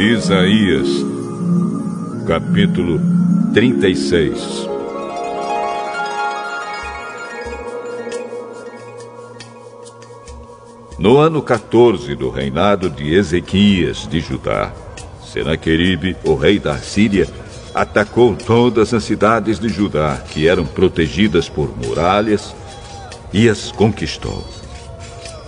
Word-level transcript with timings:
Isaías, 0.00 0.88
capítulo 2.26 2.98
36 3.52 4.66
No 10.98 11.18
ano 11.18 11.42
14 11.42 12.14
do 12.14 12.30
reinado 12.30 12.88
de 12.88 13.12
Ezequias 13.12 14.08
de 14.08 14.20
Judá, 14.20 14.72
Senaqueribe, 15.22 16.16
o 16.24 16.34
rei 16.34 16.58
da 16.58 16.78
Síria, 16.78 17.28
atacou 17.74 18.34
todas 18.34 18.94
as 18.94 19.04
cidades 19.04 19.58
de 19.60 19.68
Judá 19.68 20.16
que 20.30 20.48
eram 20.48 20.64
protegidas 20.64 21.46
por 21.46 21.76
muralhas 21.76 22.56
e 23.34 23.50
as 23.50 23.70
conquistou. 23.70 24.48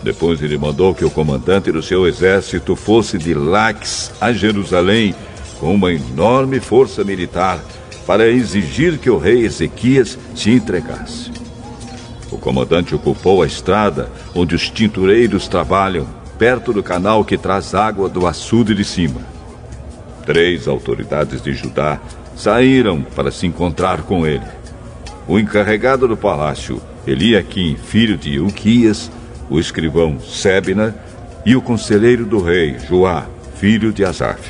Depois 0.03 0.43
ele 0.43 0.59
mandou 0.59 0.95
que 0.95 1.05
o 1.05 1.11
comandante 1.11 1.71
do 1.71 1.83
seu 1.83 2.07
exército 2.07 2.75
fosse 2.75 3.17
de 3.17 3.35
Lax 3.35 4.13
a 4.21 4.33
Jerusalém 4.33 5.15
com 5.61 5.75
uma 5.75 5.93
enorme 5.93 6.59
força 6.59 7.05
militar 7.05 7.63
para 8.05 8.29
exigir 8.29 8.99
que 8.99 9.09
o 9.09 9.17
rei 9.17 9.45
Ezequias 9.45 10.19
se 10.35 10.51
entregasse. 10.51 11.31
O 12.33 12.39
comandante 12.39 12.95
ocupou 12.95 13.43
a 13.43 13.47
estrada 13.47 14.11
onde 14.35 14.57
os 14.57 14.69
tintureiros 14.69 15.47
trabalham, 15.47 16.07
perto 16.37 16.73
do 16.73 16.83
canal 16.83 17.25
que 17.25 17.39
traz 17.39 17.75
água 17.75 18.09
do 18.09 18.27
açude 18.27 18.75
de 18.75 18.85
cima. 18.85 19.21
Três 20.27 20.67
autoridades 20.67 21.41
de 21.41 21.53
Judá 21.53 22.01
saíram 22.35 23.03
para 23.03 23.31
se 23.31 23.47
encontrar 23.47 24.03
com 24.03 24.27
ele. 24.27 24.47
O 25.29 25.39
encarregado 25.39 26.09
do 26.09 26.17
palácio, 26.17 26.81
Eliaquim, 27.07 27.77
filho 27.77 28.17
de 28.17 28.41
Uquias, 28.41 29.11
o 29.53 29.61
escrivão 29.61 30.19
Sebna 30.19 30.95
e 31.45 31.55
o 31.55 31.61
conselheiro 31.61 32.25
do 32.25 32.43
rei, 32.43 32.79
Joá, 32.89 33.27
filho 33.57 33.93
de 33.93 34.03
Asaf. 34.03 34.41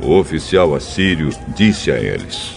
O 0.00 0.16
oficial 0.16 0.72
assírio 0.72 1.30
disse 1.48 1.90
a 1.90 1.98
eles: 1.98 2.52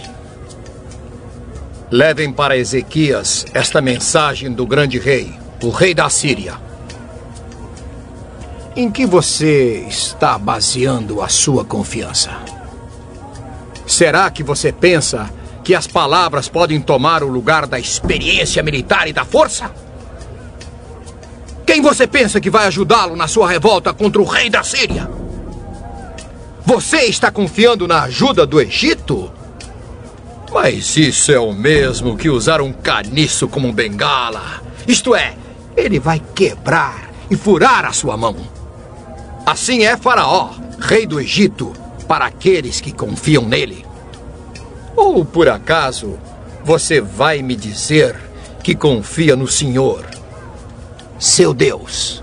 Levem 1.90 2.32
para 2.32 2.56
Ezequias 2.56 3.44
esta 3.52 3.80
mensagem 3.80 4.52
do 4.52 4.64
grande 4.64 5.00
rei, 5.00 5.32
o 5.64 5.70
rei 5.70 5.92
da 5.94 6.08
Síria. 6.08 6.54
Em 8.76 8.88
que 8.88 9.04
você 9.04 9.84
está 9.88 10.38
baseando 10.38 11.20
a 11.20 11.28
sua 11.28 11.64
confiança? 11.64 12.30
Será 13.84 14.30
que 14.30 14.44
você 14.44 14.70
pensa 14.70 15.28
que 15.64 15.74
as 15.74 15.88
palavras 15.88 16.48
podem 16.48 16.80
tomar 16.80 17.24
o 17.24 17.28
lugar 17.28 17.66
da 17.66 17.80
experiência 17.80 18.62
militar 18.62 19.08
e 19.08 19.12
da 19.12 19.24
força? 19.24 19.87
Quem 21.68 21.82
você 21.82 22.06
pensa 22.06 22.40
que 22.40 22.48
vai 22.48 22.66
ajudá-lo 22.66 23.14
na 23.14 23.28
sua 23.28 23.46
revolta 23.46 23.92
contra 23.92 24.22
o 24.22 24.24
rei 24.24 24.48
da 24.48 24.62
Síria? 24.62 25.06
Você 26.64 27.02
está 27.02 27.30
confiando 27.30 27.86
na 27.86 28.04
ajuda 28.04 28.46
do 28.46 28.58
Egito? 28.58 29.30
Mas 30.50 30.96
isso 30.96 31.30
é 31.30 31.38
o 31.38 31.52
mesmo 31.52 32.16
que 32.16 32.30
usar 32.30 32.62
um 32.62 32.72
caniço 32.72 33.46
como 33.46 33.68
um 33.68 33.72
bengala. 33.72 34.62
Isto 34.86 35.14
é, 35.14 35.34
ele 35.76 35.98
vai 35.98 36.22
quebrar 36.34 37.10
e 37.30 37.36
furar 37.36 37.84
a 37.84 37.92
sua 37.92 38.16
mão. 38.16 38.36
Assim 39.44 39.84
é 39.84 39.94
Faraó, 39.94 40.52
rei 40.80 41.06
do 41.06 41.20
Egito, 41.20 41.74
para 42.08 42.24
aqueles 42.24 42.80
que 42.80 42.92
confiam 42.92 43.44
nele. 43.44 43.84
Ou 44.96 45.22
por 45.22 45.50
acaso 45.50 46.18
você 46.64 46.98
vai 46.98 47.42
me 47.42 47.54
dizer 47.54 48.16
que 48.62 48.74
confia 48.74 49.36
no 49.36 49.46
Senhor, 49.46 50.17
seu 51.18 51.52
Deus? 51.52 52.22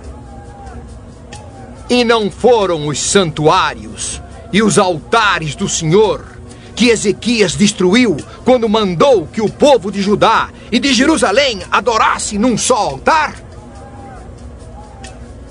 E 1.90 2.04
não 2.04 2.32
foram 2.32 2.88
os 2.88 3.00
santuários 3.00 4.22
e 4.52 4.64
os 4.64 4.80
altares 4.80 5.56
do 5.56 5.70
Senhor 5.70 6.36
que 6.76 6.90
Ezequias 6.90 7.56
destruiu 7.56 8.18
quando 8.44 8.68
mandou 8.68 9.26
que 9.28 9.42
o 9.42 9.50
povo 9.50 9.92
de 9.92 10.02
Judá 10.02 10.50
e 10.72 10.80
de 10.80 10.94
Jerusalém 10.94 11.62
adorasse 11.72 12.38
num 12.38 12.58
só 12.58 12.76
altar? 12.76 13.36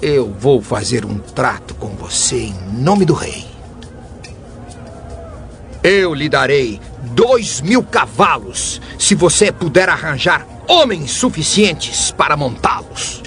Eu 0.02 0.30
vou 0.38 0.60
fazer 0.60 1.04
um 1.04 1.19
trato 1.19 1.74
com 1.74 1.88
você 1.88 2.36
em 2.36 2.54
nome 2.72 3.06
do 3.06 3.14
rei. 3.14 3.46
Eu 5.82 6.12
lhe 6.12 6.28
darei 6.28 6.80
dois 7.14 7.60
mil 7.60 7.82
cavalos 7.82 8.80
se 8.98 9.14
você 9.14 9.50
puder 9.50 9.88
arranjar 9.88 10.46
homens 10.66 11.10
suficientes 11.10 12.10
para 12.10 12.36
montá-los. 12.36 13.22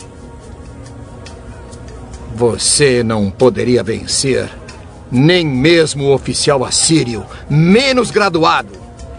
Você 2.38 3.02
não 3.02 3.32
poderia 3.32 3.82
vencer 3.82 4.48
nem 5.12 5.44
mesmo 5.44 6.04
o 6.04 6.14
oficial 6.14 6.64
assírio, 6.64 7.26
menos 7.50 8.12
graduado. 8.12 8.74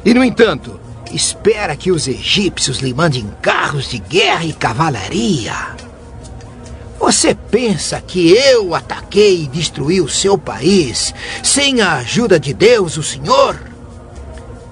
E, 0.05 0.15
no 0.15 0.23
entanto, 0.23 0.79
espera 1.13 1.75
que 1.75 1.91
os 1.91 2.07
egípcios 2.07 2.79
lhe 2.79 2.95
mandem 2.95 3.29
carros 3.43 3.91
de 3.91 3.99
guerra 3.99 4.45
e 4.45 4.53
cavalaria. 4.53 5.53
Você 7.01 7.35
pensa 7.35 8.01
que 8.01 8.31
eu 8.31 8.73
ataquei 8.73 9.43
e 9.43 9.49
destruí 9.49 10.01
o 10.01 10.09
seu 10.09 10.39
país 10.39 11.13
sem 11.43 11.81
a 11.81 11.95
ajuda 11.95 12.39
de 12.39 12.55
Deus, 12.55 12.97
o 12.97 13.03
Senhor? 13.03 13.61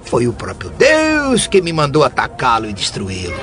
Foi 0.05 0.25
o 0.25 0.31
próprio 0.31 0.69
Deus 0.69 1.47
que 1.47 1.61
me 1.61 1.73
mandou 1.73 2.01
atacá-lo 2.01 2.69
e 2.69 2.71
destruí-lo. 2.71 3.35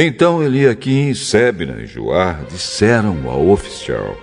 Então 0.00 0.40
Eliaquim, 0.40 1.12
Sebna 1.12 1.82
e 1.82 1.86
Joar 1.86 2.44
disseram 2.44 3.28
ao 3.28 3.48
oficial: 3.48 4.16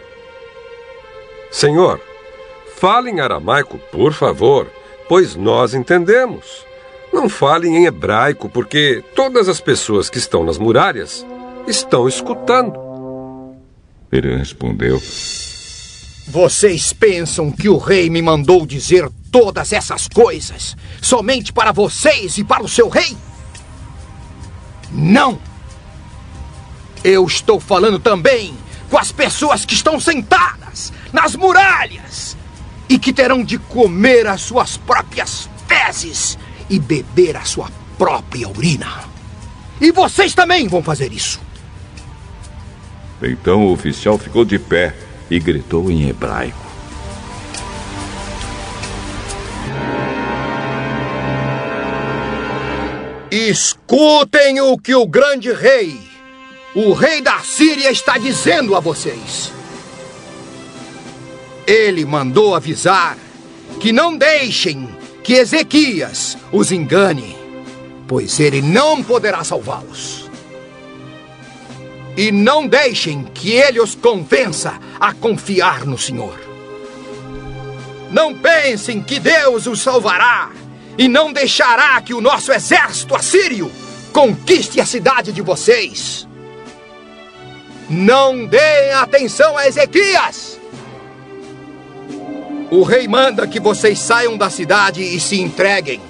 Senhor, 1.52 2.00
fale 2.78 3.12
em 3.12 3.20
aramaico, 3.20 3.78
por 3.92 4.14
favor, 4.14 4.72
pois 5.10 5.36
nós 5.36 5.74
entendemos. 5.74 6.66
Não 7.12 7.28
fale 7.28 7.68
em 7.68 7.86
hebraico, 7.86 8.48
porque 8.48 9.04
todas 9.14 9.50
as 9.50 9.60
pessoas 9.60 10.10
que 10.10 10.18
estão 10.18 10.46
nas 10.46 10.58
muralhas 10.58 11.26
estão 11.68 12.08
escutando. 12.08 12.74
Ele 14.10 14.34
respondeu: 14.34 14.98
Vocês 16.26 16.94
pensam 16.94 17.52
que 17.52 17.68
o 17.68 17.78
rei 17.78 18.10
me 18.10 18.22
mandou 18.22 18.66
dizer 18.66 19.10
todas 19.30 19.74
essas 19.74 20.08
coisas 20.08 20.74
somente 21.02 21.52
para 21.52 21.74
vocês 21.74 22.38
e 22.38 22.46
para 22.46 22.64
o 22.64 22.70
seu 22.70 22.88
rei? 22.88 23.18
Não! 24.90 25.38
Eu 27.06 27.28
estou 27.28 27.60
falando 27.60 28.00
também 28.00 28.58
com 28.90 28.98
as 28.98 29.12
pessoas 29.12 29.64
que 29.64 29.76
estão 29.76 30.00
sentadas 30.00 30.92
nas 31.14 31.36
muralhas 31.36 32.36
e 32.90 32.98
que 32.98 33.14
terão 33.14 33.44
de 33.44 33.60
comer 33.60 34.26
as 34.26 34.42
suas 34.42 34.76
próprias 34.76 35.48
fezes 35.68 36.36
e 36.68 36.80
beber 36.80 37.38
a 37.38 37.46
sua 37.46 37.70
própria 37.96 38.50
urina. 38.50 39.04
E 39.80 39.92
vocês 39.92 40.34
também 40.34 40.68
vão 40.68 40.82
fazer 40.82 41.14
isso. 41.14 41.40
Então 43.22 43.68
o 43.68 43.72
oficial 43.72 44.18
ficou 44.18 44.44
de 44.44 44.58
pé 44.58 44.96
e 45.30 45.40
gritou 45.40 45.92
em 45.92 46.10
hebraico. 46.10 46.66
Escutem 53.30 54.60
o 54.60 54.76
que 54.76 54.96
o 54.96 55.06
grande 55.06 55.54
rei 55.54 56.15
o 56.76 56.92
rei 56.92 57.22
da 57.22 57.40
Síria 57.40 57.90
está 57.90 58.18
dizendo 58.18 58.76
a 58.76 58.82
vocês. 58.82 59.52
Ele 61.66 62.04
mandou 62.04 62.54
avisar 62.54 63.18
que 63.80 63.94
não 63.94 64.18
deixem 64.18 64.90
que 65.24 65.34
Ezequias 65.34 66.38
os 66.52 66.74
engane, 66.74 67.36
pois 68.06 68.42
ele 68.42 68.62
não 68.62 69.02
poderá 69.02 69.42
salvá-los. 69.42 70.30
E 72.18 72.30
não 72.30 72.68
deixem 72.68 73.24
que 73.24 73.52
ele 73.52 73.80
os 73.80 73.96
convença 73.96 74.78
a 75.00 75.14
confiar 75.14 75.86
no 75.86 75.98
Senhor. 75.98 76.38
Não 78.12 78.36
pensem 78.36 79.02
que 79.02 79.18
Deus 79.18 79.66
os 79.66 79.82
salvará 79.82 80.52
e 80.98 81.08
não 81.08 81.32
deixará 81.32 82.02
que 82.02 82.14
o 82.14 82.22
nosso 82.22 82.52
exército 82.52 83.16
assírio 83.16 83.72
conquiste 84.12 84.80
a 84.80 84.86
cidade 84.86 85.32
de 85.32 85.42
vocês. 85.42 86.28
Não 87.90 88.46
deem 88.48 88.94
atenção 88.94 89.56
a 89.56 89.68
Ezequias! 89.68 90.60
O 92.72 92.82
rei 92.82 93.08
manda 93.08 93.48
que 93.48 93.60
vocês 93.60 94.00
saiam 94.00 94.36
da 94.36 94.50
cidade 94.50 95.04
e 95.04 95.20
se 95.20 95.40
entreguem. 95.40 96.02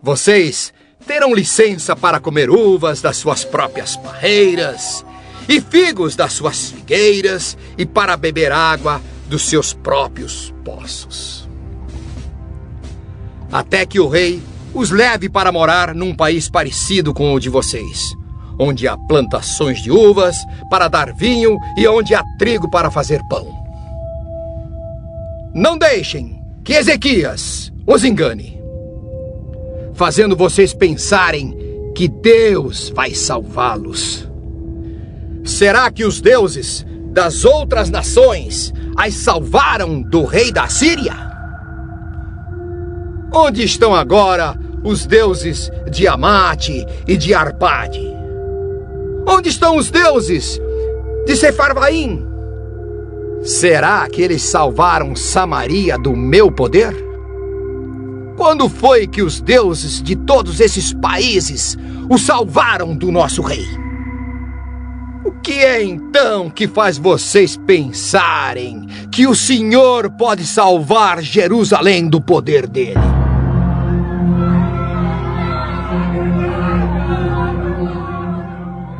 Vocês 0.00 0.72
terão 1.04 1.34
licença 1.34 1.96
para 1.96 2.20
comer 2.20 2.48
uvas 2.48 3.02
das 3.02 3.16
suas 3.16 3.44
próprias 3.44 3.96
parreiras 3.96 5.04
e 5.48 5.60
figos 5.60 6.14
das 6.14 6.32
suas 6.32 6.70
figueiras 6.70 7.58
e 7.76 7.84
para 7.84 8.16
beber 8.16 8.52
água 8.52 9.02
dos 9.26 9.42
seus 9.42 9.74
próprios 9.74 10.54
poços. 10.64 11.48
Até 13.50 13.84
que 13.84 13.98
o 13.98 14.08
rei 14.08 14.40
os 14.72 14.90
leve 14.90 15.28
para 15.28 15.50
morar 15.50 15.92
num 15.92 16.14
país 16.14 16.48
parecido 16.48 17.12
com 17.12 17.34
o 17.34 17.40
de 17.40 17.48
vocês 17.48 18.19
onde 18.60 18.86
há 18.86 18.94
plantações 18.94 19.82
de 19.82 19.90
uvas 19.90 20.36
para 20.68 20.86
dar 20.86 21.14
vinho 21.14 21.58
e 21.78 21.88
onde 21.88 22.14
há 22.14 22.22
trigo 22.38 22.70
para 22.70 22.90
fazer 22.90 23.22
pão. 23.26 23.48
Não 25.54 25.78
deixem 25.78 26.38
que 26.62 26.74
Ezequias 26.74 27.72
os 27.86 28.04
engane, 28.04 28.60
fazendo 29.94 30.36
vocês 30.36 30.74
pensarem 30.74 31.56
que 31.94 32.06
Deus 32.06 32.90
vai 32.94 33.14
salvá-los. 33.14 34.28
Será 35.42 35.90
que 35.90 36.04
os 36.04 36.20
deuses 36.20 36.86
das 37.06 37.46
outras 37.46 37.88
nações 37.88 38.74
as 38.94 39.14
salvaram 39.14 40.02
do 40.02 40.24
rei 40.24 40.52
da 40.52 40.68
Síria? 40.68 41.16
Onde 43.32 43.64
estão 43.64 43.94
agora 43.94 44.54
os 44.84 45.06
deuses 45.06 45.70
de 45.90 46.06
Amate 46.06 46.86
e 47.08 47.16
de 47.16 47.32
Arpade? 47.32 48.19
Onde 49.26 49.48
estão 49.48 49.76
os 49.76 49.90
deuses 49.90 50.60
de 51.26 51.36
Sefarvaim? 51.36 52.26
Será 53.42 54.08
que 54.08 54.20
eles 54.20 54.42
salvaram 54.42 55.16
Samaria 55.16 55.96
do 55.96 56.14
meu 56.16 56.50
poder? 56.50 56.94
Quando 58.36 58.68
foi 58.68 59.06
que 59.06 59.22
os 59.22 59.40
deuses 59.40 60.02
de 60.02 60.16
todos 60.16 60.60
esses 60.60 60.92
países 60.94 61.76
o 62.08 62.18
salvaram 62.18 62.94
do 62.96 63.10
nosso 63.10 63.42
rei? 63.42 63.66
O 65.24 65.32
que 65.32 65.52
é 65.52 65.82
então 65.82 66.48
que 66.50 66.66
faz 66.66 66.96
vocês 66.96 67.56
pensarem 67.56 68.86
que 69.12 69.26
o 69.26 69.34
Senhor 69.34 70.10
pode 70.10 70.46
salvar 70.46 71.22
Jerusalém 71.22 72.08
do 72.08 72.20
poder 72.20 72.66
dele? 72.66 73.19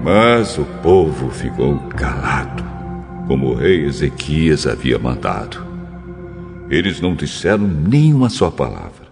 Mas 0.02 0.56
o 0.56 0.64
povo 0.82 1.30
ficou 1.30 1.78
calado, 1.90 2.64
como 3.26 3.48
o 3.48 3.54
rei 3.54 3.84
Ezequias 3.84 4.66
havia 4.66 4.98
mandado. 4.98 5.62
Eles 6.70 7.00
não 7.00 7.14
disseram 7.14 7.66
nenhuma 7.66 8.30
só 8.30 8.50
palavra. 8.50 9.08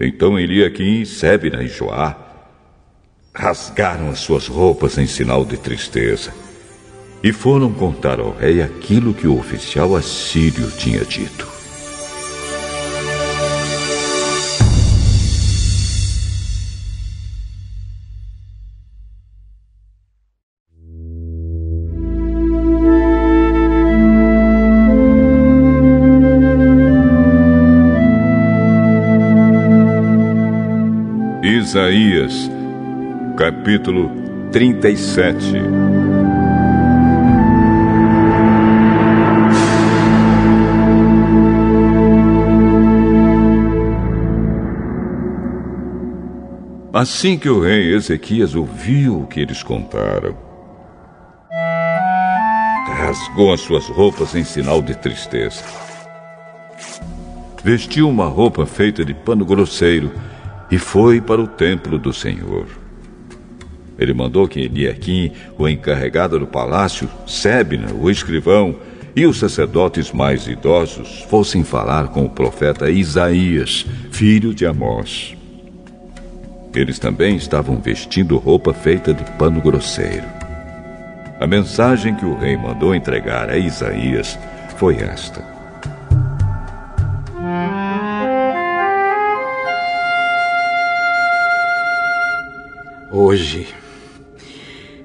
Então 0.00 0.38
Eliaquim, 0.38 1.04
Sebna 1.04 1.62
e 1.62 1.68
Joá 1.68 2.16
rasgaram 3.32 4.10
as 4.10 4.18
suas 4.18 4.48
roupas 4.48 4.98
em 4.98 5.06
sinal 5.06 5.44
de 5.44 5.56
tristeza 5.56 6.32
e 7.22 7.32
foram 7.32 7.72
contar 7.72 8.18
ao 8.18 8.34
rei 8.34 8.60
aquilo 8.60 9.14
que 9.14 9.28
o 9.28 9.38
oficial 9.38 9.94
assírio 9.94 10.68
tinha 10.72 11.04
dito. 11.04 11.59
Capítulo 33.70 34.10
37. 34.50 35.62
Assim 46.92 47.38
que 47.38 47.48
o 47.48 47.60
rei 47.60 47.94
Ezequias 47.94 48.56
ouviu 48.56 49.20
o 49.20 49.26
que 49.28 49.38
eles 49.38 49.62
contaram, 49.62 50.36
rasgou 52.88 53.52
as 53.52 53.60
suas 53.60 53.86
roupas 53.86 54.34
em 54.34 54.42
sinal 54.42 54.82
de 54.82 54.96
tristeza. 54.96 55.62
Vestiu 57.62 58.08
uma 58.08 58.26
roupa 58.26 58.66
feita 58.66 59.04
de 59.04 59.14
pano 59.14 59.44
grosseiro 59.44 60.10
e 60.72 60.76
foi 60.76 61.20
para 61.20 61.40
o 61.40 61.46
templo 61.46 62.00
do 62.00 62.12
Senhor. 62.12 62.79
Ele 64.00 64.14
mandou 64.14 64.48
que 64.48 64.60
Eliaquim, 64.60 65.30
o 65.58 65.68
encarregado 65.68 66.38
do 66.38 66.46
palácio, 66.46 67.06
Sebna, 67.26 67.92
o 67.92 68.10
escrivão, 68.10 68.74
e 69.14 69.26
os 69.26 69.38
sacerdotes 69.38 70.10
mais 70.10 70.46
idosos 70.46 71.26
fossem 71.28 71.62
falar 71.62 72.08
com 72.08 72.24
o 72.24 72.30
profeta 72.30 72.90
Isaías, 72.90 73.84
filho 74.10 74.54
de 74.54 74.64
Amós. 74.64 75.36
Eles 76.74 76.98
também 76.98 77.36
estavam 77.36 77.78
vestindo 77.78 78.38
roupa 78.38 78.72
feita 78.72 79.12
de 79.12 79.24
pano 79.32 79.60
grosseiro. 79.60 80.24
A 81.38 81.46
mensagem 81.46 82.14
que 82.14 82.24
o 82.24 82.38
rei 82.38 82.56
mandou 82.56 82.94
entregar 82.94 83.50
a 83.50 83.58
Isaías 83.58 84.38
foi 84.76 84.96
esta: 84.96 85.44
Hoje 93.10 93.79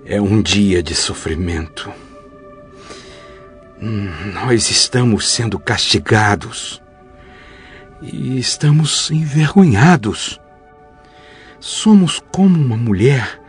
é 0.05 0.21
um 0.21 0.39
dia 0.39 0.83
de 0.83 0.93
sofrimento. 0.93 1.91
Nós 3.81 4.69
estamos 4.69 5.27
sendo 5.27 5.57
castigados 5.57 6.81
e 8.01 8.37
estamos 8.37 9.09
envergonhados. 9.09 10.39
Somos 11.59 12.21
como 12.31 12.55
uma 12.55 12.77
mulher 12.77 13.41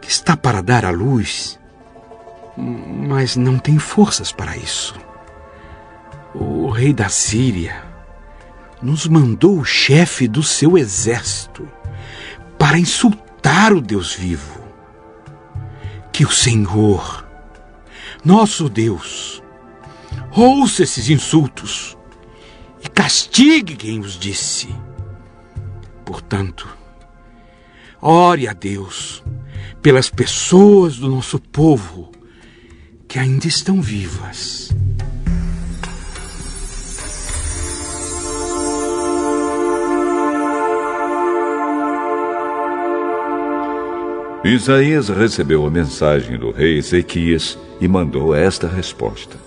que 0.00 0.08
está 0.08 0.36
para 0.36 0.62
dar 0.62 0.84
à 0.84 0.90
luz, 0.90 1.58
mas 2.56 3.34
não 3.34 3.58
tem 3.58 3.76
forças 3.76 4.30
para 4.30 4.56
isso. 4.56 4.94
O 6.32 6.70
rei 6.70 6.92
da 6.92 7.08
Síria 7.08 7.82
nos 8.80 9.08
mandou 9.08 9.58
o 9.58 9.64
chefe 9.64 10.28
do 10.28 10.42
seu 10.42 10.78
exército 10.78 11.68
para 12.56 12.78
insultar 12.78 13.72
o 13.72 13.80
Deus 13.80 14.14
vivo. 14.14 14.63
Que 16.14 16.24
o 16.24 16.30
Senhor, 16.30 17.26
nosso 18.24 18.68
Deus, 18.68 19.42
ouça 20.30 20.84
esses 20.84 21.10
insultos 21.10 21.98
e 22.80 22.88
castigue 22.88 23.74
quem 23.74 23.98
os 23.98 24.16
disse. 24.16 24.72
Portanto, 26.04 26.68
ore 28.00 28.46
a 28.46 28.52
Deus 28.52 29.24
pelas 29.82 30.08
pessoas 30.08 30.98
do 30.98 31.08
nosso 31.08 31.40
povo 31.40 32.12
que 33.08 33.18
ainda 33.18 33.48
estão 33.48 33.82
vivas. 33.82 34.70
Isaías 44.44 45.08
recebeu 45.08 45.66
a 45.66 45.70
mensagem 45.70 46.38
do 46.38 46.50
rei 46.50 46.76
Ezequias 46.76 47.58
e 47.80 47.88
mandou 47.88 48.34
esta 48.34 48.68
resposta. 48.68 49.38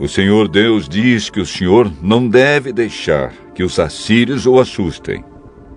O 0.00 0.08
Senhor 0.08 0.48
Deus 0.48 0.88
diz 0.88 1.28
que 1.28 1.38
o 1.38 1.44
Senhor 1.44 1.92
não 2.00 2.26
deve 2.26 2.72
deixar 2.72 3.30
que 3.54 3.62
os 3.62 3.78
assírios 3.78 4.46
o 4.46 4.58
assustem, 4.58 5.22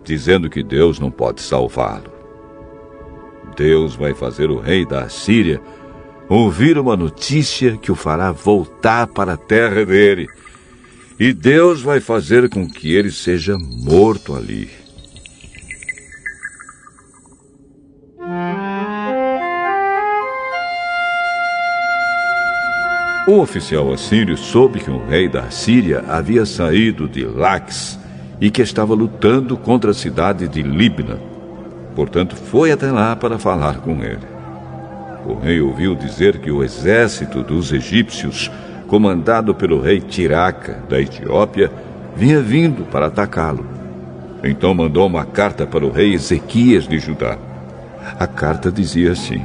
dizendo 0.06 0.50
que 0.50 0.64
Deus 0.64 1.00
não 1.00 1.12
pode 1.12 1.42
salvá-lo. 1.42 2.10
Deus 3.58 3.94
vai 3.94 4.14
fazer 4.14 4.50
o 4.50 4.58
rei 4.58 4.86
da 4.86 5.02
Assíria 5.02 5.60
ouvir 6.30 6.78
uma 6.78 6.96
notícia 6.96 7.76
que 7.76 7.92
o 7.92 7.96
fará 7.96 8.32
voltar 8.32 9.08
para 9.08 9.34
a 9.34 9.38
terra 9.38 9.86
dele 9.86 10.30
e 11.20 11.34
Deus 11.34 11.82
vai 11.82 12.00
fazer 12.00 12.48
com 12.50 12.68
que 12.70 12.94
ele 12.94 13.12
seja 13.12 13.58
morto 13.58 14.36
ali. 14.36 14.70
O 23.28 23.42
oficial 23.42 23.92
assírio 23.92 24.38
soube 24.38 24.80
que 24.80 24.90
o 24.90 25.06
rei 25.06 25.28
da 25.28 25.50
Síria 25.50 26.06
havia 26.08 26.46
saído 26.46 27.10
de 27.10 27.26
Lax 27.26 28.00
e 28.40 28.50
que 28.50 28.62
estava 28.62 28.94
lutando 28.94 29.58
contra 29.58 29.92
a 29.92 29.94
cidade 29.94 30.48
de 30.48 30.62
Libna. 30.62 31.20
Portanto, 31.94 32.38
foi 32.38 32.72
até 32.72 32.90
lá 32.90 33.16
para 33.18 33.38
falar 33.38 33.82
com 33.82 34.02
ele. 34.02 34.26
O 35.26 35.34
rei 35.34 35.60
ouviu 35.60 35.94
dizer 35.94 36.38
que 36.40 36.50
o 36.50 36.64
exército 36.64 37.44
dos 37.44 37.74
egípcios 37.74 38.50
comandado 38.88 39.54
pelo 39.54 39.82
rei 39.82 40.00
Tiraca, 40.00 40.84
da 40.90 41.00
Etiópia, 41.00 41.72
vinha 42.16 42.42
vindo 42.42 42.86
para 42.86 43.08
atacá-lo. 43.08 43.66
Então 44.44 44.74
mandou 44.74 45.06
uma 45.06 45.26
carta 45.26 45.68
para 45.68 45.86
o 45.86 45.92
rei 45.92 46.14
Ezequias 46.14 46.88
de 46.88 46.98
Judá. 46.98 47.38
A 48.18 48.26
carta 48.26 48.72
dizia 48.72 49.12
assim: 49.12 49.42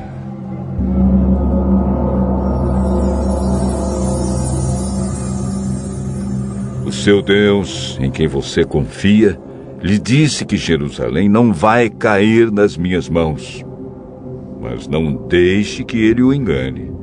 O 6.86 6.92
seu 6.92 7.20
Deus, 7.20 7.98
em 8.00 8.10
quem 8.10 8.28
você 8.28 8.64
confia, 8.64 9.38
lhe 9.82 9.98
disse 9.98 10.44
que 10.44 10.56
Jerusalém 10.56 11.28
não 11.28 11.52
vai 11.52 11.90
cair 11.90 12.52
nas 12.52 12.76
minhas 12.76 13.08
mãos. 13.08 13.64
Mas 14.60 14.86
não 14.86 15.26
deixe 15.26 15.82
que 15.82 15.98
ele 15.98 16.22
o 16.22 16.32
engane. 16.32 17.01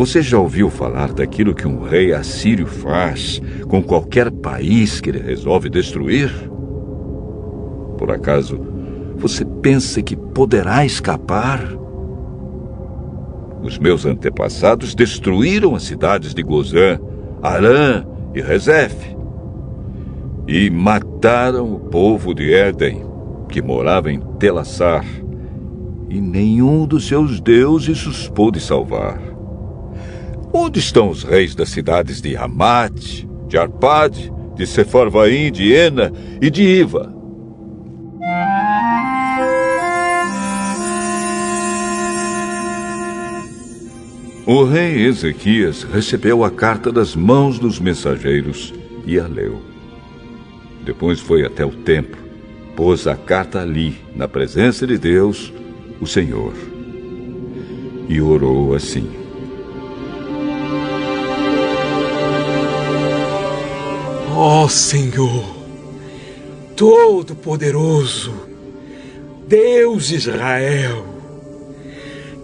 Você 0.00 0.22
já 0.22 0.38
ouviu 0.38 0.70
falar 0.70 1.12
daquilo 1.12 1.54
que 1.54 1.68
um 1.68 1.82
rei 1.82 2.14
assírio 2.14 2.66
faz 2.66 3.38
com 3.68 3.82
qualquer 3.82 4.30
país 4.30 4.98
que 4.98 5.10
ele 5.10 5.18
resolve 5.18 5.68
destruir? 5.68 6.32
Por 7.98 8.10
acaso, 8.10 8.58
você 9.18 9.44
pensa 9.44 10.00
que 10.00 10.16
poderá 10.16 10.86
escapar? 10.86 11.60
Os 13.62 13.78
meus 13.78 14.06
antepassados 14.06 14.94
destruíram 14.94 15.74
as 15.74 15.82
cidades 15.82 16.32
de 16.32 16.42
Gozã, 16.42 16.98
Arã 17.42 18.02
e 18.34 18.40
Rezef. 18.40 19.14
E 20.48 20.70
mataram 20.70 21.74
o 21.74 21.78
povo 21.78 22.32
de 22.32 22.54
Éden, 22.54 23.04
que 23.50 23.60
morava 23.60 24.10
em 24.10 24.18
Telassar. 24.38 25.04
E 26.08 26.18
nenhum 26.22 26.86
dos 26.86 27.06
seus 27.06 27.38
deuses 27.38 28.06
os 28.06 28.30
pôde 28.30 28.60
salvar. 28.60 29.29
Onde 30.52 30.80
estão 30.80 31.08
os 31.08 31.22
reis 31.22 31.54
das 31.54 31.68
cidades 31.68 32.20
de 32.20 32.36
Hamat, 32.36 33.24
de 33.46 33.56
Arpad, 33.56 34.32
de 34.56 34.66
Sefarvaim, 34.66 35.52
de 35.52 35.72
Ena 35.72 36.12
e 36.42 36.50
de 36.50 36.62
Iva? 36.62 37.14
O 44.44 44.64
rei 44.64 45.06
Ezequias 45.06 45.84
recebeu 45.84 46.42
a 46.42 46.50
carta 46.50 46.90
das 46.90 47.14
mãos 47.14 47.60
dos 47.60 47.78
mensageiros 47.78 48.74
e 49.06 49.20
a 49.20 49.28
leu. 49.28 49.62
Depois 50.84 51.20
foi 51.20 51.46
até 51.46 51.64
o 51.64 51.70
templo, 51.70 52.20
pôs 52.74 53.06
a 53.06 53.14
carta 53.14 53.60
ali, 53.60 53.96
na 54.16 54.26
presença 54.26 54.84
de 54.84 54.98
Deus, 54.98 55.52
o 56.00 56.06
Senhor, 56.06 56.54
e 58.08 58.20
orou 58.20 58.74
assim: 58.74 59.19
Ó 64.42 64.64
oh, 64.64 64.68
Senhor, 64.70 65.44
Todo-Poderoso, 66.74 68.32
Deus 69.46 70.10
Israel, 70.10 71.04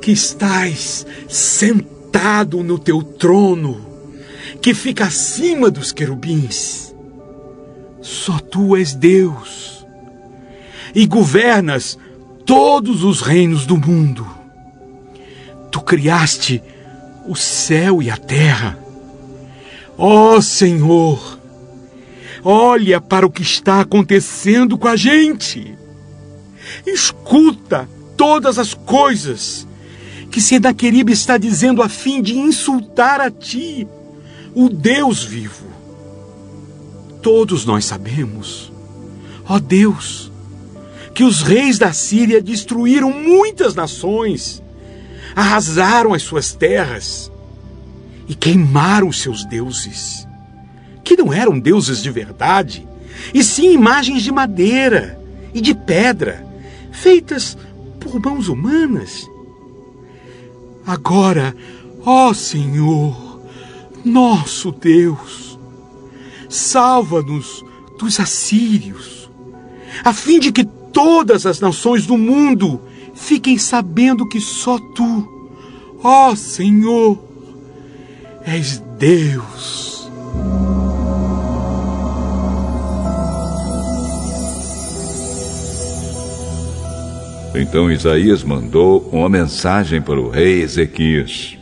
que 0.03 0.13
estás 0.13 1.07
sentado 1.27 2.63
no 2.63 2.79
teu 2.79 3.03
trono, 3.03 3.81
que 4.61 4.75
fica 4.75 5.07
acima 5.07 5.71
dos 5.71 5.91
querubins. 5.91 6.95
Só 8.03 8.41
tu 8.41 8.77
és 8.77 8.93
Deus 8.93 9.87
e 10.95 11.07
governas 11.07 11.99
todos 12.45 13.05
os 13.05 13.23
reinos 13.23 13.65
do 13.65 13.79
mundo. 13.79 14.27
Tu 15.71 15.81
criaste 15.81 16.63
o 17.27 17.35
céu 17.35 18.03
e 18.03 18.11
a 18.11 18.19
terra. 18.19 18.79
Ó 19.97 20.39
Senhor, 20.43 21.36
olha 22.49 23.01
para 23.01 23.27
o 23.27 23.31
que 23.31 23.43
está 23.43 23.81
acontecendo 23.81 24.79
com 24.79 24.87
a 24.87 24.95
gente. 24.95 25.77
Escuta 26.87 27.89
todas 28.17 28.57
as 28.57 28.73
coisas 28.73 29.67
que 30.31 30.41
Senaqueribe 30.41 31.13
está 31.13 31.39
dizendo 31.39 31.83
a 31.83 31.89
fim 31.89 32.23
de 32.23 32.39
insultar 32.39 33.21
a 33.21 33.33
ti, 33.33 33.89
o 34.55 34.69
Deus 34.69 35.25
vivo. 35.25 35.67
Todos 37.21 37.65
nós 37.65 37.85
sabemos, 37.85 38.73
ó 39.49 39.59
Deus, 39.59 40.31
que 41.13 41.25
os 41.25 41.43
reis 41.43 41.79
da 41.79 41.93
Síria 41.93 42.41
destruíram 42.41 43.11
muitas 43.11 43.75
nações, 43.75 44.63
arrasaram 45.35 46.15
as 46.15 46.23
suas 46.23 46.53
terras 46.53 47.33
e 48.29 48.37
queimaram 48.37 49.11
seus 49.11 49.45
deuses, 49.47 50.26
que 51.07 51.17
não 51.17 51.33
eram 51.33 51.57
deuses 51.57 52.03
de 52.03 52.11
verdade, 52.11 52.85
e 53.33 53.45
sim 53.45 53.73
imagens 53.73 54.25
de 54.25 54.33
madeira 54.33 55.17
e 55.55 55.61
de 55.61 55.73
pedra, 55.73 56.45
feitas 56.91 57.57
por 58.01 58.19
mãos 58.21 58.49
humanas. 58.49 59.25
Agora, 60.85 61.55
ó 62.05 62.35
Senhor, 62.35 63.41
nosso 64.05 64.73
Deus, 64.73 65.57
salva-nos 66.49 67.65
dos 67.97 68.19
assírios, 68.19 69.31
a 70.05 70.13
fim 70.13 70.41
de 70.41 70.51
que 70.51 70.65
todas 70.65 71.47
as 71.47 71.61
nações 71.61 72.05
do 72.05 72.19
mundo 72.19 72.81
fiquem 73.15 73.59
sabendo 73.59 74.29
que 74.29 74.41
só 74.41 74.77
tu, 74.93 75.55
ó 76.03 76.35
Senhor, 76.35 77.17
és 78.45 78.83
Deus. 78.99 80.11
Então 87.59 87.91
Isaías 87.91 88.45
mandou 88.45 89.09
uma 89.11 89.31
mensagem 89.31 90.03
para 90.03 90.21
o 90.21 90.29
rei 90.29 90.61
Ezequias. 90.61 91.57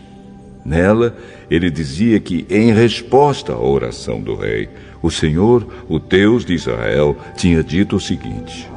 Nela, 0.65 1.17
ele 1.49 1.71
dizia 1.71 2.19
que, 2.19 2.45
em 2.51 2.73
resposta 2.73 3.53
à 3.53 3.59
oração 3.59 4.21
do 4.21 4.35
rei, 4.35 4.69
o 5.01 5.11
Senhor, 5.11 5.85
o 5.89 6.01
Deus 6.01 6.45
de 6.45 6.55
Israel, 6.55 7.17
tinha 7.37 7.63
dito 7.63 7.97
o 7.97 8.01
seguinte: 8.01 8.69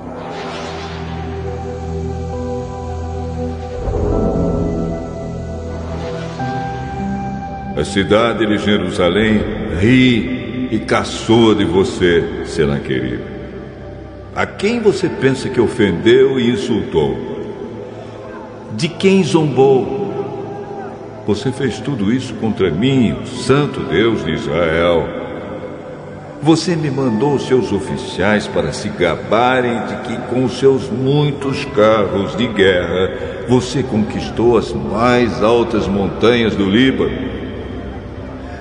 A 7.76 7.84
cidade 7.84 8.46
de 8.46 8.58
Jerusalém 8.60 9.42
ri 9.80 10.70
e 10.72 10.80
caçoa 10.80 11.56
de 11.56 11.66
você, 11.66 12.44
Senaqueribe. 12.46 13.37
A 14.38 14.46
quem 14.46 14.80
você 14.80 15.10
pensa 15.10 15.50
que 15.50 15.60
ofendeu 15.60 16.40
e 16.40 16.52
insultou? 16.52 17.18
De 18.74 18.88
quem 18.88 19.24
zombou? 19.24 20.14
Você 21.26 21.52
fez 21.52 21.80
tudo 21.80 22.14
isso 22.14 22.36
contra 22.36 22.70
mim, 22.70 23.14
o 23.14 23.26
Santo 23.26 23.80
Deus 23.80 24.24
de 24.24 24.34
Israel. 24.34 25.10
Você 26.40 26.76
me 26.76 26.92
mandou 26.92 27.40
seus 27.40 27.72
oficiais 27.72 28.46
para 28.46 28.72
se 28.72 28.90
gabarem 28.90 29.88
de 29.88 29.96
que, 30.08 30.18
com 30.30 30.44
os 30.44 30.60
seus 30.60 30.88
muitos 30.88 31.66
carros 31.66 32.38
de 32.38 32.46
guerra, 32.46 33.10
você 33.50 33.82
conquistou 33.82 34.56
as 34.56 34.72
mais 34.72 35.42
altas 35.42 35.88
montanhas 35.88 36.56
do 36.56 36.70
Líbano. 36.70 37.28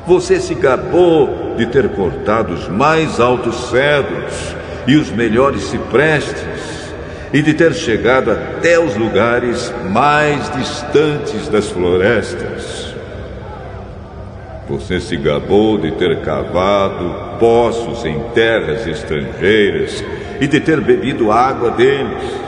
Você 0.06 0.40
se 0.40 0.54
gabou 0.54 1.54
de 1.59 1.66
ter 1.66 1.87
cortado 1.90 2.54
os 2.54 2.66
mais 2.66 3.21
altos 3.21 3.68
cedros 3.68 4.56
e 4.87 4.97
os 4.97 5.11
melhores 5.11 5.62
ciprestes, 5.62 6.93
e 7.33 7.43
de 7.43 7.55
ter 7.55 7.75
chegado 7.75 8.31
até 8.31 8.78
os 8.78 8.97
lugares 8.97 9.73
mais 9.90 10.49
distantes 10.55 11.49
das 11.49 11.69
florestas. 11.69 12.95
Você 14.69 15.00
se 15.00 15.16
gabou 15.16 15.78
de 15.78 15.93
ter 15.93 16.21
cavado 16.23 17.38
poços 17.38 18.05
em 18.05 18.19
terras 18.35 18.87
estrangeiras 18.87 20.05
e 20.40 20.47
de 20.47 20.61
ter 20.61 20.81
bebido 20.81 21.31
água 21.31 21.71
deles. 21.71 22.47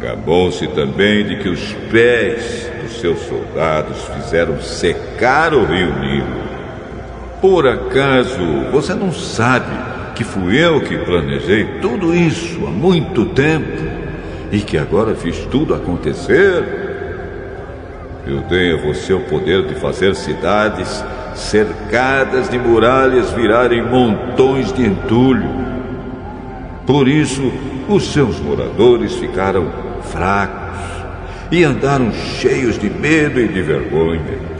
Gabou-se 0.00 0.66
também 0.68 1.24
de 1.24 1.36
que 1.36 1.48
os 1.48 1.72
pés 1.90 2.70
dos 2.82 3.00
seus 3.00 3.18
soldados 3.20 4.04
fizeram 4.14 4.60
secar 4.60 5.54
o 5.54 5.64
rio 5.64 5.98
Nilo. 5.98 6.46
Por 7.40 7.66
acaso 7.66 8.38
você 8.70 8.94
não 8.94 9.12
sabe 9.12 9.85
que 10.16 10.24
fui 10.24 10.58
eu 10.58 10.80
que 10.80 10.96
planejei 10.96 11.64
tudo 11.82 12.14
isso 12.14 12.66
há 12.66 12.70
muito 12.70 13.26
tempo 13.26 13.82
e 14.50 14.60
que 14.60 14.78
agora 14.78 15.14
fiz 15.14 15.36
tudo 15.50 15.74
acontecer. 15.74 16.64
Eu 18.26 18.40
dei 18.40 18.72
a 18.72 18.76
você 18.78 19.12
o 19.12 19.20
poder 19.20 19.66
de 19.66 19.74
fazer 19.74 20.16
cidades 20.16 21.04
cercadas 21.34 22.48
de 22.48 22.58
muralhas 22.58 23.30
virarem 23.32 23.82
montões 23.82 24.72
de 24.72 24.86
entulho. 24.86 25.50
Por 26.86 27.06
isso, 27.06 27.52
os 27.86 28.10
seus 28.10 28.40
moradores 28.40 29.14
ficaram 29.16 29.70
fracos 30.02 30.80
e 31.52 31.62
andaram 31.62 32.10
cheios 32.12 32.78
de 32.78 32.88
medo 32.88 33.38
e 33.38 33.48
de 33.48 33.60
vergonha. 33.60 34.55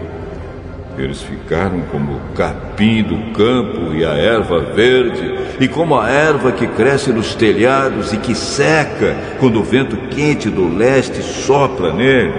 Eles 0.98 1.20
ficaram 1.20 1.82
como 1.92 2.12
o 2.12 2.20
capim 2.34 3.02
do 3.02 3.32
campo 3.32 3.92
e 3.94 4.04
a 4.04 4.14
erva 4.14 4.60
verde, 4.60 5.56
e 5.60 5.68
como 5.68 5.98
a 5.98 6.08
erva 6.08 6.52
que 6.52 6.66
cresce 6.66 7.12
nos 7.12 7.34
telhados 7.34 8.14
e 8.14 8.16
que 8.16 8.34
seca 8.34 9.14
quando 9.38 9.60
o 9.60 9.62
vento 9.62 9.96
quente 10.08 10.48
do 10.48 10.74
leste 10.74 11.22
sopra 11.22 11.92
nele. 11.92 12.32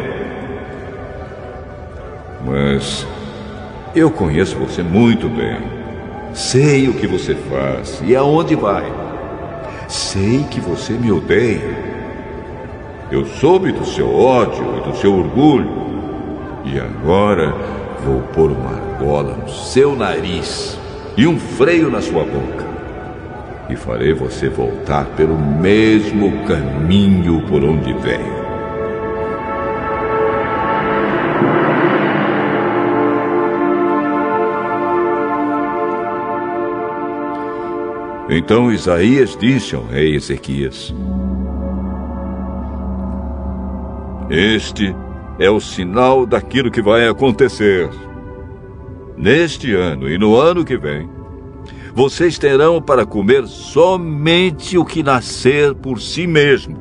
Mas 2.44 3.06
eu 3.96 4.10
conheço 4.10 4.58
você 4.58 4.82
muito 4.82 5.28
bem. 5.30 5.58
Sei 6.34 6.88
o 6.88 6.94
que 6.94 7.06
você 7.06 7.36
faz 7.36 8.02
e 8.04 8.16
aonde 8.16 8.56
vai. 8.56 8.92
Sei 9.88 10.44
que 10.50 10.60
você 10.60 10.94
me 10.94 11.12
odeia. 11.12 11.88
Eu 13.12 13.26
soube 13.26 13.72
do 13.72 13.86
seu 13.86 14.14
ódio 14.14 14.78
e 14.78 14.90
do 14.90 14.96
seu 14.98 15.14
orgulho. 15.14 15.88
E 16.66 16.80
agora 16.80 17.56
vou 18.04 18.22
pôr 18.34 18.52
uma 18.52 18.72
argola 18.72 19.34
no 19.34 19.50
seu 19.50 19.96
nariz 19.96 20.78
e 21.16 21.26
um 21.26 21.40
freio 21.40 21.90
na 21.90 22.02
sua 22.02 22.24
boca. 22.24 22.66
E 23.70 23.76
farei 23.76 24.14
você 24.14 24.48
voltar 24.48 25.06
pelo 25.18 25.38
mesmo 25.38 26.46
caminho 26.46 27.42
por 27.48 27.64
onde 27.64 27.94
veio. 27.94 28.38
Então 38.30 38.72
Isaías 38.72 39.38
disse 39.38 39.76
ao 39.76 39.86
rei 39.86 40.16
Ezequias: 40.16 40.94
Este 44.30 44.94
é 45.40 45.50
o 45.50 45.60
sinal 45.60 46.26
daquilo 46.26 46.72
que 46.72 46.82
vai 46.82 47.08
acontecer. 47.08 47.90
Neste 49.16 49.74
ano 49.74 50.10
e 50.10 50.18
no 50.18 50.36
ano 50.36 50.64
que 50.64 50.78
vem, 50.78 51.10
vocês 51.94 52.38
terão 52.38 52.82
para 52.82 53.06
comer 53.06 53.48
somente 53.48 54.78
o 54.78 54.86
que 54.86 55.02
nascer 55.02 55.74
por 55.74 56.00
si 56.00 56.28
mesmo, 56.28 56.78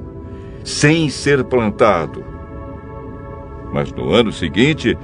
sem 0.63 1.09
ser 1.09 1.45
plantado. 1.45 2.23
Mas 3.73 3.93
no 3.93 4.13
ano 4.13 4.31
seguinte, 4.33 4.97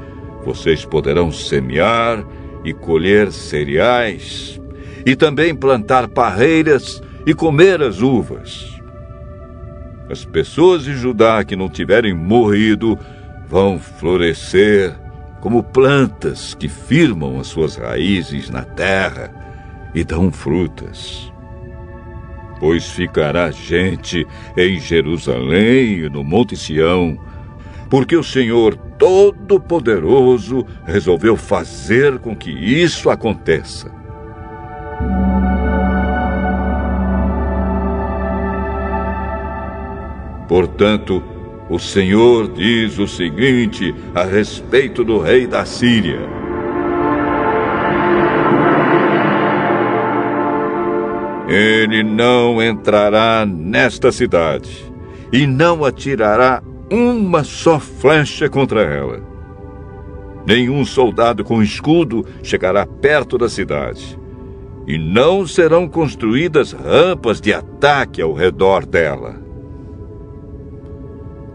vocês 0.45 0.85
poderão 0.85 1.33
semear 1.33 2.27
e 2.65 2.73
colher 2.73 3.33
cereais, 3.33 4.61
e 5.05 5.17
também 5.17 5.55
plantar 5.55 6.09
parreiras 6.09 7.03
e 7.27 7.35
comer 7.35 7.83
as 7.83 8.01
uvas. 8.01 8.81
As 10.11 10.25
pessoas 10.25 10.85
de 10.85 10.95
Judá 10.95 11.43
que 11.43 11.57
não 11.57 11.69
tiverem 11.69 12.13
morrido 12.13 12.99
vão 13.53 13.79
florescer 13.79 14.95
como 15.43 15.63
plantas 15.63 16.55
que 16.55 16.71
firmam 16.71 17.39
as 17.39 17.49
suas 17.49 17.77
raízes 17.77 18.49
na 18.49 18.63
terra 18.63 19.31
e 19.95 20.03
dão 20.03 20.33
frutas. 20.33 21.31
Pois 22.59 22.87
ficará 22.87 23.51
gente 23.51 24.27
em 24.57 24.81
Jerusalém 24.81 25.99
e 25.99 26.09
no 26.09 26.25
Monte 26.25 26.57
Sião, 26.57 27.19
porque 27.91 28.17
o 28.17 28.25
Senhor 28.25 28.75
Todo-Poderoso 28.99 30.65
resolveu 30.87 31.37
fazer 31.37 32.19
com 32.21 32.35
que 32.35 32.51
isso 32.51 33.11
aconteça. 33.11 33.93
Portanto, 40.49 41.23
o 41.73 41.79
Senhor 41.79 42.52
diz 42.52 42.99
o 42.99 43.09
seguinte 43.09 43.95
a 44.14 44.25
respeito 44.25 45.02
do 45.02 45.19
rei 45.19 45.47
da 45.47 45.64
Síria: 45.64 46.21
Ele 51.49 52.02
não 52.02 52.62
entrará 52.62 53.47
nesta 53.47 54.12
cidade 54.12 54.93
e 55.33 55.47
não 55.47 55.83
atirará 55.83 56.62
uma 56.91 57.43
só 57.43 57.81
flecha 57.81 58.50
contra 58.50 58.83
ela. 58.83 59.23
Nenhum 60.47 60.85
soldado 60.85 61.43
com 61.43 61.62
escudo 61.62 62.26
chegará 62.43 62.85
perto 62.85 63.38
da 63.38 63.49
cidade, 63.49 64.18
e 64.87 64.99
não 64.99 65.47
serão 65.47 65.88
construídas 65.88 66.73
rampas 66.73 67.40
de 67.40 67.55
ataque 67.55 68.20
ao 68.20 68.35
redor 68.35 68.85
dela 68.85 69.52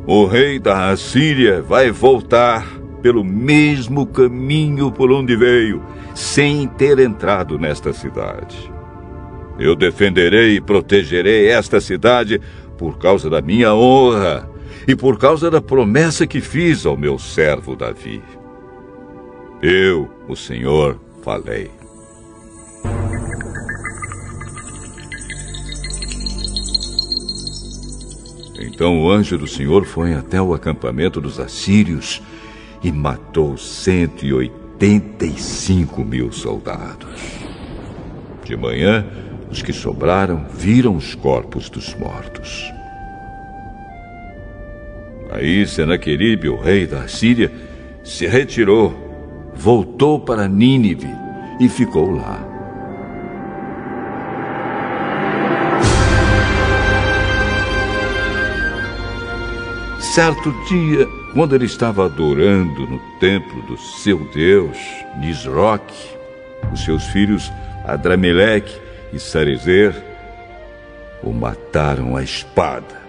o 0.08 0.26
rei 0.26 0.58
da 0.58 0.90
Assíria 0.90 1.62
vai 1.62 1.92
voltar 1.92 2.66
pelo 3.02 3.26
mesmo 3.26 4.08
caminho 4.08 4.90
por 4.90 5.12
onde 5.12 5.36
veio, 5.36 5.84
sem 6.16 6.66
ter 6.66 6.98
entrado 6.98 7.60
nesta 7.60 7.92
cidade. 7.92 8.72
Eu 9.60 9.76
defenderei 9.76 10.56
e 10.56 10.62
protegerei 10.62 11.50
esta 11.50 11.82
cidade 11.82 12.40
por 12.78 12.98
causa 12.98 13.30
da 13.30 13.42
minha 13.42 13.74
honra 13.74 14.50
e 14.88 14.96
por 14.96 15.20
causa 15.20 15.52
da 15.52 15.62
promessa 15.62 16.26
que 16.26 16.40
fiz 16.40 16.86
ao 16.86 16.96
meu 16.96 17.20
servo 17.20 17.76
Davi. 17.76 18.24
Eu, 19.62 20.10
o 20.28 20.36
Senhor, 20.38 20.98
falei. 21.22 21.77
Então 28.78 29.02
o 29.02 29.10
anjo 29.10 29.40
do 29.40 29.48
Senhor 29.48 29.86
foi 29.86 30.14
até 30.14 30.40
o 30.40 30.54
acampamento 30.54 31.20
dos 31.20 31.40
assírios 31.40 32.22
e 32.84 32.92
matou 32.92 33.58
185 33.58 36.06
mil 36.06 36.32
soldados. 36.32 37.20
De 38.46 38.56
manhã, 38.56 39.04
os 39.50 39.64
que 39.64 39.74
sobraram 39.74 40.46
viram 40.54 40.96
os 40.96 41.16
corpos 41.16 41.72
dos 41.72 41.96
mortos. 41.96 42.72
Aí 45.32 45.66
Senaqueribe, 45.66 46.48
o 46.48 46.56
rei 46.56 46.86
da 46.86 47.08
Síria, 47.08 47.52
se 48.04 48.28
retirou, 48.28 48.94
voltou 49.56 50.20
para 50.20 50.48
Nínive 50.48 51.10
e 51.60 51.68
ficou 51.68 52.12
lá. 52.12 52.57
Certo 60.18 60.52
dia, 60.68 61.08
quando 61.32 61.54
ele 61.54 61.66
estava 61.66 62.06
adorando 62.06 62.88
no 62.88 62.98
templo 63.20 63.62
do 63.68 63.78
seu 63.78 64.18
deus, 64.34 64.76
Nisroch, 65.20 65.94
os 66.74 66.84
seus 66.84 67.04
filhos 67.10 67.54
Adrameleque 67.86 68.82
e 69.14 69.20
Sarezer 69.20 69.94
o 71.22 71.32
mataram 71.32 72.18
à 72.18 72.24
espada 72.24 73.00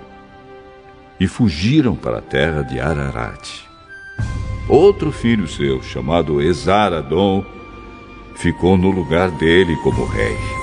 e 1.19 1.27
fugiram 1.27 1.97
para 1.97 2.19
a 2.19 2.21
terra 2.21 2.61
de 2.61 2.79
Ararat. 2.79 3.65
Outro 4.69 5.11
filho 5.11 5.49
seu, 5.49 5.83
chamado 5.83 6.43
Esaradon, 6.43 7.43
ficou 8.37 8.77
no 8.77 8.91
lugar 8.91 9.31
dele 9.31 9.75
como 9.77 10.05
rei. 10.05 10.58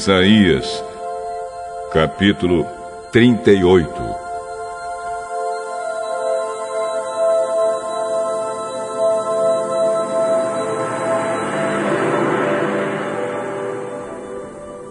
Isaías, 0.00 0.82
capítulo 1.92 2.66
38 3.12 3.92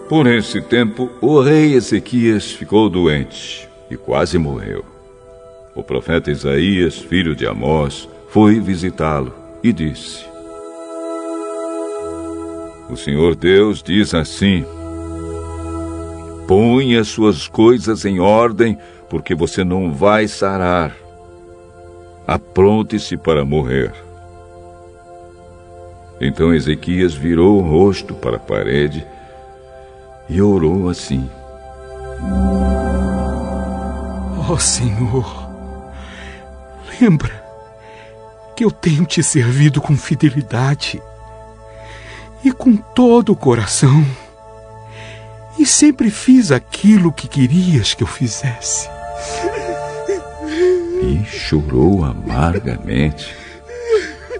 Por 0.08 0.28
esse 0.28 0.62
tempo, 0.62 1.10
o 1.20 1.40
rei 1.40 1.74
Ezequias 1.74 2.52
ficou 2.52 2.88
doente 2.88 3.68
e 3.90 3.96
quase 3.96 4.38
morreu. 4.38 4.84
O 5.74 5.82
profeta 5.82 6.30
Isaías, 6.30 6.96
filho 6.96 7.34
de 7.34 7.48
Amós, 7.48 8.08
foi 8.28 8.60
visitá-lo 8.60 9.34
e 9.60 9.72
disse: 9.72 10.24
O 12.88 12.96
Senhor 12.96 13.34
Deus 13.34 13.82
diz 13.82 14.14
assim: 14.14 14.64
As 17.00 17.06
suas 17.06 17.46
coisas 17.46 18.04
em 18.04 18.18
ordem, 18.18 18.76
porque 19.08 19.36
você 19.36 19.62
não 19.62 19.92
vai 19.92 20.26
sarar. 20.26 20.96
Apronte-se 22.26 23.16
para 23.16 23.44
morrer. 23.44 23.92
Então 26.20 26.52
Ezequias 26.52 27.14
virou 27.14 27.58
o 27.58 27.60
rosto 27.60 28.14
para 28.14 28.34
a 28.34 28.40
parede 28.40 29.06
e 30.28 30.42
orou 30.42 30.88
assim: 30.88 31.30
Ó 34.36 34.52
oh, 34.52 34.58
Senhor, 34.58 35.48
lembra 37.00 37.44
que 38.56 38.64
eu 38.64 38.72
tenho 38.72 39.06
te 39.06 39.22
servido 39.22 39.80
com 39.80 39.96
fidelidade 39.96 41.00
e 42.44 42.50
com 42.50 42.76
todo 42.76 43.30
o 43.30 43.36
coração 43.36 44.04
e 45.60 45.66
sempre 45.66 46.10
fiz 46.10 46.50
aquilo 46.50 47.12
que 47.12 47.28
querias 47.28 47.92
que 47.92 48.02
eu 48.02 48.06
fizesse. 48.06 48.88
E 51.02 51.22
chorou 51.26 52.02
amargamente. 52.02 53.36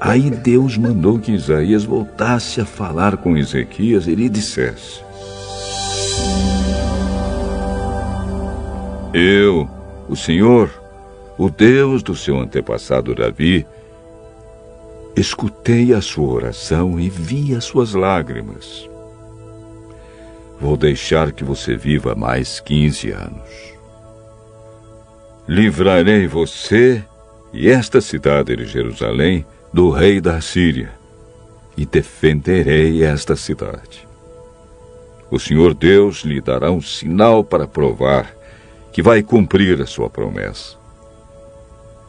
Aí 0.00 0.30
Deus 0.30 0.78
mandou 0.78 1.18
que 1.18 1.32
Isaías 1.32 1.84
voltasse 1.84 2.58
a 2.58 2.64
falar 2.64 3.18
com 3.18 3.36
Ezequias 3.36 4.06
e 4.06 4.14
lhe 4.14 4.30
dissesse: 4.30 5.02
Eu, 9.12 9.68
o 10.08 10.16
Senhor, 10.16 10.70
o 11.36 11.50
Deus 11.50 12.02
do 12.02 12.16
seu 12.16 12.40
antepassado 12.40 13.14
Davi, 13.14 13.66
escutei 15.14 15.92
a 15.92 16.00
sua 16.00 16.32
oração 16.32 16.98
e 16.98 17.10
vi 17.10 17.54
as 17.54 17.64
suas 17.64 17.92
lágrimas. 17.92 18.89
Vou 20.60 20.76
deixar 20.76 21.32
que 21.32 21.42
você 21.42 21.74
viva 21.74 22.14
mais 22.14 22.60
15 22.60 23.10
anos. 23.12 23.48
Livrarei 25.48 26.26
você 26.26 27.02
e 27.52 27.68
esta 27.68 28.00
cidade 28.00 28.54
de 28.54 28.66
Jerusalém 28.66 29.46
do 29.72 29.88
rei 29.90 30.20
da 30.20 30.40
Síria 30.40 30.92
e 31.76 31.86
defenderei 31.86 33.02
esta 33.02 33.34
cidade. 33.34 34.06
O 35.30 35.38
Senhor 35.38 35.72
Deus 35.72 36.24
lhe 36.24 36.40
dará 36.40 36.70
um 36.70 36.80
sinal 36.80 37.42
para 37.42 37.66
provar 37.66 38.34
que 38.92 39.02
vai 39.02 39.22
cumprir 39.22 39.80
a 39.80 39.86
sua 39.86 40.10
promessa. 40.10 40.76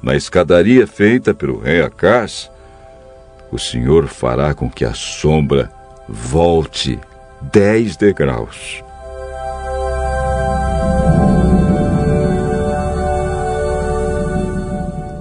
Na 0.02 0.16
escadaria 0.16 0.86
feita 0.86 1.34
pelo 1.34 1.60
rei 1.60 1.82
Acás, 1.82 2.52
o 3.52 3.58
Senhor 3.58 4.08
fará 4.08 4.54
com 4.54 4.70
que 4.70 4.84
a 4.84 4.94
sombra 4.94 5.72
volte 6.10 7.00
dez 7.42 7.96
degraus. 7.96 8.84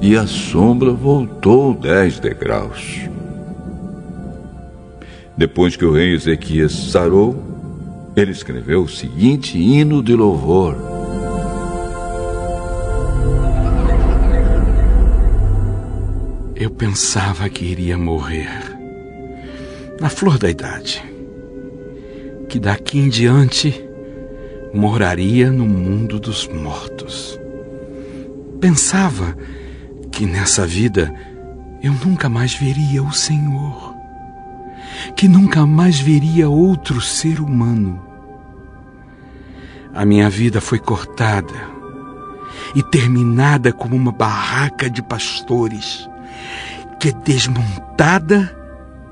E 0.03 0.17
a 0.17 0.27
sombra 0.27 0.93
voltou 0.93 1.75
dez 1.75 2.19
degraus. 2.19 3.09
Depois 5.37 5.77
que 5.77 5.85
o 5.85 5.93
rei 5.93 6.15
Ezequias 6.15 6.73
sarou, 6.73 7.43
ele 8.17 8.33
escreveu 8.33 8.83
o 8.83 8.89
seguinte 8.89 9.59
hino 9.59 10.03
de 10.03 10.15
louvor. 10.15 10.77
Eu 16.55 16.71
pensava 16.71 17.49
que 17.49 17.65
iria 17.65 17.97
morrer 17.97 18.79
na 20.01 20.09
flor 20.09 20.39
da 20.39 20.49
idade, 20.49 21.03
que 22.51 22.59
daqui 22.59 22.99
em 22.99 23.09
diante 23.09 23.89
moraria 24.75 25.53
no 25.53 25.65
mundo 25.65 26.19
dos 26.19 26.49
mortos. 26.49 27.39
Pensava 28.61 29.37
que 30.11 30.27
nessa 30.27 30.67
vida 30.67 31.15
eu 31.81 31.93
nunca 32.05 32.29
mais 32.29 32.53
veria 32.53 33.05
o 33.05 33.13
Senhor, 33.13 33.95
que 35.17 35.29
nunca 35.29 35.65
mais 35.65 36.01
veria 36.01 36.49
outro 36.49 37.01
ser 37.01 37.41
humano. 37.41 38.03
A 39.95 40.05
minha 40.05 40.29
vida 40.29 40.61
foi 40.61 40.81
cortada 40.81 41.55
e 42.75 42.83
terminada 42.83 43.73
como 43.73 43.95
uma 43.95 44.11
barraca 44.11 44.91
de 44.91 45.01
pastores 45.03 46.11
que 46.99 47.11
é 47.11 47.13
desmontada 47.13 48.53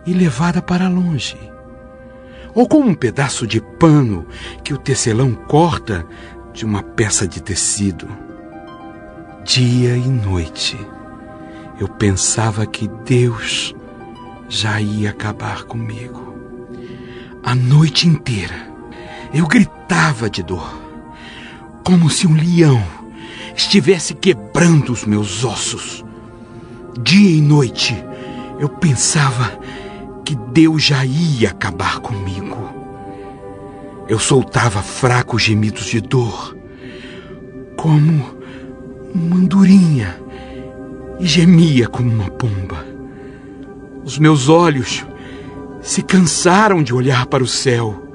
e 0.05 0.13
levada 0.13 0.61
para 0.61 0.89
longe. 0.89 1.37
Ou 2.55 2.69
como 2.69 2.89
um 2.89 2.95
pedaço 2.95 3.47
de 3.47 3.61
pano 3.61 4.27
que 4.65 4.73
o 4.75 4.79
tecelão 4.79 5.35
corta 5.35 6.07
de 6.53 6.65
uma 6.65 6.83
peça 6.83 7.27
de 7.27 7.41
tecido. 7.41 8.09
Dia 9.45 9.97
e 9.97 10.09
noite, 10.09 10.79
eu 11.81 11.89
pensava 11.89 12.67
que 12.67 12.89
Deus 13.05 13.75
já 14.49 14.81
ia 14.81 15.11
acabar 15.11 15.65
comigo. 15.65 16.35
A 17.43 17.55
noite 17.55 18.09
inteira, 18.09 18.69
eu 19.33 19.47
gritava 19.47 20.29
de 20.29 20.43
dor, 20.43 20.79
como 21.85 22.11
se 22.11 22.27
um 22.27 22.35
leão 22.35 22.83
estivesse 23.57 24.15
quebrando 24.15 24.93
os 24.93 25.05
meus 25.05 25.45
ossos. 25.45 26.05
Dia 27.01 27.31
e 27.31 27.41
noite 27.41 27.95
eu 28.59 28.69
pensava 28.69 29.59
que 30.29 30.37
Deus 30.37 30.83
já 30.83 31.07
ia 31.07 31.49
acabar 31.49 32.01
comigo. 32.01 32.69
Eu 34.07 34.19
soltava 34.19 34.83
fracos 34.83 35.43
gemidos 35.43 35.87
de 35.87 36.03
dor, 36.03 36.55
como 37.79 38.37
uma 39.15 39.37
andorinha, 39.37 40.21
e 41.19 41.25
gemia 41.25 41.89
como 41.89 42.11
uma 42.11 42.31
pomba. 42.31 42.85
Os 44.05 44.19
meus 44.19 44.51
olhos 44.51 45.03
se 45.81 46.03
cansaram 46.03 46.83
de 46.83 46.93
olhar 46.93 47.25
para 47.25 47.43
o 47.43 47.47
céu. 47.47 48.13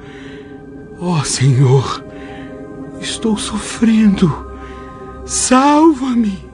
Oh 0.99 1.23
Senhor, 1.23 2.05
estou 3.01 3.39
sofrendo. 3.39 4.51
Salva-me. 5.25 6.47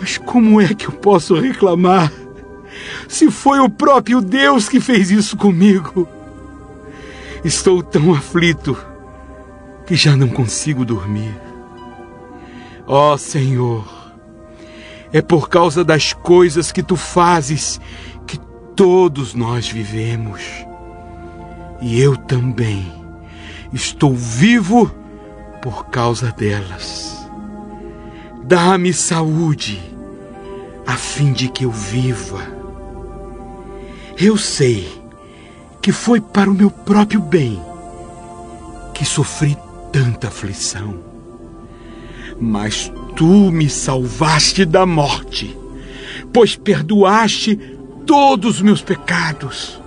Mas 0.00 0.16
como 0.16 0.62
é 0.62 0.72
que 0.72 0.86
eu 0.86 0.92
posso 0.92 1.34
reclamar 1.34 2.10
se 3.08 3.30
foi 3.30 3.60
o 3.60 3.68
próprio 3.68 4.20
Deus 4.20 4.68
que 4.68 4.80
fez 4.80 5.10
isso 5.10 5.36
comigo? 5.36 6.08
Estou 7.44 7.82
tão 7.82 8.12
aflito 8.12 8.76
que 9.86 9.94
já 9.94 10.16
não 10.16 10.28
consigo 10.28 10.84
dormir. 10.84 11.34
Ó 12.86 13.14
oh, 13.14 13.18
Senhor, 13.18 13.86
é 15.12 15.22
por 15.22 15.48
causa 15.48 15.84
das 15.84 16.12
coisas 16.12 16.72
que 16.72 16.82
tu 16.82 16.96
fazes 16.96 17.80
que 18.26 18.38
todos 18.74 19.34
nós 19.34 19.68
vivemos. 19.68 20.42
E 21.80 22.00
eu 22.00 22.16
também 22.16 22.92
estou 23.72 24.14
vivo 24.14 24.90
por 25.62 25.86
causa 25.86 26.32
delas. 26.32 27.28
Dá-me 28.42 28.92
saúde 28.92 29.80
a 30.86 30.96
fim 30.96 31.32
de 31.32 31.48
que 31.48 31.64
eu 31.64 31.70
viva. 31.70 32.53
Eu 34.16 34.36
sei 34.36 34.86
que 35.82 35.90
foi 35.90 36.20
para 36.20 36.50
o 36.50 36.54
meu 36.54 36.70
próprio 36.70 37.20
bem 37.20 37.60
que 38.94 39.04
sofri 39.04 39.56
tanta 39.92 40.28
aflição. 40.28 40.94
Mas 42.40 42.92
tu 43.16 43.50
me 43.50 43.68
salvaste 43.68 44.64
da 44.64 44.86
morte, 44.86 45.56
pois 46.32 46.56
perdoaste 46.56 47.56
todos 48.06 48.56
os 48.56 48.62
meus 48.62 48.82
pecados. 48.82 49.80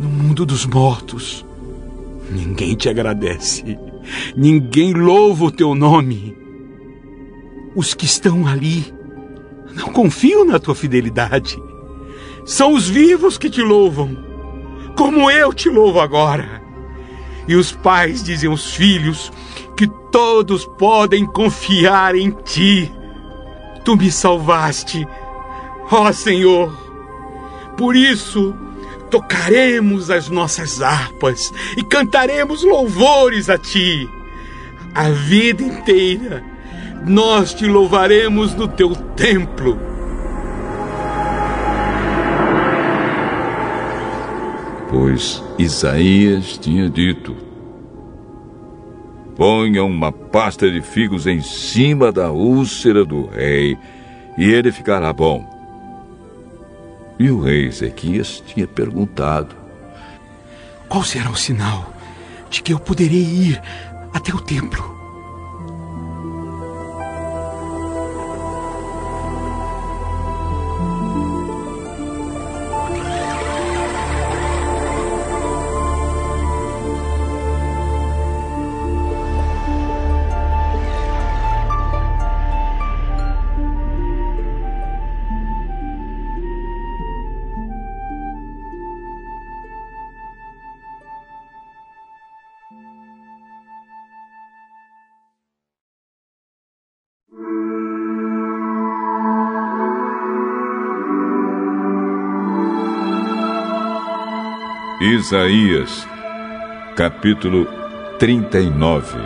No 0.00 0.08
mundo 0.08 0.44
dos 0.44 0.66
mortos, 0.66 1.44
ninguém 2.30 2.74
te 2.74 2.88
agradece, 2.88 3.78
ninguém 4.36 4.92
louva 4.92 5.46
o 5.46 5.50
teu 5.50 5.74
nome. 5.74 6.36
Os 7.74 7.94
que 7.94 8.04
estão 8.04 8.46
ali 8.46 8.92
não 9.74 9.88
confio 9.92 10.44
na 10.44 10.58
tua 10.58 10.74
fidelidade. 10.74 11.56
São 12.46 12.72
os 12.72 12.88
vivos 12.88 13.36
que 13.36 13.50
te 13.50 13.60
louvam, 13.60 14.16
como 14.96 15.30
eu 15.30 15.52
te 15.52 15.68
louvo 15.68 16.00
agora. 16.00 16.62
E 17.46 17.54
os 17.54 17.72
pais 17.72 18.22
dizem 18.22 18.48
aos 18.48 18.72
filhos 18.72 19.30
que 19.76 19.86
todos 20.10 20.64
podem 20.64 21.26
confiar 21.26 22.14
em 22.14 22.30
ti. 22.30 22.90
Tu 23.84 23.96
me 23.96 24.10
salvaste, 24.10 25.06
ó 25.90 26.10
Senhor. 26.12 26.74
Por 27.76 27.94
isso, 27.94 28.54
tocaremos 29.10 30.10
as 30.10 30.30
nossas 30.30 30.80
harpas 30.80 31.52
e 31.76 31.84
cantaremos 31.84 32.64
louvores 32.64 33.50
a 33.50 33.58
ti 33.58 34.08
a 34.96 35.10
vida 35.10 35.62
inteira 35.62 36.42
nós 37.04 37.52
te 37.52 37.66
louvaremos 37.66 38.54
no 38.54 38.66
teu 38.66 38.96
templo. 39.14 39.78
Pois 44.98 45.44
Isaías 45.58 46.56
tinha 46.56 46.88
dito: 46.88 47.36
Ponha 49.36 49.84
uma 49.84 50.10
pasta 50.10 50.70
de 50.70 50.80
figos 50.80 51.26
em 51.26 51.42
cima 51.42 52.10
da 52.10 52.30
úlcera 52.30 53.04
do 53.04 53.26
rei, 53.26 53.76
e 54.38 54.44
ele 54.50 54.72
ficará 54.72 55.12
bom. 55.12 55.44
E 57.18 57.30
o 57.30 57.42
rei 57.42 57.66
Ezequias 57.66 58.42
tinha 58.46 58.66
perguntado: 58.66 59.54
Qual 60.88 61.04
será 61.04 61.28
o 61.28 61.36
sinal 61.36 61.92
de 62.48 62.62
que 62.62 62.72
eu 62.72 62.80
poderei 62.80 63.20
ir 63.20 63.62
até 64.14 64.34
o 64.34 64.40
templo? 64.40 64.95
Isaías, 105.26 106.06
capítulo 106.94 107.66
39 108.16 109.18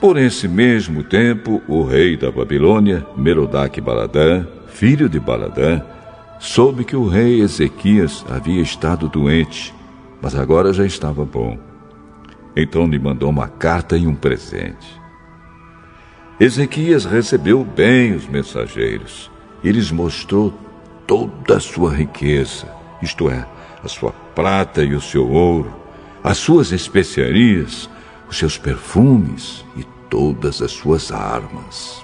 Por 0.00 0.16
esse 0.16 0.48
mesmo 0.48 1.04
tempo, 1.04 1.60
o 1.68 1.82
rei 1.82 2.16
da 2.16 2.32
Babilônia, 2.32 3.06
Merodach 3.14 3.78
Baladã, 3.78 4.46
filho 4.68 5.06
de 5.06 5.20
Baladã, 5.20 5.82
soube 6.38 6.82
que 6.82 6.96
o 6.96 7.06
rei 7.06 7.42
Ezequias 7.42 8.24
havia 8.30 8.62
estado 8.62 9.06
doente, 9.06 9.74
mas 10.22 10.34
agora 10.34 10.72
já 10.72 10.86
estava 10.86 11.26
bom. 11.26 11.58
Então 12.56 12.86
lhe 12.86 12.98
mandou 12.98 13.28
uma 13.28 13.48
carta 13.48 13.98
e 13.98 14.06
um 14.06 14.14
presente. 14.14 14.98
Ezequias 16.40 17.04
recebeu 17.04 17.66
bem 17.66 18.14
os 18.14 18.26
mensageiros 18.26 19.30
e 19.62 19.70
lhes 19.70 19.92
mostrou 19.92 20.69
toda 21.10 21.56
a 21.56 21.60
sua 21.60 21.92
riqueza, 21.92 22.68
isto 23.02 23.28
é, 23.28 23.44
a 23.82 23.88
sua 23.88 24.12
prata 24.32 24.84
e 24.84 24.94
o 24.94 25.00
seu 25.00 25.28
ouro, 25.28 25.74
as 26.22 26.38
suas 26.38 26.70
especiarias, 26.70 27.90
os 28.28 28.38
seus 28.38 28.56
perfumes 28.56 29.64
e 29.76 29.82
todas 30.08 30.62
as 30.62 30.70
suas 30.70 31.10
armas. 31.10 32.00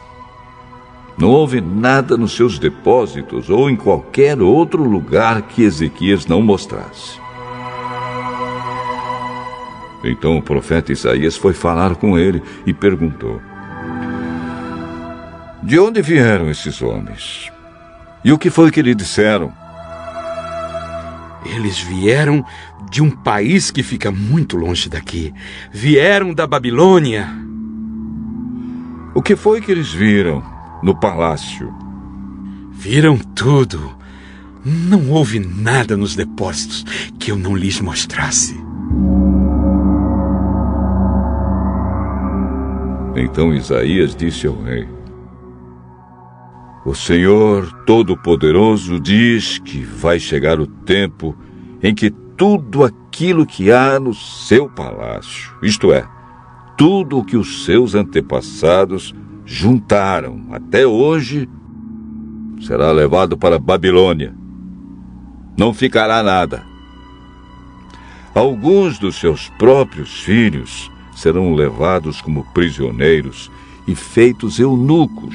Não 1.17 1.29
houve 1.29 1.61
nada 1.61 2.17
nos 2.17 2.35
seus 2.35 2.59
depósitos 2.59 3.49
ou 3.49 3.71
em 3.71 3.77
qualquer 3.77 4.43
outro 4.43 4.83
lugar 4.83 5.41
que 5.43 5.63
Ezequias 5.63 6.27
não 6.27 6.43
mostrasse. 6.43 7.21
Então 10.03 10.37
o 10.37 10.43
profeta 10.43 10.91
Isaías 10.91 11.37
foi 11.37 11.55
falar 11.55 11.95
com 11.95 12.19
ele 12.19 12.43
e 12.67 12.75
perguntou: 12.75 13.41
De 15.63 15.79
onde 15.79 16.03
vieram 16.03 16.51
esses 16.51 16.83
homens? 16.83 17.55
E 18.27 18.33
o 18.33 18.39
que 18.39 18.51
foi 18.51 18.73
que 18.73 18.83
lhe 18.83 18.93
disseram? 18.93 19.53
Eles 21.45 21.79
vieram 21.79 22.45
de 22.91 23.01
um 23.01 23.09
país 23.09 23.71
que 23.71 23.85
fica 23.85 24.11
muito 24.11 24.57
longe 24.57 24.89
daqui. 24.89 25.33
Vieram 25.71 26.35
da 26.35 26.45
Babilônia. 26.45 27.29
O 29.15 29.23
que 29.23 29.37
foi 29.37 29.61
que 29.61 29.71
eles 29.71 29.93
viram 29.93 30.43
no 30.83 30.93
palácio? 30.93 31.73
Viram 32.73 33.17
tudo. 33.17 33.97
Não 34.65 35.09
houve 35.11 35.39
nada 35.39 35.97
nos 35.97 36.17
depósitos 36.17 36.85
que 37.21 37.31
eu 37.31 37.37
não 37.37 37.55
lhes 37.55 37.81
mostrasse. 37.81 38.61
Então 43.15 43.55
Isaías 43.55 44.17
disse 44.17 44.49
ao 44.49 44.61
rei: 44.65 44.96
O 46.87 46.95
Senhor 46.95 47.73
Todo-Poderoso 47.85 49.01
diz 49.01 49.59
que 49.59 49.83
vai 49.83 50.21
chegar 50.21 50.61
o 50.61 50.69
tempo 50.69 51.37
em 51.83 51.93
que 51.93 52.11
tudo 52.11 52.85
aquilo 52.85 53.45
que 53.45 53.73
há 53.73 53.99
no 53.99 54.15
seu 54.15 54.69
palácio, 54.69 55.53
isto 55.61 55.93
é, 55.93 56.09
tudo 56.79 57.19
o 57.19 57.25
que 57.25 57.37
os 57.37 57.65
seus 57.65 57.97
antepassados 57.97 59.13
juntaram 59.45 60.47
até 60.53 60.87
hoje, 60.87 61.49
será 62.61 62.93
levado 62.93 63.37
para 63.37 63.59
Babilônia. 63.59 64.33
Não 65.59 65.75
ficará 65.75 66.23
nada. 66.23 66.65
Alguns 68.33 68.97
dos 68.97 69.17
seus 69.17 69.49
próprios 69.59 70.21
filhos 70.21 70.89
serão 71.17 71.53
levados 71.53 72.21
como 72.21 72.45
prisioneiros 72.55 73.51
e 73.89 73.95
feitos 73.97 74.61
eunucos 74.61 75.35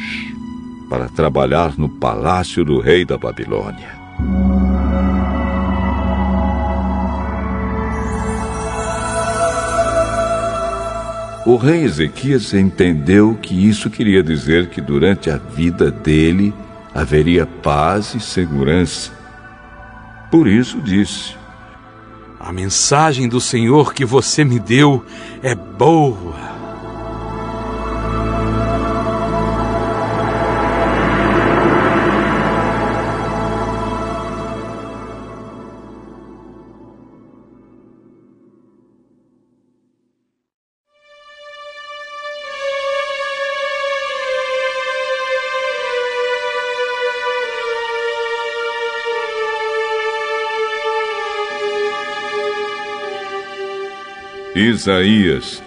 para 0.91 1.08
trabalhar 1.08 1.77
no 1.77 1.88
palácio 1.88 2.65
do 2.65 2.77
rei 2.77 3.06
da 3.06 3.17
Babilônia. 3.17 3.88
O 11.45 11.56
rei 11.56 11.86
Ezequias 11.86 12.54
entendeu 12.54 13.39
que 13.41 13.56
isso 13.69 13.89
queria 13.89 14.21
dizer 14.21 14.67
que 14.67 14.82
durante 14.82 15.30
a 15.30 15.38
vida 15.38 15.89
dele 15.89 16.54
haveria 16.93 17.45
paz 17.45 18.13
e 18.13 18.19
segurança. 18.19 19.13
Por 20.30 20.45
isso 20.45 20.82
disse: 20.82 21.36
a 22.38 22.51
mensagem 22.51 23.30
do 23.30 23.39
Senhor 23.39 23.93
que 23.93 24.04
você 24.04 24.43
me 24.43 24.60
deu 24.60 25.06
é 25.41 25.56
boa. 25.56 26.51
Isaías, 54.72 55.62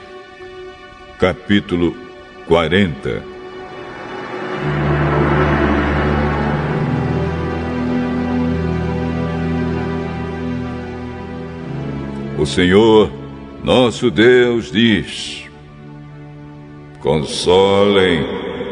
capítulo 1.19 1.95
40. 2.47 3.23
O 12.39 12.47
Senhor, 12.47 13.13
nosso 13.63 14.11
Deus, 14.11 14.73
diz: 14.73 15.45
Consolem, 17.01 18.25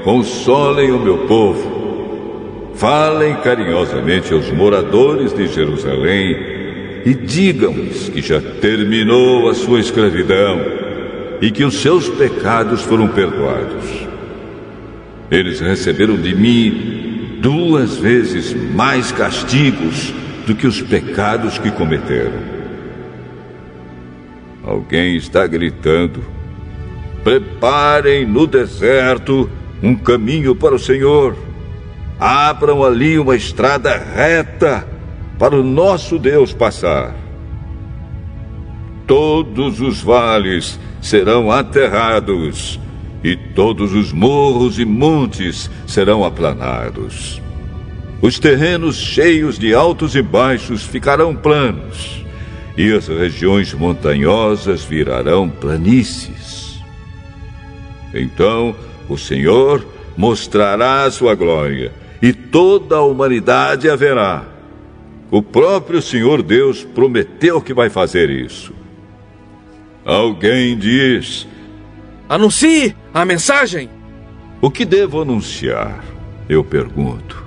consolem 0.02 0.92
o 0.92 0.98
meu 0.98 1.26
povo. 1.26 2.72
Falem 2.74 3.34
carinhosamente 3.36 4.32
aos 4.32 4.50
moradores 4.50 5.34
de 5.34 5.46
Jerusalém 5.46 6.51
e 7.04 7.14
digam-lhes 7.14 8.08
que 8.08 8.20
já 8.20 8.40
terminou 8.40 9.48
a 9.48 9.54
sua 9.54 9.80
escravidão 9.80 10.60
e 11.40 11.50
que 11.50 11.64
os 11.64 11.80
seus 11.80 12.08
pecados 12.08 12.82
foram 12.82 13.08
perdoados. 13.08 13.84
Eles 15.30 15.60
receberam 15.60 16.16
de 16.16 16.34
mim 16.34 17.38
duas 17.40 17.96
vezes 17.96 18.54
mais 18.54 19.10
castigos 19.10 20.14
do 20.46 20.54
que 20.54 20.66
os 20.66 20.80
pecados 20.80 21.58
que 21.58 21.70
cometeram. 21.70 22.52
Alguém 24.62 25.16
está 25.16 25.46
gritando: 25.46 26.24
Preparem 27.24 28.24
no 28.24 28.46
deserto 28.46 29.50
um 29.82 29.96
caminho 29.96 30.54
para 30.54 30.74
o 30.74 30.78
Senhor. 30.78 31.36
Abram 32.20 32.84
ali 32.84 33.18
uma 33.18 33.34
estrada 33.34 33.96
reta 33.96 34.86
para 35.38 35.56
o 35.56 35.62
nosso 35.62 36.18
Deus 36.18 36.52
passar. 36.52 37.14
Todos 39.06 39.80
os 39.80 40.00
vales 40.00 40.78
serão 41.00 41.50
aterrados, 41.50 42.78
e 43.24 43.36
todos 43.36 43.92
os 43.92 44.12
morros 44.12 44.78
e 44.78 44.84
montes 44.84 45.70
serão 45.86 46.24
aplanados. 46.24 47.40
Os 48.20 48.38
terrenos 48.38 48.96
cheios 48.96 49.58
de 49.58 49.74
altos 49.74 50.14
e 50.14 50.22
baixos 50.22 50.84
ficarão 50.84 51.34
planos, 51.34 52.24
e 52.76 52.92
as 52.92 53.08
regiões 53.08 53.74
montanhosas 53.74 54.84
virarão 54.84 55.48
planícies. 55.48 56.80
Então 58.14 58.74
o 59.08 59.18
Senhor 59.18 59.84
mostrará 60.16 61.04
a 61.04 61.10
sua 61.10 61.34
glória, 61.34 61.92
e 62.20 62.32
toda 62.32 62.96
a 62.96 63.02
humanidade 63.02 63.90
a 63.90 63.96
verá 63.96 64.51
o 65.32 65.42
próprio 65.42 66.02
Senhor 66.02 66.42
Deus 66.42 66.84
prometeu 66.84 67.58
que 67.58 67.72
vai 67.72 67.88
fazer 67.88 68.28
isso. 68.28 68.74
Alguém 70.04 70.76
diz: 70.76 71.48
Anuncie 72.28 72.94
a 73.14 73.24
mensagem. 73.24 73.88
O 74.60 74.70
que 74.70 74.84
devo 74.84 75.22
anunciar? 75.22 76.04
Eu 76.46 76.62
pergunto. 76.62 77.42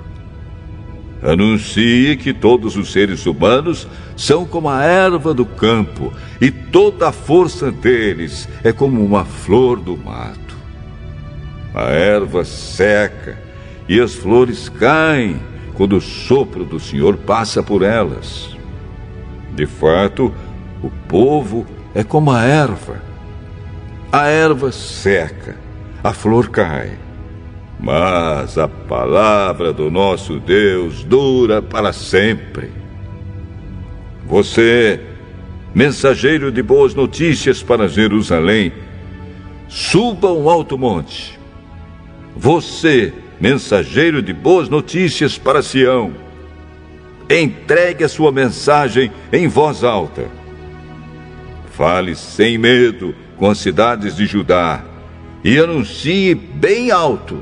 Anuncie 1.22 2.16
que 2.16 2.34
todos 2.34 2.76
os 2.76 2.90
seres 2.90 3.24
humanos 3.24 3.86
são 4.16 4.44
como 4.44 4.68
a 4.68 4.82
erva 4.82 5.32
do 5.32 5.46
campo 5.46 6.12
e 6.40 6.50
toda 6.50 7.08
a 7.08 7.12
força 7.12 7.70
deles 7.70 8.48
é 8.64 8.72
como 8.72 9.02
uma 9.02 9.24
flor 9.24 9.78
do 9.78 9.96
mato. 9.96 10.56
A 11.72 11.84
erva 11.90 12.44
seca 12.44 13.38
e 13.88 14.00
as 14.00 14.12
flores 14.12 14.68
caem 14.68 15.40
quando 15.76 15.96
o 15.96 16.00
sopro 16.00 16.64
do 16.64 16.80
Senhor 16.80 17.18
passa 17.18 17.62
por 17.62 17.82
elas. 17.82 18.56
De 19.54 19.66
fato, 19.66 20.32
o 20.82 20.90
povo 21.06 21.66
é 21.94 22.02
como 22.02 22.30
a 22.30 22.42
erva. 22.42 23.02
A 24.10 24.26
erva 24.26 24.72
seca, 24.72 25.56
a 26.02 26.12
flor 26.12 26.48
cai, 26.48 26.98
Mas 27.78 28.56
a 28.56 28.66
palavra 28.66 29.72
do 29.72 29.90
nosso 29.90 30.40
Deus 30.40 31.04
dura 31.04 31.60
para 31.60 31.92
sempre. 31.92 32.70
Você, 34.24 35.00
mensageiro 35.74 36.50
de 36.50 36.62
boas 36.62 36.94
notícias 36.94 37.62
para 37.62 37.86
Jerusalém, 37.86 38.72
suba 39.68 40.32
um 40.32 40.48
alto 40.48 40.78
monte. 40.78 41.38
Você, 42.34 43.12
mensageiro 43.40 44.22
de 44.22 44.32
boas 44.32 44.68
notícias 44.68 45.36
para 45.36 45.62
Sião, 45.62 46.12
entregue 47.28 48.04
a 48.04 48.08
sua 48.08 48.32
mensagem 48.32 49.10
em 49.32 49.48
voz 49.48 49.84
alta. 49.84 50.28
Fale 51.72 52.14
sem 52.14 52.56
medo 52.56 53.14
com 53.36 53.50
as 53.50 53.58
cidades 53.58 54.16
de 54.16 54.26
Judá 54.26 54.82
e 55.44 55.58
anuncie 55.58 56.34
bem 56.34 56.90
alto: 56.90 57.38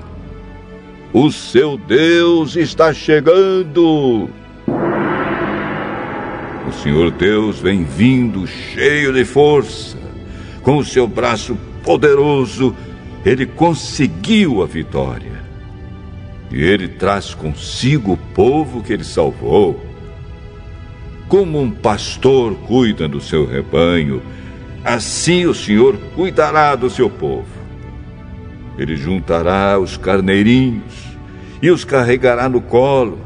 O 1.13 1.31
seu 1.31 1.77
Deus 1.77 2.57
está 2.57 2.93
chegando. 2.93 4.29
O 6.67 6.73
Senhor 6.73 7.11
Deus 7.13 7.61
vem 7.61 7.85
vindo 7.85 8.47
cheio 8.47 9.13
de 9.13 9.25
força, 9.25 9.99
com 10.63 10.79
o 10.79 10.85
seu 10.85 11.07
braço 11.07 11.57
poderoso, 11.85 12.75
ele 13.25 13.47
conseguiu 13.47 14.63
a 14.63 14.67
vitória. 14.67 15.44
E 16.51 16.63
ele 16.63 16.89
traz 16.89 17.35
consigo 17.35 18.13
o 18.13 18.17
povo 18.17 18.83
que 18.83 18.93
ele 18.93 19.05
salvou. 19.05 19.81
Como 21.29 21.61
um 21.61 21.71
pastor 21.71 22.55
cuida 22.67 23.09
do 23.09 23.21
seu 23.21 23.47
rebanho, 23.47 24.23
assim 24.85 25.47
o 25.47 25.55
Senhor 25.55 25.97
cuidará 26.15 26.77
do 26.77 26.91
seu 26.91 27.09
povo. 27.09 27.47
Ele 28.79 28.97
juntará 28.97 29.79
os 29.79 29.97
carneirinhos 29.97 31.15
e 31.63 31.71
os 31.71 31.85
carregará 31.85 32.49
no 32.49 32.61
colo, 32.61 33.19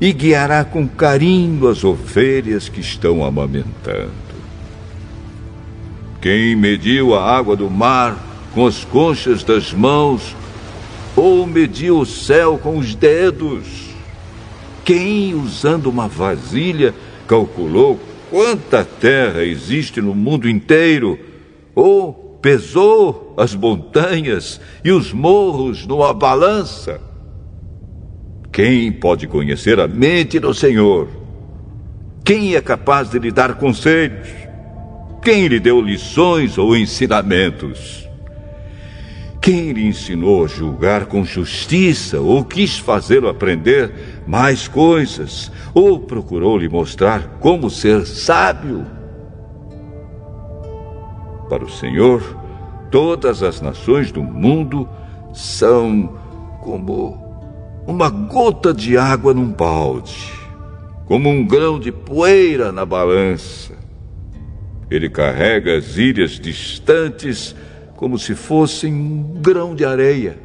e 0.00 0.12
guiará 0.12 0.64
com 0.64 0.86
carinho 0.86 1.66
as 1.68 1.82
ovelhas 1.82 2.68
que 2.68 2.80
estão 2.80 3.24
amamentando. 3.24 4.12
Quem 6.20 6.54
mediu 6.54 7.14
a 7.14 7.36
água 7.36 7.56
do 7.56 7.70
mar 7.70 8.16
com 8.54 8.66
as 8.66 8.84
conchas 8.84 9.42
das 9.42 9.72
mãos, 9.72 10.34
ou 11.16 11.46
mediu 11.46 11.98
o 11.98 12.06
céu 12.06 12.58
com 12.58 12.76
os 12.76 12.94
dedos? 12.94 13.86
Quem, 14.84 15.34
usando 15.34 15.86
uma 15.86 16.06
vasilha, 16.06 16.94
calculou 17.26 17.98
quanta 18.30 18.84
terra 18.84 19.42
existe 19.42 20.00
no 20.00 20.14
mundo 20.14 20.48
inteiro, 20.48 21.18
ou 21.74 22.38
pesou 22.42 23.34
as 23.36 23.54
montanhas 23.54 24.60
e 24.84 24.92
os 24.92 25.12
morros 25.12 25.86
numa 25.86 26.12
balança? 26.12 27.00
Quem 28.52 28.92
pode 28.92 29.26
conhecer 29.26 29.80
a 29.80 29.88
mente 29.88 30.38
do 30.38 30.54
Senhor? 30.54 31.08
Quem 32.24 32.54
é 32.54 32.60
capaz 32.60 33.10
de 33.10 33.18
lhe 33.18 33.30
dar 33.30 33.54
conselhos? 33.54 34.28
Quem 35.22 35.48
lhe 35.48 35.58
deu 35.58 35.80
lições 35.80 36.56
ou 36.56 36.76
ensinamentos? 36.76 38.05
Quem 39.46 39.70
lhe 39.70 39.86
ensinou 39.86 40.44
a 40.44 40.48
julgar 40.48 41.06
com 41.06 41.24
justiça 41.24 42.20
ou 42.20 42.44
quis 42.44 42.80
fazê-lo 42.80 43.28
aprender 43.28 43.92
mais 44.26 44.66
coisas 44.66 45.52
ou 45.72 46.00
procurou 46.00 46.58
lhe 46.58 46.68
mostrar 46.68 47.38
como 47.38 47.70
ser 47.70 48.04
sábio? 48.06 48.84
Para 51.48 51.62
o 51.62 51.70
Senhor, 51.70 52.36
todas 52.90 53.40
as 53.40 53.60
nações 53.60 54.10
do 54.10 54.20
mundo 54.20 54.88
são 55.32 56.18
como 56.60 57.16
uma 57.86 58.10
gota 58.10 58.74
de 58.74 58.98
água 58.98 59.32
num 59.32 59.52
balde, 59.52 60.28
como 61.04 61.28
um 61.28 61.46
grão 61.46 61.78
de 61.78 61.92
poeira 61.92 62.72
na 62.72 62.84
balança. 62.84 63.74
Ele 64.90 65.08
carrega 65.08 65.76
as 65.76 65.96
ilhas 65.96 66.32
distantes 66.32 67.54
como 67.96 68.18
se 68.18 68.34
fossem 68.34 68.92
um 68.92 69.40
grão 69.40 69.74
de 69.74 69.84
areia. 69.84 70.38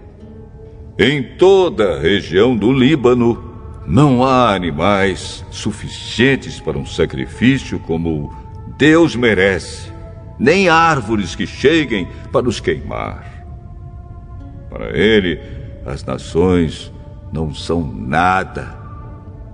Em 0.98 1.22
toda 1.38 1.96
a 1.96 2.00
região 2.00 2.56
do 2.56 2.72
Líbano, 2.72 3.52
não 3.86 4.24
há 4.24 4.54
animais 4.54 5.44
suficientes 5.52 6.60
para 6.60 6.78
um 6.78 6.86
sacrifício 6.86 7.80
como 7.80 8.34
Deus 8.78 9.16
merece, 9.16 9.92
nem 10.40 10.70
árvores 10.70 11.36
que 11.36 11.46
cheguem 11.46 12.08
para 12.32 12.48
os 12.48 12.60
queimar. 12.60 13.46
Para 14.70 14.98
ele, 14.98 15.40
as 15.86 16.06
nações 16.06 16.92
não 17.34 17.54
são 17.54 17.84
nada. 17.84 18.80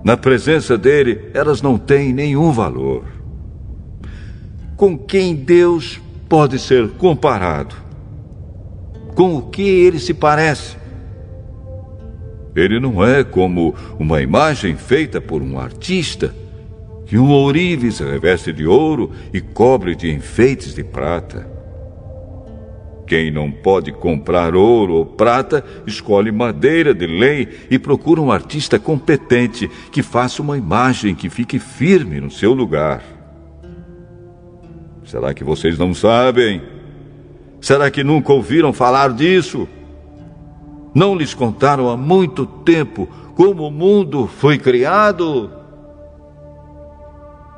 Na 0.04 0.16
presença 0.16 0.78
dele, 0.78 1.30
elas 1.34 1.60
não 1.60 1.76
têm 1.76 2.12
nenhum 2.12 2.52
valor. 2.52 3.04
Com 4.76 4.96
quem 4.96 5.34
Deus 5.34 6.00
pode 6.28 6.58
ser 6.58 6.88
comparado? 6.90 7.87
Com 9.18 9.34
o 9.34 9.42
que 9.42 9.62
ele 9.62 9.98
se 9.98 10.14
parece? 10.14 10.76
Ele 12.54 12.78
não 12.78 13.04
é 13.04 13.24
como 13.24 13.74
uma 13.98 14.22
imagem 14.22 14.76
feita 14.76 15.20
por 15.20 15.42
um 15.42 15.58
artista 15.58 16.32
que 17.04 17.18
um 17.18 17.28
ourives 17.28 17.98
reveste 17.98 18.52
de 18.52 18.64
ouro 18.64 19.10
e 19.34 19.40
cobre 19.40 19.96
de 19.96 20.08
enfeites 20.08 20.72
de 20.72 20.84
prata. 20.84 21.50
Quem 23.08 23.28
não 23.32 23.50
pode 23.50 23.90
comprar 23.90 24.54
ouro 24.54 24.94
ou 24.94 25.04
prata, 25.04 25.64
escolhe 25.84 26.30
madeira 26.30 26.94
de 26.94 27.08
lei 27.08 27.48
e 27.68 27.76
procura 27.76 28.20
um 28.20 28.30
artista 28.30 28.78
competente 28.78 29.68
que 29.90 30.00
faça 30.00 30.40
uma 30.40 30.56
imagem 30.56 31.12
que 31.12 31.28
fique 31.28 31.58
firme 31.58 32.20
no 32.20 32.30
seu 32.30 32.54
lugar. 32.54 33.02
Será 35.04 35.34
que 35.34 35.42
vocês 35.42 35.76
não 35.76 35.92
sabem? 35.92 36.77
Será 37.60 37.90
que 37.90 38.04
nunca 38.04 38.32
ouviram 38.32 38.72
falar 38.72 39.12
disso? 39.12 39.68
Não 40.94 41.14
lhes 41.14 41.34
contaram 41.34 41.88
há 41.88 41.96
muito 41.96 42.46
tempo 42.46 43.08
como 43.34 43.66
o 43.68 43.70
mundo 43.70 44.26
foi 44.26 44.58
criado? 44.58 45.50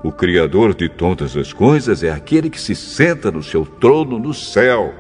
O 0.03 0.11
Criador 0.11 0.75
de 0.75 0.89
todas 0.89 1.37
as 1.37 1.53
coisas 1.53 2.03
é 2.03 2.11
aquele 2.11 2.49
que 2.49 2.61
se 2.61 2.75
senta 2.75 3.31
no 3.31 3.43
seu 3.43 3.67
trono 3.67 4.19
no 4.19 4.33
céu. 4.33 4.95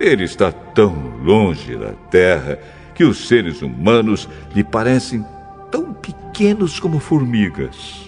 Ele 0.00 0.24
está 0.24 0.50
tão 0.50 0.94
longe 1.22 1.76
da 1.76 1.92
terra 2.10 2.58
que 2.94 3.04
os 3.04 3.28
seres 3.28 3.62
humanos 3.62 4.28
lhe 4.54 4.64
parecem 4.64 5.24
tão 5.70 5.92
pequenos 5.92 6.80
como 6.80 6.98
formigas. 6.98 8.07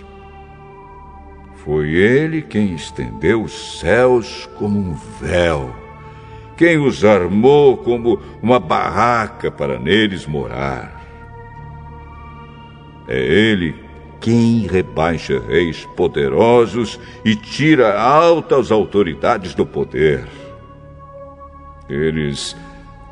Foi 1.70 1.90
ele 1.90 2.42
quem 2.42 2.74
estendeu 2.74 3.44
os 3.44 3.78
céus 3.78 4.50
como 4.59 4.76
um 4.76 4.92
véu, 5.20 5.72
quem 6.56 6.78
os 6.78 7.04
armou 7.04 7.76
como 7.76 8.20
uma 8.42 8.59
barraca 8.59 9.52
para 9.52 9.79
neles 9.79 10.27
morar. 10.27 11.00
É 13.06 13.21
ele 13.21 13.77
quem 14.21 14.66
rebaixa 14.66 15.40
reis 15.46 15.87
poderosos 15.96 16.98
e 17.25 17.37
tira 17.37 18.00
altas 18.00 18.73
autoridades 18.73 19.54
do 19.54 19.64
poder. 19.64 20.27
Eles 21.88 22.56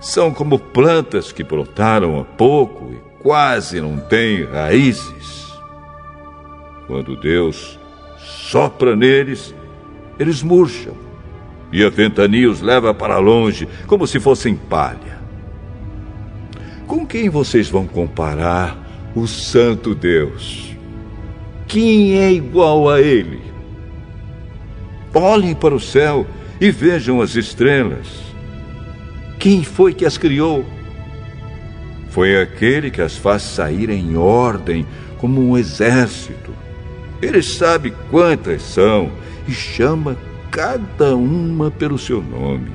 são 0.00 0.34
como 0.34 0.59
plantas 0.59 1.30
que 1.30 1.44
brotaram 1.44 2.18
há 2.18 2.24
pouco 2.24 2.92
e 2.92 3.22
quase 3.22 3.80
não 3.80 3.98
têm 3.98 4.42
raízes. 4.42 5.46
Quando 6.88 7.14
Deus 7.14 7.78
sopra 8.51 8.96
neles, 8.96 9.55
eles 10.18 10.42
murcham. 10.42 10.94
E 11.70 11.84
a 11.84 11.90
ventania 11.90 12.51
os 12.51 12.62
leva 12.62 12.94
para 12.94 13.18
longe, 13.18 13.68
como 13.86 14.07
se 14.07 14.18
fossem 14.18 14.55
palha. 14.55 15.18
Com 16.86 17.07
quem 17.07 17.28
vocês 17.28 17.68
vão 17.68 17.86
comparar 17.86 19.12
o 19.14 19.26
Santo 19.26 19.94
Deus? 19.94 20.74
Quem 21.66 22.18
é 22.18 22.32
igual 22.32 22.88
a 22.88 23.03
Ele? 23.03 23.42
Olhem 25.12 25.55
para 25.55 25.74
o 25.74 25.80
céu 25.80 26.26
e 26.59 26.70
vejam 26.70 27.20
as 27.20 27.36
estrelas. 27.36 28.07
Quem 29.38 29.62
foi 29.62 29.92
que 29.92 30.07
as 30.07 30.16
criou? 30.16 30.64
Foi 32.09 32.40
aquele 32.40 32.90
que 32.90 33.03
as 33.03 33.14
faz 33.14 33.42
sair 33.42 33.90
em 33.90 34.16
ordem 34.16 34.86
como 35.18 35.46
um 35.46 35.59
exército 35.59 36.47
ele 37.20 37.42
sabe 37.42 37.92
quantas 38.10 38.62
são 38.62 39.10
e 39.46 39.52
chama 39.52 40.16
cada 40.50 41.16
uma 41.16 41.70
pelo 41.70 41.98
seu 41.98 42.22
nome. 42.22 42.70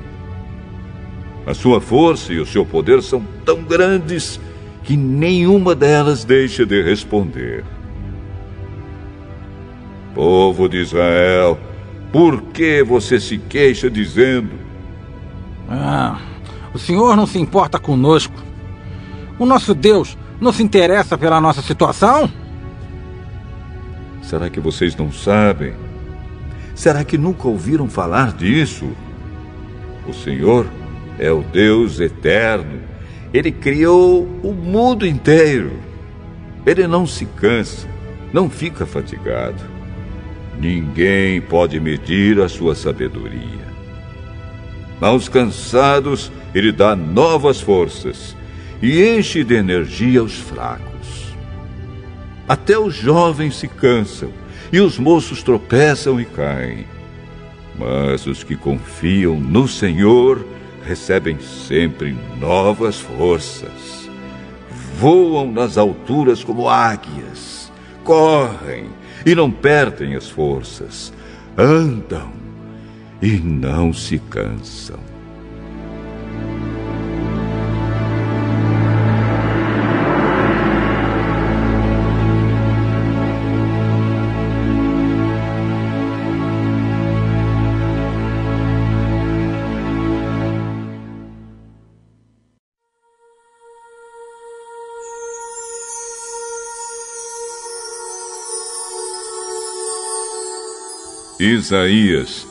A 1.46 1.54
sua 1.54 1.80
força 1.80 2.32
e 2.32 2.38
o 2.38 2.46
seu 2.46 2.64
poder 2.64 3.02
são 3.02 3.22
tão 3.44 3.62
grandes 3.62 4.40
que 4.82 4.96
nenhuma 4.96 5.74
delas 5.74 6.24
deixa 6.24 6.64
de 6.64 6.82
responder. 6.82 7.64
Povo 10.14 10.68
de 10.68 10.78
Israel, 10.78 11.58
por 12.12 12.40
que 12.42 12.82
você 12.82 13.18
se 13.18 13.38
queixa 13.38 13.90
dizendo: 13.90 14.50
Ah, 15.68 16.18
o 16.72 16.78
senhor 16.78 17.16
não 17.16 17.26
se 17.26 17.38
importa 17.38 17.78
conosco. 17.78 18.42
O 19.38 19.44
nosso 19.44 19.74
Deus 19.74 20.16
não 20.40 20.52
se 20.52 20.62
interessa 20.62 21.18
pela 21.18 21.40
nossa 21.40 21.60
situação? 21.60 22.30
Será 24.24 24.48
que 24.48 24.58
vocês 24.58 24.96
não 24.96 25.12
sabem? 25.12 25.74
Será 26.74 27.04
que 27.04 27.18
nunca 27.18 27.46
ouviram 27.46 27.88
falar 27.88 28.32
disso? 28.32 28.88
O 30.08 30.14
Senhor 30.14 30.66
é 31.18 31.30
o 31.30 31.42
Deus 31.42 32.00
eterno. 32.00 32.80
Ele 33.34 33.52
criou 33.52 34.24
o 34.42 34.52
mundo 34.52 35.06
inteiro. 35.06 35.72
Ele 36.64 36.86
não 36.86 37.06
se 37.06 37.26
cansa, 37.26 37.86
não 38.32 38.48
fica 38.48 38.86
fatigado. 38.86 39.62
Ninguém 40.58 41.42
pode 41.42 41.78
medir 41.78 42.40
a 42.40 42.48
sua 42.48 42.74
sabedoria. 42.74 43.64
Aos 45.02 45.28
cansados, 45.28 46.32
ele 46.54 46.72
dá 46.72 46.96
novas 46.96 47.60
forças 47.60 48.34
e 48.80 49.02
enche 49.06 49.44
de 49.44 49.54
energia 49.54 50.22
os 50.22 50.38
fracos. 50.38 50.93
Até 52.48 52.78
os 52.78 52.94
jovens 52.94 53.56
se 53.56 53.68
cansam 53.68 54.30
e 54.72 54.80
os 54.80 54.98
moços 54.98 55.42
tropeçam 55.42 56.20
e 56.20 56.24
caem. 56.24 56.86
Mas 57.78 58.26
os 58.26 58.44
que 58.44 58.56
confiam 58.56 59.38
no 59.38 59.66
Senhor 59.66 60.44
recebem 60.84 61.38
sempre 61.40 62.16
novas 62.38 63.00
forças. 63.00 64.08
Voam 64.98 65.50
nas 65.50 65.76
alturas 65.78 66.44
como 66.44 66.68
águias, 66.68 67.72
correm 68.04 68.90
e 69.26 69.34
não 69.34 69.50
perdem 69.50 70.14
as 70.14 70.28
forças, 70.28 71.12
andam 71.56 72.32
e 73.20 73.32
não 73.38 73.92
se 73.92 74.18
cansam. 74.18 75.13
Isaías, 101.44 102.48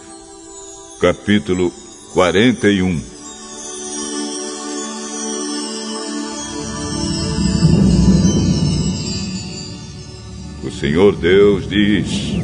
capítulo 1.02 1.72
41 2.14 3.02
O 10.64 10.70
Senhor 10.70 11.16
Deus 11.16 11.68
diz: 11.68 12.38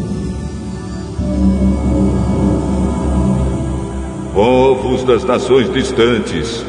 Povos 4.33 5.03
das 5.03 5.23
nações 5.23 5.71
distantes, 5.71 6.65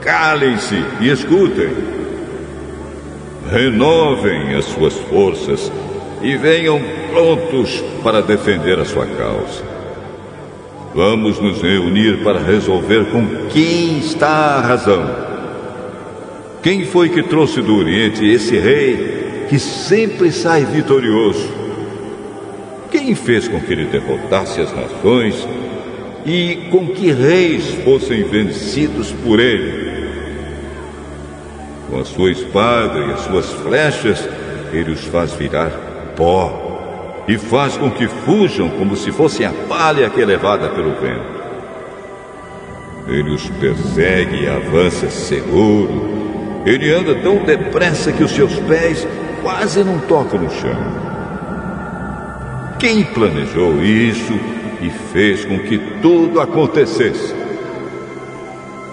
calem-se 0.00 0.82
e 1.02 1.10
escutem. 1.10 1.68
Renovem 3.50 4.54
as 4.54 4.64
suas 4.64 4.94
forças 4.94 5.70
e 6.22 6.38
venham 6.38 7.03
prontos 7.14 7.80
para 8.02 8.20
defender 8.20 8.76
a 8.76 8.84
sua 8.84 9.06
causa. 9.06 9.62
Vamos 10.92 11.38
nos 11.38 11.62
reunir 11.62 12.24
para 12.24 12.40
resolver 12.40 13.04
com 13.04 13.24
quem 13.50 13.98
está 13.98 14.56
a 14.56 14.60
razão. 14.60 15.08
Quem 16.60 16.84
foi 16.84 17.08
que 17.08 17.22
trouxe 17.22 17.62
do 17.62 17.76
Oriente 17.76 18.26
esse 18.26 18.58
rei 18.58 19.46
que 19.48 19.60
sempre 19.60 20.32
sai 20.32 20.64
vitorioso? 20.64 21.48
Quem 22.90 23.14
fez 23.14 23.46
com 23.46 23.60
que 23.60 23.72
ele 23.72 23.84
derrotasse 23.84 24.60
as 24.60 24.74
nações 24.74 25.46
e 26.26 26.68
com 26.72 26.88
que 26.88 27.12
reis 27.12 27.64
fossem 27.84 28.24
vencidos 28.24 29.12
por 29.24 29.38
ele? 29.38 29.94
Com 31.88 32.00
a 32.00 32.04
sua 32.04 32.32
espada 32.32 32.98
e 32.98 33.12
as 33.12 33.20
suas 33.20 33.52
flechas, 33.52 34.28
ele 34.72 34.90
os 34.90 35.04
faz 35.04 35.32
virar 35.34 35.70
pó 36.16 36.63
e 37.26 37.38
faz 37.38 37.76
com 37.76 37.90
que 37.90 38.06
fujam 38.06 38.68
como 38.70 38.96
se 38.96 39.10
fossem 39.10 39.46
a 39.46 39.52
palha 39.68 40.10
que 40.10 40.20
é 40.20 40.24
levada 40.24 40.68
pelo 40.68 40.90
vento. 40.90 41.34
Ele 43.06 43.34
os 43.34 43.48
persegue 43.50 44.44
e 44.44 44.48
avança 44.48 45.10
seguro. 45.10 46.62
Ele 46.64 46.92
anda 46.92 47.14
tão 47.16 47.44
depressa 47.44 48.12
que 48.12 48.24
os 48.24 48.30
seus 48.30 48.54
pés 48.60 49.06
quase 49.42 49.84
não 49.84 49.98
tocam 50.00 50.40
no 50.40 50.50
chão. 50.50 51.04
Quem 52.78 53.04
planejou 53.04 53.82
isso 53.82 54.32
e 54.80 54.90
fez 55.12 55.44
com 55.44 55.58
que 55.58 55.78
tudo 56.00 56.40
acontecesse? 56.40 57.34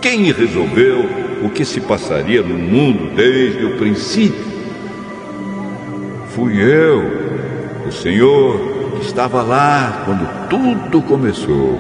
Quem 0.02 0.32
resolveu 0.32 1.06
o 1.44 1.50
que 1.50 1.64
se 1.64 1.80
passaria 1.80 2.42
no 2.42 2.58
mundo 2.58 3.14
desde 3.16 3.66
o 3.66 3.78
princípio? 3.78 4.52
Fui 6.30 6.62
eu, 6.62 7.21
o 7.88 7.92
Senhor 7.92 8.60
que 8.98 9.06
estava 9.06 9.42
lá 9.42 10.04
quando 10.06 10.48
tudo 10.50 11.02
começou 11.02 11.80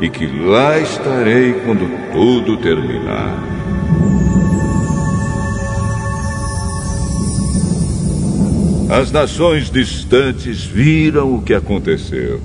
e 0.00 0.08
que 0.08 0.26
lá 0.26 0.78
estarei 0.78 1.54
quando 1.64 1.88
tudo 2.12 2.56
terminar. 2.58 3.42
As 8.88 9.10
nações 9.10 9.70
distantes 9.70 10.64
viram 10.64 11.34
o 11.34 11.42
que 11.42 11.54
aconteceu 11.54 12.40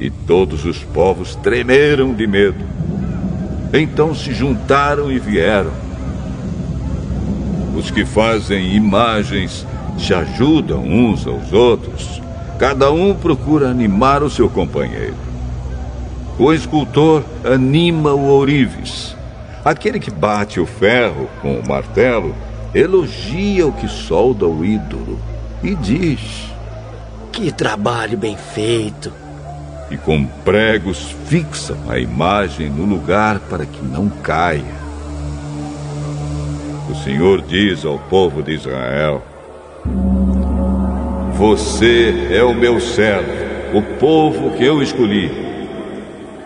e 0.00 0.10
todos 0.10 0.64
os 0.64 0.78
povos 0.82 1.34
tremeram 1.36 2.14
de 2.14 2.26
medo. 2.26 2.64
Então 3.72 4.14
se 4.14 4.32
juntaram 4.32 5.10
e 5.10 5.18
vieram. 5.18 5.72
Os 7.76 7.90
que 7.90 8.04
fazem 8.04 8.74
imagens 8.74 9.66
se 9.98 10.14
ajudam 10.14 10.82
uns 10.82 11.26
aos 11.26 11.52
outros 11.52 12.15
Cada 12.58 12.90
um 12.90 13.14
procura 13.14 13.68
animar 13.68 14.22
o 14.22 14.30
seu 14.30 14.48
companheiro. 14.48 15.14
O 16.38 16.52
escultor 16.52 17.22
anima 17.44 18.14
o 18.14 18.28
ourives. 18.28 19.14
Aquele 19.64 20.00
que 20.00 20.10
bate 20.10 20.58
o 20.58 20.66
ferro 20.66 21.28
com 21.42 21.58
o 21.58 21.66
martelo 21.66 22.34
elogia 22.74 23.66
o 23.66 23.72
que 23.72 23.88
solda 23.88 24.46
o 24.46 24.64
ídolo 24.64 25.18
e 25.62 25.74
diz: 25.74 26.50
Que 27.32 27.52
trabalho 27.52 28.16
bem 28.16 28.36
feito! 28.36 29.12
E 29.90 29.96
com 29.96 30.26
pregos 30.26 31.14
fixam 31.26 31.76
a 31.88 31.98
imagem 31.98 32.70
no 32.70 32.84
lugar 32.84 33.38
para 33.38 33.64
que 33.66 33.84
não 33.84 34.08
caia. 34.08 34.86
O 36.90 36.94
Senhor 37.04 37.42
diz 37.42 37.84
ao 37.84 37.98
povo 37.98 38.42
de 38.42 38.52
Israel: 38.52 39.22
você 41.36 42.28
é 42.30 42.42
o 42.42 42.54
meu 42.54 42.80
servo, 42.80 43.30
o 43.74 43.82
povo 43.82 44.56
que 44.56 44.64
eu 44.64 44.82
escolhi. 44.82 45.30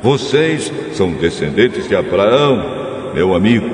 Vocês 0.03 0.73
são 0.93 1.13
descendentes 1.13 1.89
de 1.89 1.95
Abraão, 1.95 3.13
meu 3.15 3.35
amigo. 3.35 3.71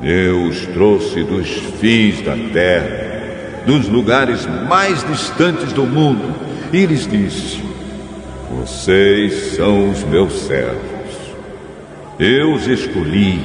Deus 0.00 0.66
trouxe 0.66 1.22
dos 1.22 1.48
fins 1.80 2.20
da 2.22 2.36
terra, 2.52 3.62
dos 3.66 3.88
lugares 3.88 4.46
mais 4.68 5.04
distantes 5.04 5.72
do 5.72 5.84
mundo, 5.84 6.34
e 6.72 6.84
lhes 6.84 7.06
disse: 7.06 7.62
Vocês 8.50 9.54
são 9.54 9.90
os 9.90 10.02
meus 10.04 10.32
servos. 10.40 10.82
Eu 12.18 12.52
os 12.52 12.66
escolhi 12.66 13.40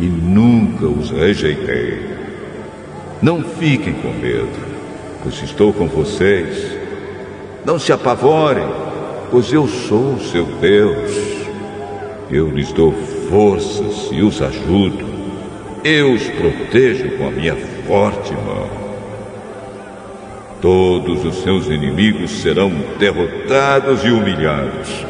e 0.00 0.04
nunca 0.04 0.86
os 0.86 1.10
rejeitei. 1.10 2.14
Não 3.20 3.42
fiquem 3.42 3.94
com 3.94 4.12
medo 4.12 4.73
pois 5.24 5.42
estou 5.42 5.72
com 5.72 5.88
vocês. 5.88 6.76
Não 7.64 7.78
se 7.78 7.92
apavorem, 7.92 8.68
pois 9.30 9.50
eu 9.50 9.66
sou 9.66 10.14
o 10.14 10.20
seu 10.20 10.44
Deus. 10.44 11.10
Eu 12.30 12.50
lhes 12.50 12.70
dou 12.72 12.92
forças 13.30 14.10
e 14.12 14.20
os 14.22 14.40
ajudo. 14.42 15.06
Eu 15.82 16.12
os 16.12 16.28
protejo 16.28 17.16
com 17.16 17.28
a 17.28 17.30
minha 17.30 17.56
forte 17.86 18.32
mão. 18.34 18.68
Todos 20.60 21.24
os 21.24 21.42
seus 21.42 21.66
inimigos 21.66 22.30
serão 22.30 22.70
derrotados 22.98 24.04
e 24.04 24.10
humilhados. 24.10 25.06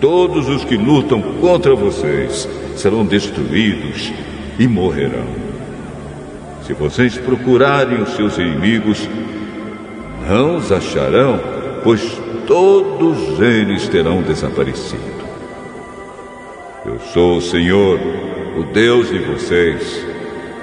Todos 0.00 0.48
os 0.48 0.64
que 0.64 0.76
lutam 0.76 1.22
contra 1.40 1.74
vocês 1.74 2.48
serão 2.76 3.04
destruídos 3.04 4.12
e 4.58 4.66
morrerão. 4.66 5.46
Se 6.66 6.72
vocês 6.72 7.16
procurarem 7.16 8.02
os 8.02 8.10
seus 8.16 8.38
inimigos, 8.38 9.08
não 10.26 10.56
os 10.56 10.72
acharão, 10.72 11.40
pois 11.84 12.20
todos 12.46 13.40
eles 13.40 13.88
terão 13.88 14.22
desaparecido. 14.22 15.24
Eu 16.84 16.98
sou 17.12 17.36
o 17.38 17.40
Senhor, 17.40 17.98
o 18.56 18.64
Deus 18.64 19.08
de 19.08 19.18
vocês. 19.18 20.04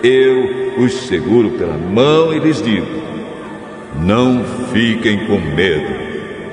eu 0.03 0.63
os 0.77 0.91
seguro 1.07 1.51
pela 1.51 1.77
mão 1.77 2.33
e 2.33 2.39
lhes 2.39 2.61
digo: 2.61 2.87
Não 3.95 4.43
fiquem 4.73 5.25
com 5.27 5.39
medo, 5.39 5.93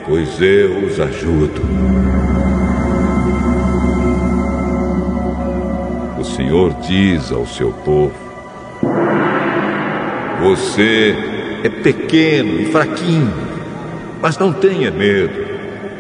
pois 0.07 0.41
eu 0.41 0.79
os 0.79 1.01
ajudo. 1.01 1.63
O 6.19 6.25
Senhor 6.25 6.75
diz 6.87 7.33
ao 7.33 7.47
seu 7.47 7.73
povo: 7.73 8.15
Você 10.43 11.40
é 11.63 11.69
pequeno 11.69 12.61
e 12.61 12.67
fraquinho, 12.67 13.33
mas 14.21 14.39
não 14.39 14.53
tenha 14.53 14.91
medo, 14.91 15.47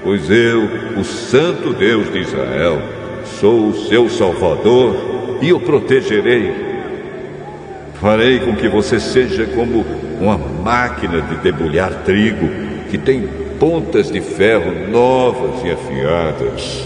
pois 0.02 0.30
eu, 0.30 0.68
o 0.98 1.04
Santo 1.04 1.72
Deus 1.72 2.12
de 2.12 2.20
Israel, 2.20 2.82
sou 3.24 3.68
o 3.68 3.74
seu 3.86 4.08
Salvador 4.08 5.38
e 5.40 5.52
o 5.52 5.60
protegerei 5.60 6.70
Farei 8.00 8.40
com 8.40 8.56
que 8.56 8.66
você 8.66 8.98
seja 8.98 9.44
como 9.48 9.84
uma 10.18 10.38
máquina 10.38 11.20
de 11.20 11.36
debulhar 11.36 11.92
trigo 12.02 12.48
que 12.88 12.96
tem 12.96 13.28
pontas 13.58 14.10
de 14.10 14.22
ferro 14.22 14.88
novas 14.90 15.62
e 15.62 15.70
afiadas. 15.70 16.82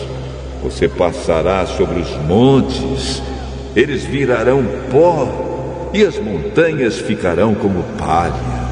Você 0.65 0.89
passará 0.89 1.65
sobre 1.67 2.01
os 2.01 2.11
montes, 2.27 3.23
eles 3.77 4.03
virarão 4.03 4.65
pó 4.91 5.91
e 5.95 6.03
as 6.03 6.19
montanhas 6.19 6.99
ficarão 6.99 7.55
como 7.55 7.85
palha. 7.97 8.64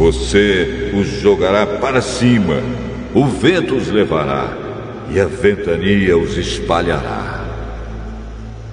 Você 0.00 0.92
os 0.98 1.20
jogará 1.20 1.66
para 1.66 2.00
cima, 2.00 2.56
o 3.12 3.26
vento 3.26 3.74
os 3.74 3.88
levará 3.88 4.56
e 5.12 5.20
a 5.20 5.26
ventania 5.26 6.16
os 6.16 6.38
espalhará. 6.38 7.44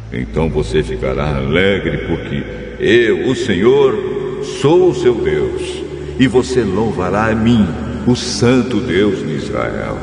Então 0.10 0.50
você 0.50 0.82
ficará 0.82 1.36
alegre, 1.36 1.98
porque 2.08 2.44
eu, 2.80 3.28
o 3.28 3.36
Senhor, 3.36 4.42
sou 4.62 4.92
o 4.92 4.96
seu 4.96 5.16
Deus, 5.16 5.84
e 6.18 6.28
você 6.28 6.64
louvará 6.64 7.26
a 7.26 7.36
mim, 7.36 7.68
o 8.08 8.16
Santo 8.16 8.80
Deus 8.80 9.20
de 9.20 9.36
Israel. 9.36 9.98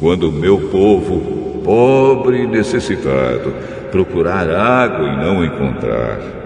Quando 0.00 0.30
o 0.30 0.32
meu 0.32 0.58
povo, 0.70 1.60
pobre 1.62 2.44
e 2.44 2.46
necessitado, 2.46 3.52
procurar 3.90 4.48
água 4.48 5.06
e 5.06 5.16
não 5.18 5.44
encontrar, 5.44 6.43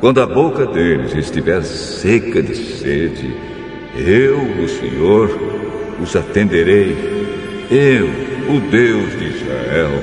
quando 0.00 0.20
a 0.20 0.26
boca 0.26 0.66
deles 0.66 1.14
estiver 1.14 1.62
seca 1.62 2.42
de 2.42 2.54
sede, 2.54 3.34
eu, 3.96 4.38
o 4.62 4.68
Senhor, 4.68 5.30
os 6.00 6.14
atenderei. 6.14 7.16
Eu, 7.70 8.06
o 8.54 8.60
Deus 8.60 9.18
de 9.18 9.24
Israel, 9.24 10.02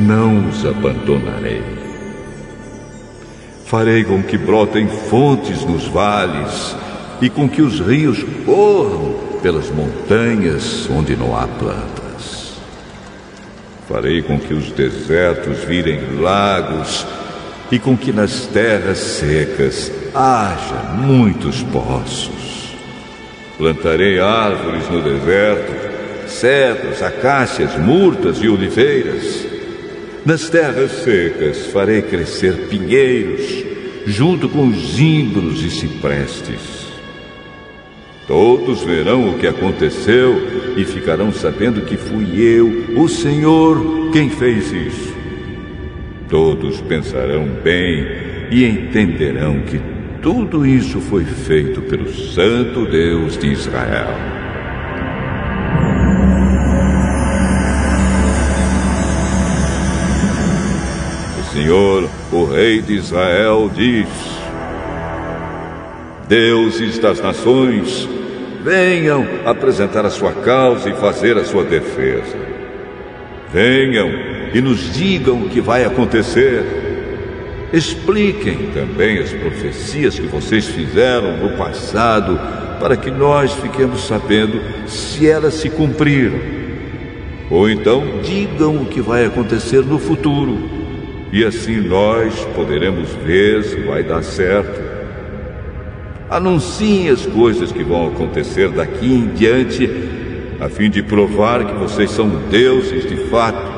não 0.00 0.48
os 0.48 0.64
abandonarei. 0.64 1.62
Farei 3.64 4.04
com 4.04 4.22
que 4.22 4.38
brotem 4.38 4.86
fontes 4.86 5.64
nos 5.64 5.88
vales 5.88 6.76
e 7.20 7.28
com 7.28 7.48
que 7.48 7.60
os 7.60 7.80
rios 7.80 8.24
corram 8.44 9.16
pelas 9.42 9.70
montanhas 9.70 10.88
onde 10.88 11.16
não 11.16 11.36
há 11.36 11.48
plantas. 11.48 12.54
Farei 13.88 14.22
com 14.22 14.38
que 14.38 14.54
os 14.54 14.70
desertos 14.70 15.64
virem 15.64 16.20
lagos 16.20 17.04
e 17.70 17.78
com 17.78 17.96
que 17.96 18.12
nas 18.12 18.46
terras 18.46 18.98
secas 18.98 19.90
haja 20.14 20.94
muitos 20.96 21.62
poços. 21.64 22.74
Plantarei 23.58 24.20
árvores 24.20 24.88
no 24.88 25.02
deserto, 25.02 26.28
cedros, 26.28 27.02
acácias, 27.02 27.76
murtas 27.76 28.38
e 28.42 28.48
oliveiras 28.48 29.56
nas 30.26 30.50
terras 30.50 30.90
secas 31.04 31.66
farei 31.66 32.02
crescer 32.02 32.66
pinheiros, 32.68 33.64
junto 34.06 34.48
com 34.48 34.72
zimbros 34.72 35.62
e 35.62 35.70
ciprestes. 35.70 36.88
Todos 38.26 38.82
verão 38.82 39.30
o 39.30 39.38
que 39.38 39.46
aconteceu 39.46 40.74
e 40.76 40.84
ficarão 40.84 41.32
sabendo 41.32 41.82
que 41.82 41.96
fui 41.96 42.42
eu, 42.42 43.00
o 43.00 43.08
Senhor, 43.08 44.10
quem 44.12 44.28
fez 44.28 44.72
isso. 44.72 45.15
Todos 46.28 46.80
pensarão 46.82 47.46
bem 47.62 48.04
e 48.50 48.64
entenderão 48.64 49.60
que 49.60 49.80
tudo 50.20 50.66
isso 50.66 51.00
foi 51.00 51.24
feito 51.24 51.80
pelo 51.82 52.08
Santo 52.12 52.84
Deus 52.84 53.38
de 53.38 53.48
Israel. 53.48 54.36
Senhor, 61.52 62.08
o 62.32 62.44
Rei 62.44 62.82
de 62.82 62.94
Israel, 62.94 63.70
diz: 63.74 64.08
Deuses 66.28 66.98
das 66.98 67.20
nações, 67.20 68.08
venham 68.62 69.26
apresentar 69.44 70.04
a 70.04 70.10
sua 70.10 70.32
causa 70.32 70.90
e 70.90 70.94
fazer 70.94 71.38
a 71.38 71.44
sua 71.44 71.64
defesa. 71.64 72.36
Venham 73.52 74.35
e 74.56 74.60
nos 74.62 74.90
digam 74.94 75.42
o 75.42 75.50
que 75.50 75.60
vai 75.60 75.84
acontecer. 75.84 76.64
Expliquem 77.74 78.70
também 78.72 79.18
as 79.18 79.30
profecias 79.30 80.18
que 80.18 80.26
vocês 80.26 80.64
fizeram 80.64 81.36
no 81.36 81.58
passado, 81.58 82.40
para 82.80 82.96
que 82.96 83.10
nós 83.10 83.52
fiquemos 83.52 84.06
sabendo 84.06 84.58
se 84.88 85.28
elas 85.28 85.52
se 85.52 85.68
cumpriram. 85.68 86.38
Ou 87.50 87.68
então 87.68 88.22
digam 88.22 88.80
o 88.80 88.86
que 88.86 89.02
vai 89.02 89.26
acontecer 89.26 89.82
no 89.82 89.98
futuro 89.98 90.58
e 91.30 91.44
assim 91.44 91.76
nós 91.76 92.34
poderemos 92.54 93.10
ver 93.26 93.62
se 93.62 93.76
vai 93.82 94.02
dar 94.02 94.22
certo. 94.22 94.80
Anunciem 96.30 97.10
as 97.10 97.26
coisas 97.26 97.70
que 97.70 97.84
vão 97.84 98.08
acontecer 98.08 98.70
daqui 98.70 99.06
em 99.06 99.26
diante, 99.34 99.86
a 100.58 100.70
fim 100.70 100.88
de 100.88 101.02
provar 101.02 101.66
que 101.66 101.74
vocês 101.74 102.10
são 102.10 102.30
deuses 102.48 103.06
de 103.06 103.16
fato. 103.28 103.75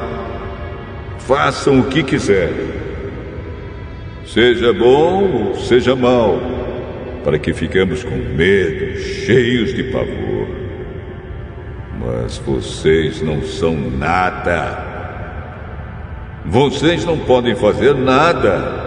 Façam 1.29 1.79
o 1.79 1.85
que 1.85 2.03
quiserem, 2.03 2.73
seja 4.27 4.73
bom 4.73 5.51
ou 5.51 5.55
seja 5.55 5.95
mal, 5.95 6.41
para 7.23 7.39
que 7.39 7.53
fiquemos 7.53 8.03
com 8.03 8.17
medo, 8.17 8.99
cheios 8.99 9.73
de 9.73 9.85
pavor. 9.85 10.49
Mas 12.01 12.39
vocês 12.39 13.23
não 13.23 13.43
são 13.43 13.77
nada 13.77 14.89
vocês 16.51 17.05
não 17.05 17.19
podem 17.19 17.55
fazer 17.55 17.95
nada. 17.95 18.87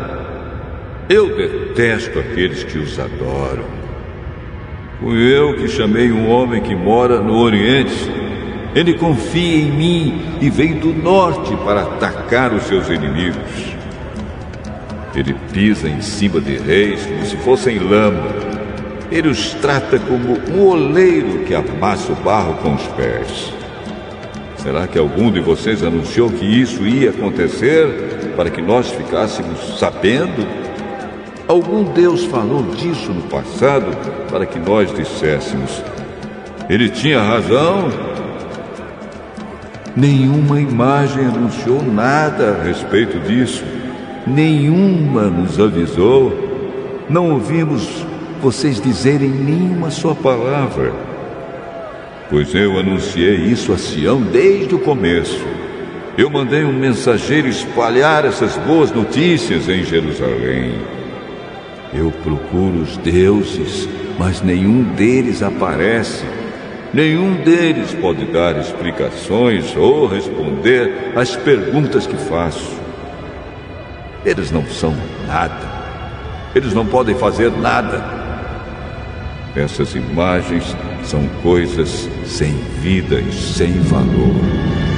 Eu 1.08 1.36
detesto 1.36 2.18
aqueles 2.18 2.64
que 2.64 2.80
os 2.80 3.00
adoram. 3.00 3.66
Fui 5.00 5.18
eu 5.32 5.56
que 5.56 5.68
chamei 5.68 6.12
um 6.12 6.30
homem 6.30 6.62
que 6.62 6.76
mora 6.76 7.20
no 7.20 7.38
Oriente. 7.38 8.21
Ele 8.74 8.94
confia 8.94 9.58
em 9.58 9.72
mim 9.72 10.22
e 10.40 10.50
veio 10.50 10.80
do 10.80 10.94
norte 10.94 11.54
para 11.58 11.82
atacar 11.82 12.54
os 12.54 12.64
seus 12.64 12.88
inimigos. 12.88 13.76
Ele 15.14 15.36
pisa 15.52 15.90
em 15.90 16.02
cima 16.02 16.40
de 16.40 16.58
reis 16.58 17.06
como 17.06 17.26
se 17.26 17.36
fossem 17.38 17.80
lama. 17.80 18.30
Ele 19.12 19.28
os 19.28 19.54
trata 19.56 20.00
como 20.00 20.38
um 20.50 20.68
oleiro 20.68 21.40
que 21.40 21.54
amassa 21.54 22.14
o 22.14 22.16
barro 22.16 22.54
com 22.56 22.74
os 22.74 22.88
pés. 22.88 23.54
Será 24.56 24.88
que 24.88 24.98
algum 24.98 25.30
de 25.30 25.42
vocês 25.42 25.84
anunciou 25.84 26.30
que 26.30 26.46
isso 26.46 26.86
ia 26.88 27.10
acontecer 27.10 28.34
para 28.38 28.50
que 28.50 28.62
nós 28.62 28.90
ficássemos 28.90 29.80
sabendo? 29.80 30.48
Algum 31.46 31.84
Deus 31.84 32.24
falou 32.24 32.64
disso 32.76 33.12
no 33.12 33.24
passado 33.24 33.88
para 34.30 34.46
que 34.46 34.58
nós 34.60 34.94
disséssemos: 34.94 35.84
Ele 36.70 36.88
tinha 36.88 37.22
razão? 37.22 38.11
Nenhuma 39.96 40.60
imagem 40.60 41.26
anunciou 41.26 41.82
nada 41.84 42.52
a 42.52 42.64
respeito 42.64 43.20
disso. 43.20 43.64
Nenhuma 44.26 45.24
nos 45.24 45.60
avisou. 45.60 47.04
Não 47.10 47.32
ouvimos 47.32 48.06
vocês 48.42 48.80
dizerem 48.80 49.30
nenhuma 49.30 49.92
só 49.92 50.14
palavra 50.14 51.12
pois 52.32 52.56
eu 52.56 52.80
anunciei 52.80 53.36
isso 53.36 53.74
a 53.74 53.78
Sião 53.78 54.22
desde 54.22 54.74
o 54.74 54.80
começo. 54.80 55.46
Eu 56.18 56.30
mandei 56.30 56.64
um 56.64 56.72
mensageiro 56.72 57.50
espalhar 57.50 58.24
essas 58.24 58.56
boas 58.56 58.90
notícias 58.90 59.68
em 59.68 59.84
Jerusalém. 59.84 60.76
Eu 61.94 62.10
procuro 62.24 62.84
os 62.84 62.96
deuses, 62.96 63.88
mas 64.18 64.42
nenhum 64.42 64.82
deles 64.96 65.44
aparece. 65.44 66.24
Nenhum 66.94 67.36
deles 67.36 67.94
pode 67.94 68.26
dar 68.26 68.58
explicações 68.60 69.76
ou 69.78 70.08
responder 70.08 71.14
às 71.16 71.36
perguntas 71.38 72.06
que 72.06 72.18
faço. 72.18 72.80
Eles 74.26 74.52
não 74.52 74.66
são 74.66 74.94
nada. 75.26 75.72
Eles 76.54 76.74
não 76.74 76.86
podem 76.86 77.16
fazer 77.16 77.50
nada. 77.50 78.04
Essas 79.56 79.96
imagens 79.96 80.76
são 81.04 81.26
coisas 81.42 82.10
sem 82.26 82.54
vida 82.82 83.20
e 83.22 83.32
sem 83.32 83.72
valor. 83.82 84.91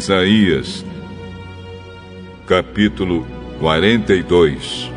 Isaías, 0.00 0.82
capítulo 2.46 3.26
42 3.58 4.90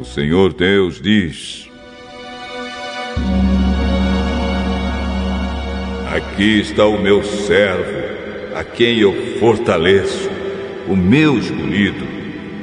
O 0.00 0.04
Senhor 0.04 0.52
Deus 0.52 1.00
diz: 1.00 1.70
Aqui 6.12 6.58
está 6.58 6.86
o 6.86 7.00
meu 7.00 7.22
servo, 7.22 8.56
a 8.56 8.64
quem 8.64 8.98
eu 8.98 9.14
fortaleço, 9.38 10.28
o 10.88 10.96
meu 10.96 11.38
escolhido, 11.38 12.04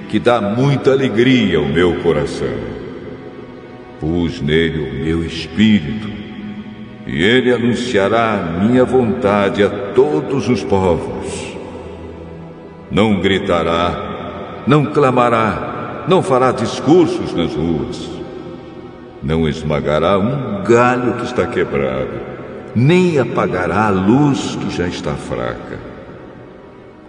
que 0.10 0.20
dá 0.20 0.42
muita 0.42 0.92
alegria 0.92 1.60
ao 1.60 1.66
meu 1.66 2.02
coração. 2.02 2.77
Pus 4.00 4.42
nele 4.42 4.90
o 4.90 5.04
meu 5.04 5.26
espírito, 5.26 6.10
e 7.06 7.24
ele 7.24 7.52
anunciará 7.52 8.34
a 8.34 8.64
minha 8.64 8.84
vontade 8.84 9.64
a 9.64 9.70
todos 9.70 10.50
os 10.50 10.64
povos. 10.64 11.56
Não 12.92 13.20
gritará, 13.20 14.64
não 14.68 14.86
clamará, 14.86 16.06
não 16.08 16.22
fará 16.22 16.52
discursos 16.52 17.34
nas 17.34 17.54
ruas. 17.54 18.10
Não 19.24 19.48
esmagará 19.48 20.18
um 20.18 20.64
galho 20.64 21.14
que 21.14 21.24
está 21.24 21.48
quebrado 21.48 22.38
nem 22.78 23.18
apagará 23.18 23.88
a 23.88 23.90
luz 23.90 24.56
que 24.56 24.70
já 24.70 24.88
está 24.88 25.16
fraca. 25.16 25.80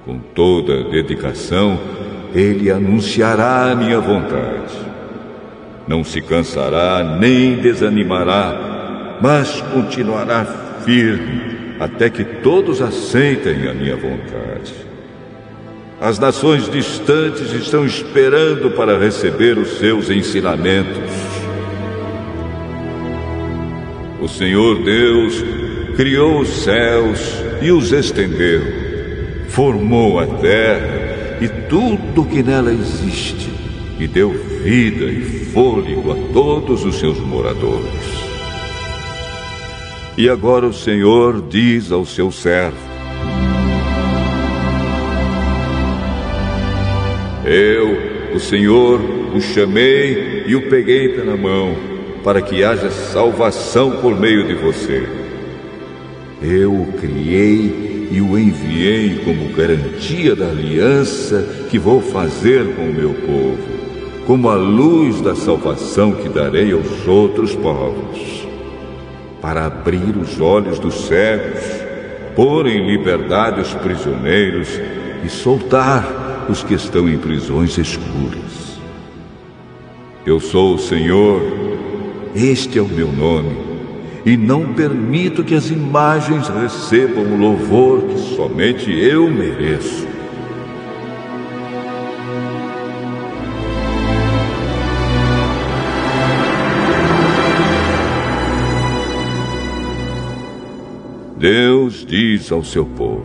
Com 0.02 0.18
toda 0.18 0.84
dedicação, 0.84 1.78
ele 2.34 2.70
anunciará 2.70 3.70
a 3.70 3.74
minha 3.74 4.00
vontade. 4.00 4.87
Não 5.88 6.04
se 6.04 6.20
cansará 6.20 7.16
nem 7.18 7.56
desanimará, 7.56 9.18
mas 9.22 9.62
continuará 9.72 10.44
firme 10.84 11.76
até 11.80 12.10
que 12.10 12.24
todos 12.24 12.82
aceitem 12.82 13.66
a 13.66 13.72
minha 13.72 13.96
vontade. 13.96 14.74
As 15.98 16.18
nações 16.18 16.70
distantes 16.70 17.52
estão 17.54 17.86
esperando 17.86 18.70
para 18.72 18.98
receber 18.98 19.56
os 19.56 19.78
seus 19.78 20.10
ensinamentos. 20.10 21.10
O 24.20 24.28
Senhor 24.28 24.84
Deus 24.84 25.42
criou 25.96 26.40
os 26.40 26.48
céus 26.48 27.42
e 27.62 27.72
os 27.72 27.92
estendeu, 27.92 28.60
formou 29.48 30.20
a 30.20 30.26
terra 30.26 31.38
e 31.40 31.48
tudo 31.68 32.26
que 32.26 32.42
nela 32.42 32.72
existe, 32.72 33.50
e 33.98 34.06
deu 34.06 34.47
vida 34.68 35.06
e 35.06 35.22
fôlego 35.46 36.12
a 36.12 36.32
todos 36.34 36.84
os 36.84 36.96
seus 36.96 37.18
moradores. 37.20 37.88
E 40.14 40.28
agora 40.28 40.66
o 40.66 40.74
Senhor 40.74 41.40
diz 41.48 41.90
ao 41.90 42.04
seu 42.04 42.30
servo: 42.30 42.76
Eu, 47.46 48.36
o 48.36 48.38
Senhor, 48.38 49.00
o 49.34 49.40
chamei 49.40 50.44
e 50.46 50.54
o 50.54 50.68
peguei 50.68 51.08
pela 51.14 51.34
mão 51.34 51.74
para 52.22 52.42
que 52.42 52.62
haja 52.62 52.90
salvação 52.90 54.02
por 54.02 54.20
meio 54.20 54.46
de 54.46 54.54
você. 54.54 55.08
Eu 56.42 56.74
o 56.74 56.92
criei 57.00 58.08
e 58.10 58.20
o 58.20 58.38
enviei 58.38 59.22
como 59.24 59.48
garantia 59.56 60.36
da 60.36 60.50
aliança 60.50 61.66
que 61.70 61.78
vou 61.78 62.02
fazer 62.02 62.74
com 62.74 62.82
o 62.82 62.92
meu 62.92 63.14
povo, 63.14 63.78
como 64.28 64.50
a 64.50 64.56
luz 64.56 65.22
da 65.22 65.34
salvação 65.34 66.12
que 66.12 66.28
darei 66.28 66.70
aos 66.70 67.08
outros 67.08 67.54
povos, 67.54 68.46
para 69.40 69.64
abrir 69.64 70.14
os 70.18 70.38
olhos 70.38 70.78
dos 70.78 71.06
cegos, 71.06 71.62
pôr 72.36 72.66
em 72.66 72.86
liberdade 72.86 73.58
os 73.58 73.72
prisioneiros 73.72 74.68
e 75.24 75.30
soltar 75.30 76.46
os 76.46 76.62
que 76.62 76.74
estão 76.74 77.08
em 77.08 77.16
prisões 77.16 77.78
escuras. 77.78 78.78
Eu 80.26 80.38
sou 80.38 80.74
o 80.74 80.78
Senhor, 80.78 81.40
este 82.34 82.78
é 82.78 82.82
o 82.82 82.86
meu 82.86 83.10
nome, 83.10 83.56
e 84.26 84.36
não 84.36 84.74
permito 84.74 85.42
que 85.42 85.54
as 85.54 85.70
imagens 85.70 86.48
recebam 86.48 87.24
o 87.24 87.38
louvor 87.38 88.02
que 88.02 88.18
somente 88.36 88.92
eu 88.92 89.30
mereço. 89.30 90.07
Deus 101.38 102.04
diz 102.04 102.50
ao 102.50 102.64
seu 102.64 102.84
povo: 102.84 103.24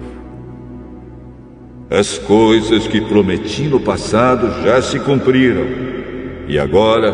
As 1.90 2.20
coisas 2.20 2.88
que 2.88 3.02
prometi 3.02 3.64
no 3.64 3.80
passado 3.80 4.64
já 4.64 4.82
se 4.84 5.00
cumpriram, 5.00 5.66
e 6.48 6.60
agora 6.60 7.12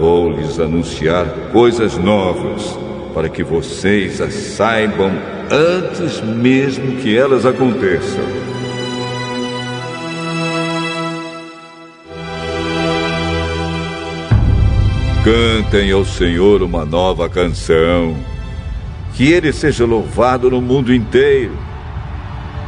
vou 0.00 0.32
lhes 0.32 0.58
anunciar 0.58 1.26
coisas 1.52 1.98
novas, 1.98 2.78
para 3.12 3.28
que 3.28 3.42
vocês 3.42 4.22
as 4.22 4.32
saibam 4.32 5.12
antes 5.50 6.22
mesmo 6.22 6.96
que 6.96 7.14
elas 7.14 7.44
aconteçam. 7.44 8.24
Cantem 15.24 15.92
ao 15.92 16.06
Senhor 16.06 16.62
uma 16.62 16.86
nova 16.86 17.28
canção. 17.28 18.37
Que 19.18 19.32
Ele 19.32 19.52
seja 19.52 19.84
louvado 19.84 20.48
no 20.48 20.62
mundo 20.62 20.94
inteiro, 20.94 21.58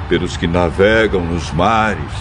pelos 0.08 0.36
que 0.36 0.48
navegam 0.48 1.24
nos 1.24 1.52
mares, 1.52 2.12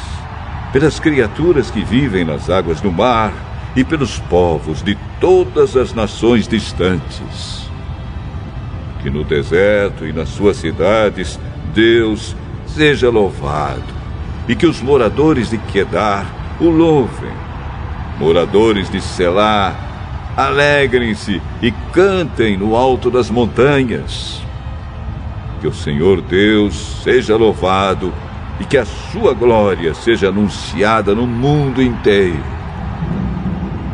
pelas 0.71 0.99
criaturas 0.99 1.71
que 1.71 1.84
vivem 1.84 2.23
nas 2.23 2.47
águas 2.47 2.80
do 2.80 2.91
mar 2.91 3.34
e 3.75 3.84
pelos 3.84 4.19
povos 4.19 4.84
de 4.84 4.95
todas 5.19 5.75
as 5.75 5.95
nações 5.95 6.47
distantes. 6.47 7.67
Que 9.01 9.09
no 9.09 9.23
deserto 9.23 10.05
e 10.05 10.13
nas 10.13 10.30
suas 10.30 10.57
cidades 10.57 11.39
Deus 11.73 12.36
seja 12.67 13.09
louvado 13.09 13.82
e 14.47 14.55
que 14.55 14.67
os 14.67 14.80
moradores 14.80 15.49
de 15.49 15.57
Quedar 15.57 16.27
o 16.59 16.69
louvem. 16.69 17.34
Moradores 18.19 18.91
de 18.91 19.01
Selá, 19.01 19.89
alegrem-se 20.48 21.42
e 21.62 21.72
cantem 21.94 22.58
no 22.58 22.76
alto 22.76 23.10
das 23.10 23.30
montanhas. 23.30 24.42
Que 25.62 25.68
o 25.68 25.74
Senhor 25.74 26.22
Deus 26.22 27.02
seja 27.04 27.36
louvado 27.36 28.14
e 28.60 28.66
que 28.66 28.78
a 28.78 28.86
sua 28.86 29.34
glória 29.34 29.94
seja 29.94 30.30
anunciada 30.30 31.14
no 31.14 31.26
mundo 31.28 31.82
inteiro 31.82 32.60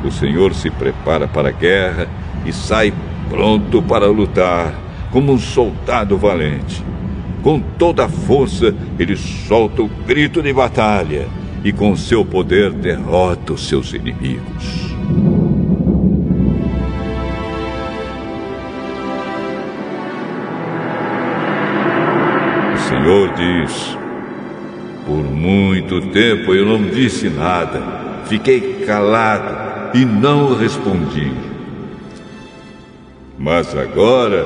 o 0.07 0.11
Senhor 0.11 0.53
se 0.53 0.69
prepara 0.69 1.27
para 1.27 1.49
a 1.49 1.51
guerra 1.51 2.07
e 2.45 2.53
sai 2.53 2.93
pronto 3.29 3.81
para 3.81 4.07
lutar, 4.07 4.73
como 5.11 5.33
um 5.33 5.39
soldado 5.39 6.17
valente. 6.17 6.83
Com 7.41 7.59
toda 7.59 8.05
a 8.05 8.09
força, 8.09 8.73
ele 8.97 9.15
solta 9.15 9.81
o 9.81 9.89
grito 10.07 10.41
de 10.41 10.53
batalha 10.53 11.27
e, 11.63 11.71
com 11.71 11.95
seu 11.95 12.25
poder, 12.25 12.71
derrota 12.71 13.53
os 13.53 13.67
seus 13.67 13.93
inimigos. 13.93 14.95
Senhor 23.05 23.33
diz: 23.35 23.95
Por 25.05 25.23
muito 25.23 26.01
tempo 26.09 26.55
eu 26.55 26.65
não 26.65 26.81
disse 26.89 27.29
nada, 27.29 27.79
fiquei 28.25 28.83
calado 28.83 29.95
e 29.95 30.03
não 30.03 30.55
respondi. 30.55 31.31
Mas 33.37 33.77
agora 33.77 34.43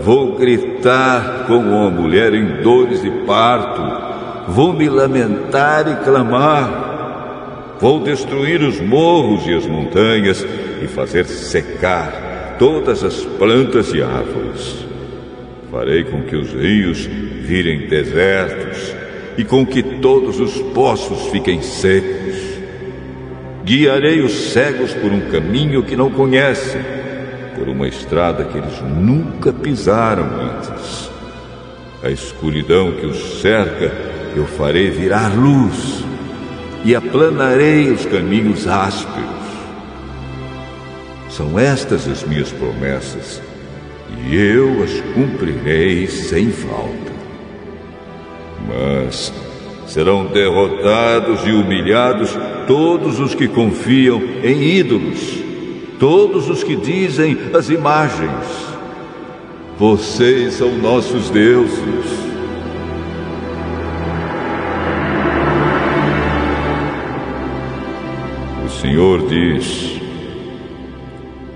vou 0.00 0.36
gritar 0.36 1.44
como 1.46 1.68
uma 1.68 1.90
mulher 1.90 2.34
em 2.34 2.60
dores 2.60 3.00
de 3.00 3.10
parto, 3.24 4.50
vou 4.50 4.72
me 4.72 4.88
lamentar 4.88 5.86
e 5.86 6.04
clamar, 6.04 7.76
vou 7.78 8.00
destruir 8.00 8.62
os 8.62 8.80
morros 8.80 9.46
e 9.46 9.54
as 9.54 9.64
montanhas 9.64 10.44
e 10.82 10.88
fazer 10.88 11.24
secar 11.24 12.56
todas 12.58 13.04
as 13.04 13.24
plantas 13.24 13.94
e 13.94 14.02
árvores. 14.02 14.86
Farei 15.70 16.02
com 16.02 16.22
que 16.22 16.34
os 16.34 16.52
rios 16.52 17.08
virem 17.42 17.88
desertos 17.88 18.94
e 19.36 19.44
com 19.44 19.66
que 19.66 19.82
todos 19.82 20.40
os 20.40 20.56
poços 20.72 21.30
fiquem 21.30 21.60
secos 21.60 22.52
Guiarei 23.64 24.20
os 24.20 24.52
cegos 24.52 24.92
por 24.92 25.12
um 25.12 25.20
caminho 25.30 25.84
que 25.84 25.94
não 25.94 26.10
conhecem, 26.10 26.80
por 27.54 27.68
uma 27.68 27.86
estrada 27.86 28.44
que 28.44 28.58
eles 28.58 28.80
nunca 28.80 29.52
pisaram 29.52 30.24
antes. 30.24 31.08
A 32.02 32.10
escuridão 32.10 32.90
que 32.90 33.06
os 33.06 33.40
cerca 33.40 33.92
eu 34.34 34.46
farei 34.46 34.90
virar 34.90 35.32
luz 35.32 36.04
e 36.84 36.96
aplanarei 36.96 37.92
os 37.92 38.04
caminhos 38.04 38.66
ásperos. 38.66 39.30
São 41.30 41.56
estas 41.56 42.08
as 42.08 42.24
minhas 42.24 42.50
promessas, 42.50 43.40
e 44.26 44.34
eu 44.34 44.82
as 44.82 45.00
cumprirei 45.14 46.08
sem 46.08 46.50
falta. 46.50 47.11
Mas 48.68 49.32
serão 49.86 50.24
derrotados 50.24 51.46
e 51.46 51.52
humilhados 51.52 52.36
todos 52.66 53.20
os 53.20 53.34
que 53.34 53.46
confiam 53.46 54.22
em 54.42 54.62
ídolos, 54.78 55.38
todos 55.98 56.48
os 56.48 56.64
que 56.64 56.74
dizem 56.74 57.36
as 57.52 57.68
imagens. 57.68 58.72
Vocês 59.78 60.54
são 60.54 60.72
nossos 60.78 61.28
deuses. 61.28 62.22
O 68.64 68.68
Senhor 68.80 69.28
diz: 69.28 70.00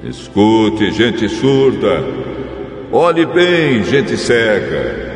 Escute, 0.05 0.91
gente 0.91 1.29
surda, 1.29 2.05
olhe 2.93 3.25
bem, 3.25 3.83
gente 3.83 4.17
cega. 4.17 5.16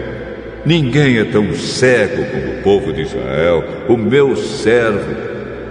Ninguém 0.64 1.18
é 1.18 1.24
tão 1.24 1.54
cego 1.54 2.24
como 2.26 2.52
o 2.52 2.62
povo 2.62 2.92
de 2.92 3.02
Israel, 3.02 3.64
o 3.88 3.96
meu 3.96 4.36
servo, 4.36 5.14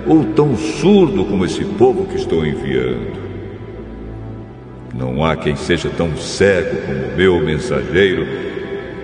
ou 0.08 0.24
tão 0.26 0.56
surdo 0.58 1.26
como 1.26 1.46
esse 1.46 1.64
povo 1.64 2.06
que 2.06 2.16
estou 2.16 2.46
enviando. 2.46 3.20
Não 4.94 5.24
há 5.24 5.36
quem 5.36 5.56
seja 5.56 5.90
tão 5.90 6.18
cego 6.18 6.78
como 6.86 7.14
o 7.14 7.16
meu 7.16 7.40
mensageiro, 7.40 8.26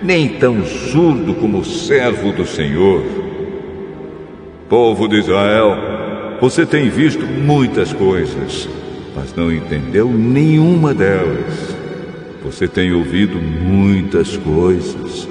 nem 0.02 0.28
tão 0.28 0.64
surdo 0.64 1.34
como 1.34 1.58
o 1.58 1.64
servo 1.64 2.32
do 2.32 2.44
Senhor. 2.44 3.02
Povo 4.68 5.06
de 5.06 5.20
Israel, 5.20 5.76
você 6.40 6.66
tem 6.66 6.88
visto 6.88 7.24
muitas 7.24 7.92
coisas, 7.92 8.68
mas 9.14 9.34
não 9.36 9.52
entendeu 9.52 10.08
nenhuma 10.08 10.92
delas. 10.92 11.76
Você 12.42 12.66
tem 12.66 12.92
ouvido 12.92 13.38
muitas 13.38 14.36
coisas, 14.36 15.28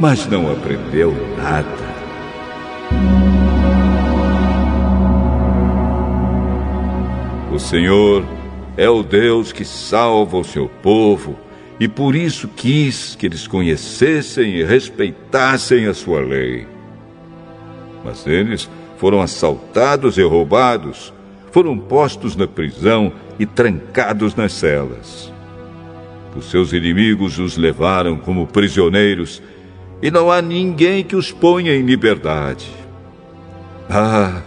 mas 0.00 0.26
não 0.26 0.50
aprendeu 0.50 1.14
nada. 1.36 1.90
O 7.52 7.58
Senhor 7.58 8.24
é 8.78 8.88
o 8.88 9.02
Deus 9.02 9.52
que 9.52 9.62
salva 9.64 10.38
o 10.38 10.44
seu 10.44 10.70
povo 10.82 11.38
e 11.78 11.86
por 11.86 12.16
isso 12.16 12.48
quis 12.48 13.14
que 13.14 13.26
eles 13.26 13.46
conhecessem 13.46 14.56
e 14.56 14.64
respeitassem 14.64 15.86
a 15.86 15.92
sua 15.92 16.20
lei. 16.20 16.66
Mas 18.02 18.26
eles 18.26 18.70
foram 18.96 19.20
assaltados 19.20 20.16
e 20.16 20.22
roubados, 20.22 21.12
foram 21.52 21.76
postos 21.76 22.34
na 22.34 22.46
prisão 22.46 23.12
e 23.38 23.44
trancados 23.44 24.34
nas 24.34 24.54
celas. 24.54 25.30
Os 26.34 26.50
seus 26.50 26.72
inimigos 26.72 27.38
os 27.38 27.58
levaram 27.58 28.16
como 28.16 28.46
prisioneiros 28.46 29.42
e 30.02 30.10
não 30.10 30.30
há 30.30 30.40
ninguém 30.40 31.04
que 31.04 31.16
os 31.16 31.30
ponha 31.30 31.74
em 31.74 31.82
liberdade. 31.82 32.70
Ah, 33.88 34.42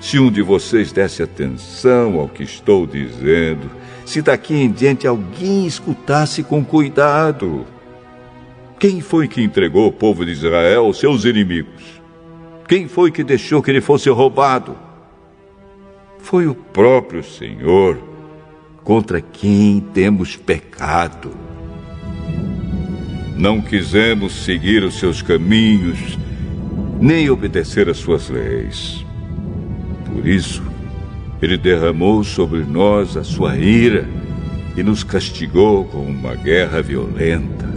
se 0.00 0.18
um 0.18 0.30
de 0.30 0.42
vocês 0.42 0.92
desse 0.92 1.22
atenção 1.22 2.18
ao 2.18 2.28
que 2.28 2.42
estou 2.42 2.86
dizendo, 2.86 3.70
se 4.04 4.22
daqui 4.22 4.54
em 4.54 4.70
diante 4.70 5.06
alguém 5.06 5.66
escutasse 5.66 6.42
com 6.42 6.64
cuidado. 6.64 7.66
Quem 8.78 9.00
foi 9.00 9.26
que 9.26 9.42
entregou 9.42 9.88
o 9.88 9.92
povo 9.92 10.24
de 10.24 10.32
Israel 10.32 10.84
aos 10.84 10.98
seus 10.98 11.24
inimigos? 11.24 12.02
Quem 12.68 12.86
foi 12.88 13.10
que 13.10 13.24
deixou 13.24 13.62
que 13.62 13.70
ele 13.70 13.80
fosse 13.80 14.10
roubado? 14.10 14.76
Foi 16.18 16.46
o 16.46 16.54
próprio 16.54 17.22
Senhor, 17.22 17.98
contra 18.82 19.20
quem 19.20 19.80
temos 19.80 20.36
pecado. 20.36 21.43
Não 23.36 23.60
quisemos 23.60 24.44
seguir 24.44 24.84
os 24.84 24.98
seus 24.98 25.20
caminhos, 25.20 26.18
nem 27.00 27.28
obedecer 27.30 27.88
às 27.88 27.98
suas 27.98 28.28
leis. 28.28 29.04
Por 30.06 30.26
isso, 30.26 30.62
ele 31.42 31.56
derramou 31.56 32.22
sobre 32.22 32.60
nós 32.60 33.16
a 33.16 33.24
sua 33.24 33.56
ira 33.56 34.08
e 34.76 34.82
nos 34.82 35.02
castigou 35.02 35.84
com 35.84 35.98
uma 35.98 36.34
guerra 36.34 36.80
violenta. 36.80 37.68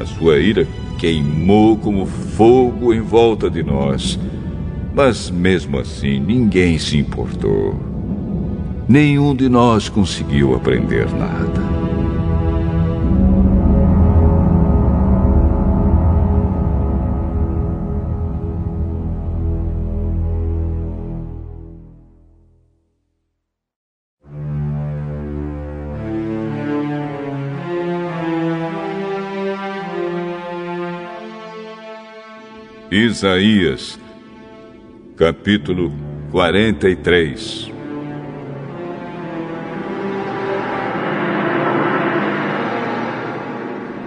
A 0.00 0.04
sua 0.04 0.38
ira 0.38 0.66
queimou 0.98 1.76
como 1.76 2.06
fogo 2.06 2.92
em 2.92 3.00
volta 3.00 3.48
de 3.48 3.62
nós, 3.62 4.18
mas 4.94 5.30
mesmo 5.30 5.78
assim 5.78 6.18
ninguém 6.18 6.78
se 6.78 6.98
importou. 6.98 7.78
Nenhum 8.88 9.34
de 9.34 9.48
nós 9.48 9.88
conseguiu 9.88 10.54
aprender 10.54 11.06
nada. 11.12 11.75
Isaías, 32.96 34.00
capítulo 35.18 35.92
43. 36.30 37.70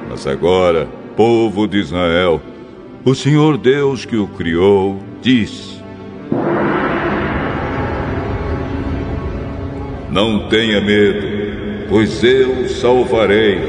Mas 0.10 0.26
agora, 0.26 0.88
povo 1.16 1.68
de 1.68 1.78
Israel, 1.78 2.42
o 3.06 3.14
Senhor 3.14 3.60
Deus 3.60 4.06
que 4.06 4.18
o 4.18 4.26
criou 4.26 4.98
diz: 5.22 5.80
Não 10.10 10.50
tenha 10.50 10.82
medo, 10.82 11.88
pois 11.88 12.24
eu 12.24 12.64
o 12.64 12.70
salvarei. 12.70 13.60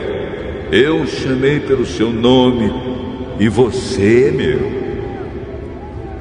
Eu 0.73 1.07
chamei 1.07 1.61
pelo 1.61 1.85
seu 1.85 2.11
nome 2.11 2.73
e 3.39 3.51
você 3.51 4.29
é 4.29 4.31
meu. 4.31 4.80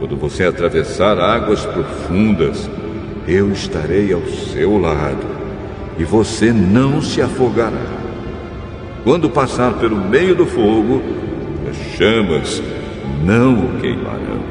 Quando 0.10 0.22
você 0.22 0.46
atravessar 0.46 1.20
águas 1.20 1.64
profundas, 1.68 2.68
eu 3.28 3.52
estarei 3.52 4.12
ao 4.12 4.26
seu 4.26 4.76
lado 4.76 5.24
e 6.00 6.04
você 6.04 6.52
não 6.52 7.00
se 7.00 7.22
afogará. 7.22 7.86
Quando 9.04 9.30
passar 9.30 9.74
pelo 9.74 9.98
meio 9.98 10.34
do 10.34 10.48
fogo, 10.48 11.00
as 11.70 11.96
chamas 11.96 12.60
não 13.24 13.66
o 13.66 13.80
queimarão. 13.80 14.42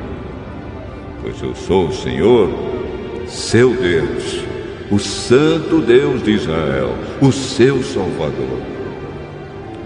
Pois 1.23 1.43
eu 1.43 1.57
sou 1.57 1.89
o 1.89 1.93
Senhor, 1.93 2.49
seu 3.27 3.75
Deus, 3.75 4.45
o 4.93 4.99
Santo 5.01 5.81
Deus 5.81 6.23
de 6.23 6.35
Israel, 6.35 6.95
o 7.21 7.33
seu 7.33 7.83
Salvador. 7.83 8.61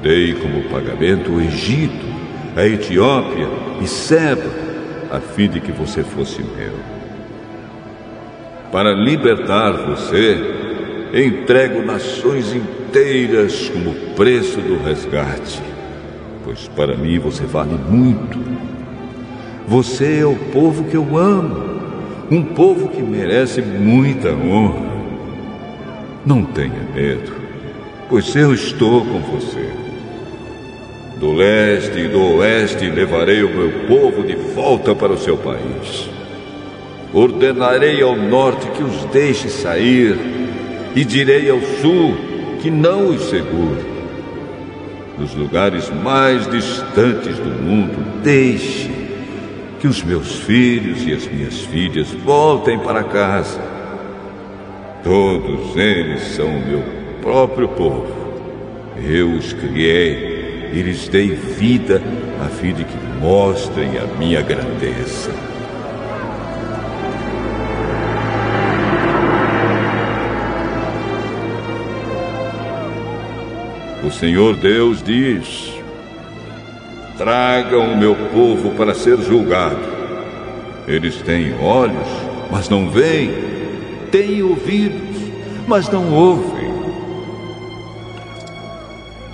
Dei 0.03 0.35
como 0.35 0.65
pagamento 0.65 1.33
o 1.33 1.41
Egito, 1.41 2.05
a 2.55 2.67
Etiópia 2.67 3.49
e 3.81 3.87
Seba 3.87 4.62
a 5.13 5.21
fim 5.21 5.47
de 5.47 5.61
que 5.61 5.71
você 5.71 6.03
fosse 6.03 6.41
meu. 6.41 6.73
Para 8.73 8.95
libertar 8.95 9.73
você, 9.73 10.39
entrego 11.13 11.83
nações 11.83 12.55
inteiras 12.55 13.69
como 13.69 13.93
preço 14.17 14.59
do 14.63 14.83
resgate, 14.83 15.61
pois 16.43 16.67
para 16.69 16.97
mim 16.97 17.19
você 17.19 17.45
vale 17.45 17.75
muito. 17.75 18.39
Você 19.69 20.21
é 20.21 20.27
o 20.27 20.35
povo 20.35 20.85
que 20.85 20.97
eu 20.97 21.19
amo, 21.19 21.63
um 22.31 22.43
povo 22.43 22.89
que 22.89 23.03
merece 23.03 23.61
muita 23.61 24.31
honra. 24.31 24.93
Não 26.25 26.43
tenha 26.43 26.81
medo, 26.95 27.33
pois 28.09 28.35
eu 28.35 28.55
estou 28.55 29.05
com 29.05 29.21
você. 29.21 29.82
Do 31.23 31.33
leste 31.35 32.01
e 32.01 32.09
do 32.09 32.39
oeste 32.39 32.91
levarei 32.91 33.45
o 33.45 33.49
meu 33.49 33.71
povo 33.87 34.25
de 34.25 34.35
volta 34.35 34.93
para 34.93 35.13
o 35.13 35.17
seu 35.17 35.37
país. 35.37 36.11
Ordenarei 37.15 38.03
ao 38.03 38.17
norte 38.17 38.67
que 38.71 38.83
os 38.83 39.05
deixe 39.05 39.49
sair, 39.49 40.19
e 40.97 41.05
direi 41.05 41.49
ao 41.49 41.61
sul 41.81 42.17
que 42.61 42.73
não 42.73 43.11
os 43.11 43.23
segure. 43.27 43.85
Nos 45.17 45.33
lugares 45.33 45.89
mais 45.91 46.51
distantes 46.51 47.39
do 47.39 47.51
mundo, 47.51 48.21
deixe 48.25 48.91
que 49.79 49.87
os 49.87 50.03
meus 50.03 50.41
filhos 50.41 51.07
e 51.07 51.13
as 51.13 51.25
minhas 51.29 51.61
filhas 51.61 52.11
voltem 52.11 52.81
para 52.81 53.05
casa. 53.05 53.61
Todos 55.05 55.77
eles 55.77 56.21
são 56.35 56.49
o 56.49 56.67
meu 56.67 56.83
próprio 57.21 57.69
povo. 57.69 58.13
Eu 59.09 59.31
os 59.31 59.53
criei 59.53 60.32
e 60.73 60.83
lhes 60.83 61.09
dei 61.09 61.35
vida 61.35 62.03
a 62.45 62.49
fim 62.49 62.73
de 62.73 62.85
que 62.85 62.97
mostrem 63.21 63.99
a 63.99 64.07
minha 64.19 64.43
grandeza. 64.43 65.53
o 74.03 74.11
Senhor 74.11 74.57
Deus 74.57 75.03
diz: 75.03 75.73
Tragam 77.17 77.93
o 77.93 77.97
meu 77.97 78.15
povo 78.33 78.71
para 78.71 78.95
ser 78.95 79.21
julgado. 79.23 79.93
Eles 80.87 81.17
têm 81.23 81.55
olhos, 81.61 82.09
mas 82.51 82.69
não 82.69 82.91
veem, 82.91 83.33
têm 84.11 84.43
ouvidos, 84.43 85.17
mas 85.67 85.89
não 85.89 86.13
ouvem. 86.13 86.62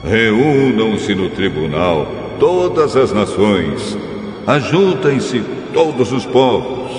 Reúnam-se 0.05 1.15
no 1.15 1.29
tribunal 1.31 2.07
todas 2.39 2.97
as 2.97 3.13
nações, 3.13 3.99
ajuntem-se 4.47 5.43
todos 5.75 6.13
os 6.13 6.25
povos. 6.25 6.93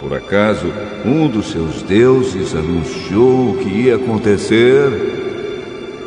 Por 0.00 0.12
acaso 0.12 0.66
um 1.04 1.28
dos 1.28 1.50
seus 1.52 1.82
deuses 1.82 2.54
anunciou 2.54 3.50
o 3.50 3.58
que 3.58 3.68
ia 3.68 3.94
acontecer? 3.94 4.90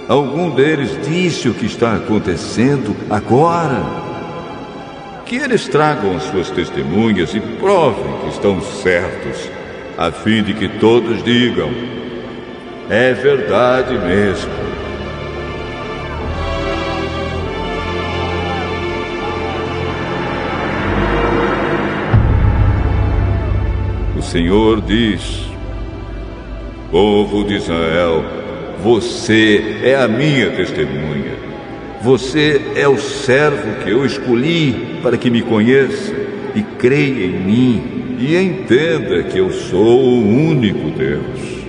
Algum 0.10 0.50
deles 0.50 1.00
disse 1.08 1.48
o 1.48 1.54
que 1.54 1.66
está 1.66 1.96
acontecendo 1.96 2.96
agora? 3.10 3.82
Que 5.26 5.38
eles 5.38 5.68
tragam 5.68 6.16
as 6.16 6.24
suas 6.24 6.50
testemunhas 6.50 7.34
e 7.34 7.40
provem 7.40 8.20
que 8.22 8.30
estão 8.30 8.62
certos, 8.62 9.50
a 9.98 10.12
fim 10.12 10.44
de 10.44 10.54
que 10.54 10.68
todos 10.80 11.24
digam: 11.24 11.70
é 12.90 13.14
verdade 13.14 13.98
mesmo. 13.98 14.67
Senhor 24.38 24.82
diz: 24.82 25.50
Povo 26.92 27.44
de 27.44 27.56
Israel, 27.56 28.24
você 28.84 29.80
é 29.82 29.96
a 29.96 30.08
minha 30.08 30.52
testemunha. 30.52 31.36
Você 32.04 32.62
é 32.76 32.88
o 32.88 33.00
servo 33.00 33.84
que 33.84 33.90
eu 33.90 34.06
escolhi 34.06 35.00
para 35.02 35.18
que 35.18 35.32
me 35.32 35.42
conheça 35.42 36.14
e 36.54 36.62
creia 36.62 37.26
em 37.26 37.40
mim 37.40 37.84
e 38.20 38.38
entenda 38.38 39.24
que 39.24 39.40
eu 39.40 39.50
sou 39.50 40.04
o 40.04 40.20
único 40.20 40.92
Deus. 40.92 41.66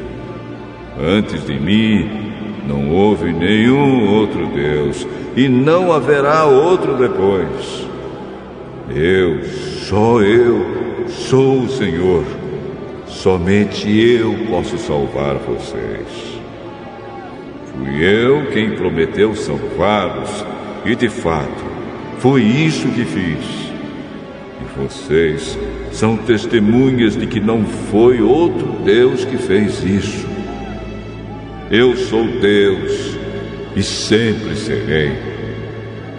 Antes 1.01 1.47
de 1.47 1.59
mim 1.59 2.07
não 2.67 2.91
houve 2.91 3.33
nenhum 3.33 4.11
outro 4.11 4.47
Deus 4.49 5.07
e 5.35 5.49
não 5.49 5.91
haverá 5.91 6.45
outro 6.45 6.99
depois. 6.99 7.89
Eu, 8.95 9.43
só 9.89 10.21
eu, 10.21 11.07
sou 11.09 11.63
o 11.63 11.69
Senhor. 11.71 12.38
Somente 13.19 13.91
eu 13.91 14.33
posso 14.49 14.79
salvar 14.79 15.35
vocês. 15.39 16.39
Fui 17.67 18.05
eu 18.05 18.47
quem 18.53 18.77
prometeu 18.77 19.35
salvá-los, 19.35 20.47
e 20.85 20.95
de 20.95 21.09
fato, 21.09 21.65
foi 22.19 22.43
isso 22.43 22.87
que 22.87 23.05
fiz. 23.05 23.73
E 24.61 24.79
vocês 24.79 25.59
são 25.91 26.17
testemunhas 26.17 27.17
de 27.17 27.27
que 27.27 27.41
não 27.41 27.65
foi 27.91 28.23
outro 28.23 28.69
Deus 28.85 29.25
que 29.25 29.37
fez 29.37 29.83
isso. 29.83 30.25
Eu 31.73 31.97
sou 31.97 32.25
Deus 32.25 33.19
e 33.75 33.83
sempre 33.83 34.55
serei. 34.55 35.11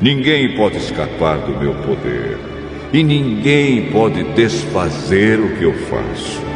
Ninguém 0.02 0.54
pode 0.58 0.76
escapar 0.76 1.38
do 1.38 1.58
meu 1.58 1.76
poder, 1.76 2.38
e 2.92 3.02
ninguém 3.02 3.90
pode 3.90 4.22
desfazer 4.34 5.40
o 5.40 5.56
que 5.56 5.64
eu 5.64 5.74
faço. 5.74 6.49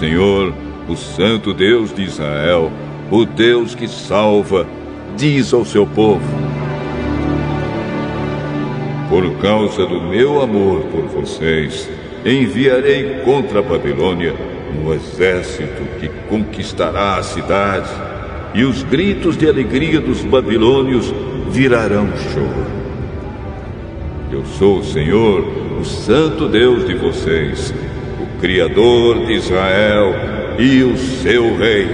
Senhor, 0.00 0.54
o 0.88 0.96
Santo 0.96 1.52
Deus 1.52 1.92
de 1.92 2.02
Israel, 2.02 2.72
o 3.10 3.26
Deus 3.26 3.74
que 3.74 3.86
salva, 3.86 4.66
diz 5.14 5.52
ao 5.52 5.62
seu 5.62 5.86
povo: 5.86 6.24
Por 9.10 9.30
causa 9.42 9.84
do 9.84 10.00
meu 10.00 10.40
amor 10.40 10.84
por 10.84 11.02
vocês, 11.02 11.86
enviarei 12.24 13.20
contra 13.26 13.58
a 13.58 13.62
Babilônia 13.62 14.34
um 14.74 14.90
exército 14.94 15.82
que 16.00 16.08
conquistará 16.30 17.16
a 17.16 17.22
cidade, 17.22 17.90
e 18.54 18.64
os 18.64 18.82
gritos 18.82 19.36
de 19.36 19.46
alegria 19.46 20.00
dos 20.00 20.22
babilônios 20.22 21.12
virarão 21.50 22.08
choro. 22.32 22.66
Eu 24.32 24.46
sou 24.46 24.78
o 24.78 24.84
Senhor, 24.84 25.44
o 25.78 25.84
Santo 25.84 26.48
Deus 26.48 26.86
de 26.86 26.94
vocês 26.94 27.74
Criador 28.40 29.26
de 29.26 29.34
Israel 29.34 30.14
e 30.58 30.82
o 30.82 30.96
seu 30.96 31.58
Rei. 31.58 31.88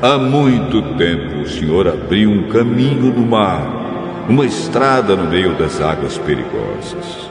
Há 0.00 0.16
muito 0.16 0.80
tempo 0.96 1.42
o 1.42 1.46
Senhor 1.46 1.86
abriu 1.86 2.30
um 2.30 2.48
caminho 2.48 3.12
no 3.12 3.26
mar, 3.26 4.24
uma 4.30 4.46
estrada 4.46 5.14
no 5.14 5.28
meio 5.28 5.54
das 5.56 5.78
águas 5.78 6.16
perigosas. 6.16 7.28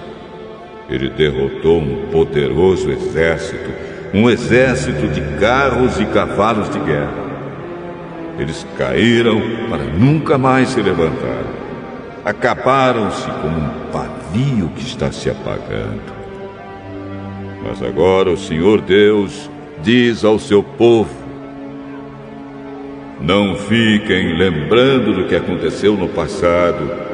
Ele 0.88 1.09
derrotou 1.09 1.80
um 1.80 2.11
poderoso 2.11 2.91
exército 2.91 3.89
um 4.14 4.30
exército 4.30 5.07
de 5.07 5.22
carros 5.39 5.99
e 5.99 6.05
cavalos 6.05 6.70
de 6.70 6.80
guerra. 6.80 7.30
Eles 8.38 8.66
caíram 8.78 9.41
para 9.70 9.84
nunca 9.84 10.38
mais 10.38 10.70
se 10.70 10.82
levantar. 10.82 11.43
Acabaram-se 12.24 13.30
como 13.41 13.57
um 13.57 13.91
pavio 13.91 14.70
que 14.76 14.82
está 14.82 15.12
se 15.12 15.30
apagando. 15.30 16.20
Mas 17.64 17.84
agora 17.84 18.32
o 18.32 18.38
Senhor 18.38 18.82
Deus 18.82 19.49
diz 19.84 20.24
ao 20.24 20.39
seu 20.39 20.64
povo: 20.64 21.14
Não 23.20 23.55
fiquem 23.55 24.38
lembrando 24.38 25.14
do 25.14 25.28
que 25.28 25.36
aconteceu 25.36 25.95
no 25.95 26.07
passado. 26.07 27.10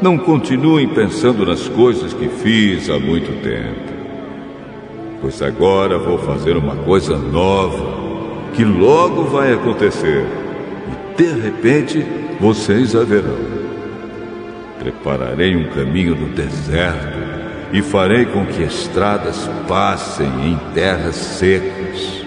Não 0.00 0.16
continuem 0.16 0.88
pensando 0.88 1.44
nas 1.44 1.68
coisas 1.68 2.14
que 2.14 2.28
fiz 2.28 2.88
há 2.88 2.98
muito 2.98 3.42
tempo 3.42 3.99
pois 5.20 5.42
agora 5.42 5.98
vou 5.98 6.18
fazer 6.18 6.56
uma 6.56 6.76
coisa 6.76 7.16
nova 7.16 8.10
que 8.54 8.64
logo 8.64 9.24
vai 9.24 9.52
acontecer 9.52 10.24
e 10.88 11.22
de 11.22 11.40
repente 11.40 12.04
vocês 12.40 12.96
a 12.96 13.04
verão. 13.04 13.38
Prepararei 14.78 15.54
um 15.56 15.68
caminho 15.68 16.16
no 16.16 16.28
deserto 16.28 17.18
e 17.72 17.82
farei 17.82 18.24
com 18.24 18.46
que 18.46 18.62
estradas 18.62 19.48
passem 19.68 20.26
em 20.26 20.58
terras 20.74 21.14
secas. 21.14 22.24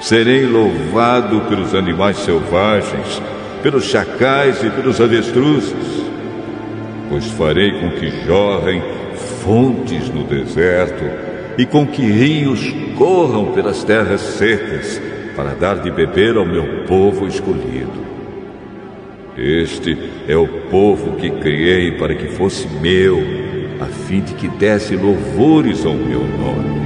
Serei 0.00 0.44
louvado 0.44 1.40
pelos 1.42 1.74
animais 1.74 2.18
selvagens, 2.18 3.22
pelos 3.62 3.84
chacais 3.84 4.62
e 4.62 4.68
pelos 4.68 5.00
avestruzes, 5.00 6.04
pois 7.08 7.24
farei 7.30 7.80
com 7.80 7.90
que 7.92 8.10
jorrem 8.26 8.82
fontes 9.42 10.10
no 10.10 10.24
deserto 10.24 11.33
e 11.56 11.64
com 11.64 11.86
que 11.86 12.02
rios 12.02 12.74
corram 12.96 13.52
pelas 13.52 13.84
terras 13.84 14.20
secas, 14.20 15.00
para 15.36 15.54
dar 15.54 15.76
de 15.76 15.90
beber 15.90 16.36
ao 16.36 16.46
meu 16.46 16.84
povo 16.86 17.26
escolhido. 17.26 18.04
Este 19.36 19.98
é 20.28 20.36
o 20.36 20.46
povo 20.70 21.16
que 21.16 21.28
criei 21.28 21.92
para 21.92 22.14
que 22.14 22.28
fosse 22.28 22.68
meu, 22.68 23.18
a 23.80 23.86
fim 23.86 24.20
de 24.20 24.32
que 24.34 24.46
desse 24.46 24.94
louvores 24.94 25.84
ao 25.84 25.94
meu 25.94 26.20
nome. 26.20 26.84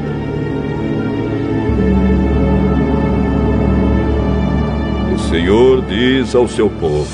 O 5.14 5.18
Senhor 5.18 5.82
diz 5.82 6.34
ao 6.34 6.48
seu 6.48 6.70
povo: 6.70 7.06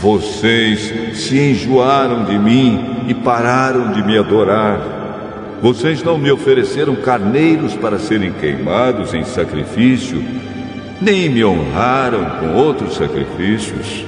Vocês 0.00 1.16
se 1.18 1.36
enjoaram 1.36 2.24
de 2.26 2.38
mim 2.38 3.04
e 3.08 3.14
pararam 3.14 3.90
de 3.90 4.04
me 4.04 4.16
adorar. 4.16 4.91
Vocês 5.62 6.02
não 6.02 6.18
me 6.18 6.28
ofereceram 6.28 6.96
carneiros 6.96 7.76
para 7.76 7.96
serem 7.96 8.32
queimados 8.32 9.14
em 9.14 9.22
sacrifício, 9.22 10.20
nem 11.00 11.28
me 11.28 11.44
honraram 11.44 12.40
com 12.40 12.56
outros 12.56 12.96
sacrifícios. 12.96 14.04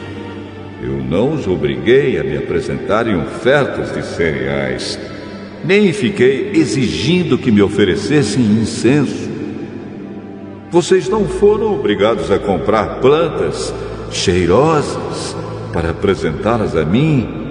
Eu 0.82 0.94
não 0.94 1.34
os 1.34 1.46
obriguei 1.46 2.18
a 2.18 2.24
me 2.24 2.36
apresentarem 2.36 3.16
ofertas 3.16 3.94
de 3.94 4.05
cereais, 4.05 4.98
nem 5.64 5.92
fiquei 5.92 6.50
exigindo 6.55 7.38
que 7.38 7.52
me 7.52 7.62
oferecessem 7.62 8.42
incenso. 8.42 9.30
Vocês 10.72 11.09
não 11.09 11.24
foram 11.24 11.72
obrigados 11.72 12.32
a 12.32 12.38
comprar 12.40 12.98
plantas 12.98 13.72
cheirosas 14.11 15.36
para 15.72 15.90
apresentá-las 15.90 16.76
a 16.76 16.84
mim 16.84 17.43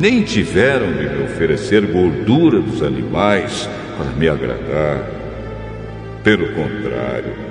nem 0.00 0.22
tiveram 0.22 0.90
de 0.92 1.08
me 1.10 1.24
oferecer 1.24 1.86
gordura 1.86 2.58
dos 2.58 2.82
animais 2.82 3.68
para 3.96 4.10
me 4.12 4.28
agradar. 4.28 5.04
Pelo 6.24 6.48
contrário, 6.54 7.50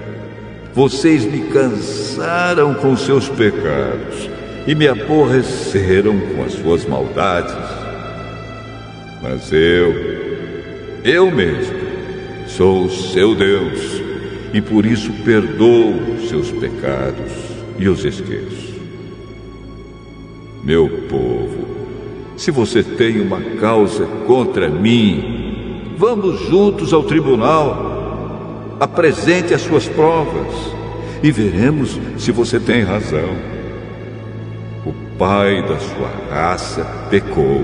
Vocês 0.73 1.25
me 1.25 1.47
cansaram 1.47 2.75
com 2.75 2.95
seus 2.95 3.27
pecados 3.27 4.29
e 4.67 4.75
me 4.75 4.87
aborreceram 4.87 6.17
com 6.19 6.43
as 6.43 6.53
suas 6.53 6.85
maldades. 6.85 7.55
Mas 9.21 9.51
eu, 9.51 9.93
eu 11.03 11.31
mesmo, 11.31 11.75
sou 12.47 12.87
seu 12.89 13.35
Deus 13.35 14.01
e 14.53 14.61
por 14.61 14.85
isso 14.85 15.11
perdoo 15.25 16.19
seus 16.29 16.51
pecados 16.51 17.33
e 17.77 17.89
os 17.89 18.05
esqueço. 18.05 18.79
Meu 20.63 20.87
povo, 21.09 21.78
se 22.39 22.51
você 22.51 22.81
tem 22.81 23.21
uma 23.21 23.39
causa 23.59 24.05
contra 24.25 24.69
mim, 24.69 25.93
vamos 25.97 26.39
juntos 26.47 26.93
ao 26.93 27.03
tribunal. 27.03 28.77
Apresente 28.79 29.53
as 29.53 29.61
suas 29.61 29.87
provas 29.87 30.55
e 31.21 31.31
veremos 31.31 31.99
se 32.17 32.31
você 32.31 32.59
tem 32.59 32.81
razão 32.81 33.59
pai 35.19 35.61
da 35.61 35.77
sua 35.77 36.09
raça 36.31 36.85
pecou. 37.09 37.61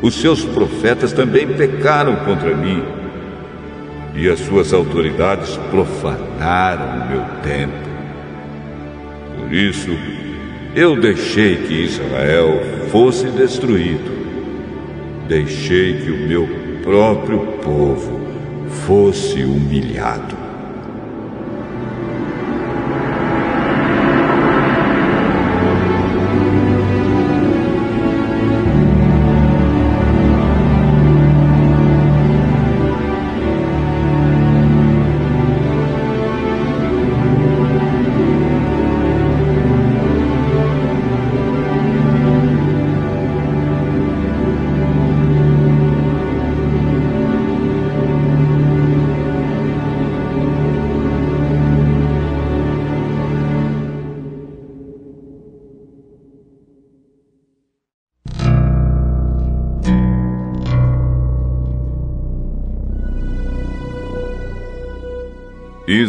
Os 0.00 0.14
seus 0.14 0.44
profetas 0.44 1.12
também 1.12 1.46
pecaram 1.48 2.14
contra 2.24 2.56
mim. 2.56 2.82
E 4.14 4.28
as 4.28 4.38
suas 4.38 4.72
autoridades 4.72 5.58
profanaram 5.70 6.84
o 6.86 7.08
meu 7.10 7.24
templo. 7.42 7.90
Por 9.36 9.52
isso, 9.52 9.90
eu 10.74 11.00
deixei 11.00 11.56
que 11.56 11.74
Israel 11.74 12.60
fosse 12.90 13.26
destruído. 13.28 14.20
Deixei 15.28 15.94
que 15.94 16.10
o 16.10 16.28
meu 16.28 16.48
próprio 16.82 17.40
povo 17.62 18.20
fosse 18.86 19.42
humilhado. 19.42 20.39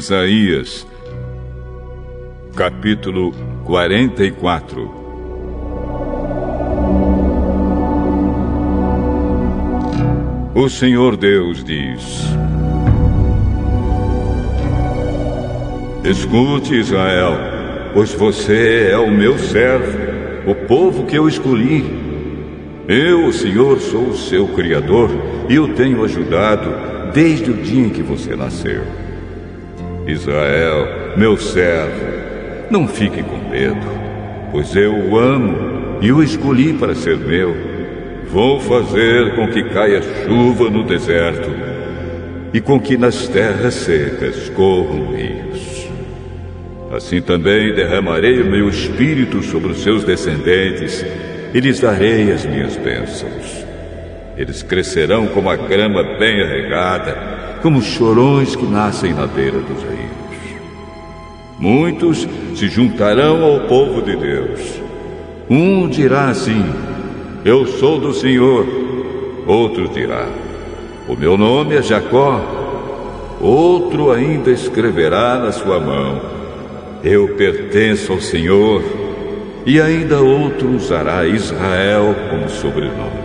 Isaías, 0.02 0.88
capítulo 2.56 3.32
44 3.66 4.92
O 10.56 10.68
Senhor 10.68 11.16
Deus 11.16 11.64
diz: 11.64 12.24
Escute, 16.04 16.80
Israel, 16.80 17.38
pois 17.94 18.12
você 18.12 18.90
é 18.92 18.98
o 18.98 19.12
meu 19.12 19.38
servo, 19.38 20.00
o 20.48 20.56
povo 20.66 21.06
que 21.06 21.16
eu 21.16 21.28
escolhi. 21.28 21.86
Eu, 22.88 23.28
o 23.28 23.32
Senhor, 23.32 23.80
sou 23.80 24.08
o 24.08 24.18
seu 24.18 24.48
Criador 24.48 25.12
e 25.48 25.60
o 25.60 25.76
tenho 25.76 26.04
ajudado 26.04 27.12
desde 27.14 27.52
o 27.52 27.54
dia 27.54 27.86
em 27.86 27.90
que 27.92 28.02
você 28.02 28.36
nasceu. 28.36 29.11
Israel, 30.08 31.14
meu 31.16 31.38
servo, 31.38 32.02
não 32.70 32.88
fique 32.88 33.22
com 33.22 33.38
medo, 33.50 33.86
pois 34.52 34.76
eu 34.76 34.94
o 34.94 35.18
amo 35.18 36.00
e 36.02 36.12
o 36.12 36.24
escolhi 36.24 36.74
para 36.74 36.96
ser 36.96 37.18
meu. 37.18 37.56
Vou 38.30 38.60
fazer 38.60 39.36
com 39.36 39.48
que 39.50 39.64
caia 39.66 40.02
chuva 40.02 40.70
no 40.70 40.84
deserto 40.84 41.50
e 42.54 42.62
com 42.62 42.80
que 42.80 42.98
nas 42.98 43.28
terras 43.28 43.74
secas 43.74 44.50
corram 44.50 45.14
rios. 45.14 45.88
Assim 46.92 47.22
também 47.22 47.74
derramarei 47.74 48.42
o 48.42 48.46
meu 48.46 48.70
espírito 48.70 49.42
sobre 49.44 49.72
os 49.72 49.84
seus 49.84 50.04
descendentes 50.04 51.06
e 51.54 51.60
lhes 51.60 51.80
darei 51.80 52.32
as 52.32 52.46
minhas 52.46 52.76
bênçãos. 52.78 53.66
Eles 54.38 54.64
crescerão 54.64 55.28
como 55.28 55.50
a 55.50 55.56
grama 55.56 56.04
bem 56.18 56.42
arregada 56.42 57.41
como 57.62 57.82
chorões 57.82 58.56
que 58.56 58.66
nascem 58.66 59.14
na 59.14 59.28
beira 59.28 59.60
dos 59.60 59.82
rios. 59.84 60.22
Muitos 61.60 62.28
se 62.56 62.68
juntarão 62.68 63.44
ao 63.44 63.62
povo 63.68 64.02
de 64.02 64.16
Deus. 64.16 64.82
Um 65.50 65.88
dirá 65.88 66.30
assim: 66.30 66.66
Eu 67.46 67.66
sou 67.68 68.00
do 68.00 68.14
Senhor. 68.14 68.66
Outro 69.46 69.88
dirá: 69.90 70.28
O 71.08 71.16
meu 71.16 71.38
nome 71.38 71.76
é 71.76 71.82
Jacó. 71.82 72.42
Outro 73.40 74.12
ainda 74.12 74.50
escreverá 74.50 75.38
na 75.38 75.52
sua 75.52 75.80
mão: 75.80 76.22
Eu 77.04 77.36
pertenço 77.36 78.12
ao 78.12 78.20
Senhor. 78.20 78.84
E 79.64 79.80
ainda 79.80 80.20
outro 80.20 80.70
usará 80.70 81.28
Israel 81.28 82.16
como 82.32 82.50
sobrenome. 82.50 83.21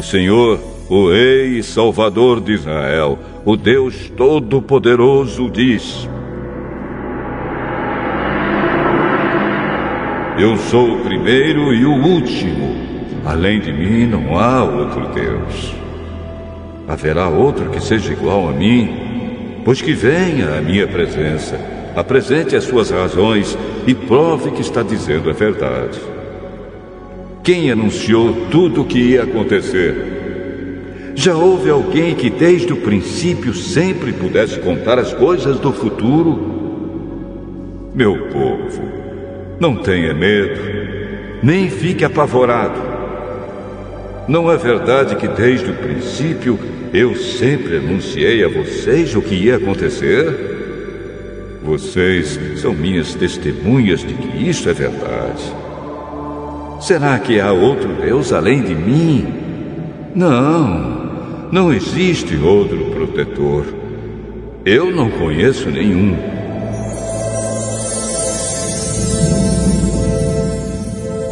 O 0.00 0.02
Senhor, 0.02 0.58
o 0.88 1.10
Rei 1.10 1.58
e 1.58 1.62
Salvador 1.62 2.40
de 2.40 2.52
Israel, 2.52 3.18
o 3.44 3.54
Deus 3.54 4.10
Todo-Poderoso, 4.16 5.50
diz: 5.50 6.08
Eu 10.38 10.56
sou 10.56 10.94
o 10.94 11.00
primeiro 11.00 11.74
e 11.74 11.84
o 11.84 11.92
último. 11.92 12.76
Além 13.26 13.60
de 13.60 13.70
mim 13.70 14.06
não 14.06 14.38
há 14.38 14.64
outro 14.64 15.06
Deus. 15.08 15.74
Haverá 16.88 17.28
outro 17.28 17.68
que 17.68 17.82
seja 17.82 18.10
igual 18.10 18.48
a 18.48 18.52
mim? 18.52 19.60
Pois 19.66 19.82
que 19.82 19.92
venha 19.92 20.56
à 20.56 20.62
minha 20.62 20.88
presença, 20.88 21.60
apresente 21.94 22.56
as 22.56 22.64
suas 22.64 22.88
razões 22.88 23.54
e 23.86 23.94
prove 23.94 24.52
que 24.52 24.62
está 24.62 24.82
dizendo 24.82 25.28
a 25.28 25.34
verdade. 25.34 26.00
Quem 27.42 27.70
anunciou 27.70 28.48
tudo 28.50 28.82
o 28.82 28.84
que 28.84 28.98
ia 28.98 29.22
acontecer? 29.22 31.12
Já 31.14 31.34
houve 31.34 31.70
alguém 31.70 32.14
que 32.14 32.28
desde 32.28 32.72
o 32.72 32.76
princípio 32.76 33.54
sempre 33.54 34.12
pudesse 34.12 34.58
contar 34.58 34.98
as 34.98 35.14
coisas 35.14 35.58
do 35.58 35.72
futuro? 35.72 37.90
Meu 37.94 38.28
povo, 38.28 38.82
não 39.58 39.76
tenha 39.76 40.12
medo, 40.12 40.60
nem 41.42 41.70
fique 41.70 42.04
apavorado. 42.04 42.78
Não 44.28 44.50
é 44.50 44.56
verdade 44.58 45.16
que 45.16 45.26
desde 45.26 45.70
o 45.70 45.74
princípio 45.74 46.58
eu 46.92 47.16
sempre 47.16 47.78
anunciei 47.78 48.44
a 48.44 48.48
vocês 48.48 49.16
o 49.16 49.22
que 49.22 49.34
ia 49.34 49.56
acontecer? 49.56 50.28
Vocês 51.62 52.38
são 52.56 52.74
minhas 52.74 53.14
testemunhas 53.14 54.00
de 54.00 54.12
que 54.12 54.48
isso 54.48 54.68
é 54.68 54.74
verdade. 54.74 55.69
Será 56.80 57.18
que 57.18 57.38
há 57.38 57.52
outro 57.52 57.88
Deus 58.00 58.32
além 58.32 58.62
de 58.62 58.74
mim? 58.74 59.26
Não, 60.14 61.48
não 61.52 61.70
existe 61.70 62.36
outro 62.38 62.86
protetor. 62.86 63.66
Eu 64.64 64.90
não 64.90 65.10
conheço 65.10 65.70
nenhum. 65.70 66.16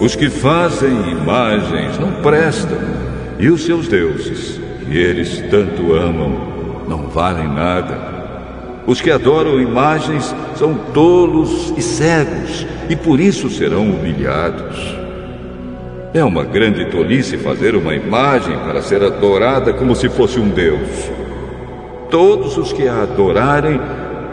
Os 0.02 0.14
que 0.14 0.28
fazem 0.28 0.90
imagens 1.10 1.98
não 1.98 2.22
prestam, 2.22 2.78
e 3.38 3.48
os 3.48 3.64
seus 3.64 3.88
deuses, 3.88 4.60
que 4.84 4.98
eles 4.98 5.42
tanto 5.50 5.94
amam, 5.94 6.84
não 6.86 7.08
valem 7.08 7.48
nada. 7.48 8.18
Os 8.86 9.00
que 9.00 9.10
adoram 9.10 9.58
imagens 9.60 10.34
são 10.56 10.74
tolos 10.92 11.72
e 11.76 11.80
cegos, 11.80 12.66
e 12.88 12.94
por 12.94 13.18
isso 13.18 13.48
serão 13.48 13.90
humilhados. 13.90 15.07
É 16.14 16.24
uma 16.24 16.42
grande 16.42 16.86
tolice 16.86 17.36
fazer 17.36 17.76
uma 17.76 17.94
imagem 17.94 18.56
para 18.60 18.80
ser 18.80 19.02
adorada 19.02 19.74
como 19.74 19.94
se 19.94 20.08
fosse 20.08 20.40
um 20.40 20.48
Deus. 20.48 21.10
Todos 22.10 22.56
os 22.56 22.72
que 22.72 22.88
a 22.88 23.02
adorarem 23.02 23.78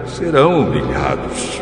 serão 0.05 0.61
humilhados. 0.61 1.61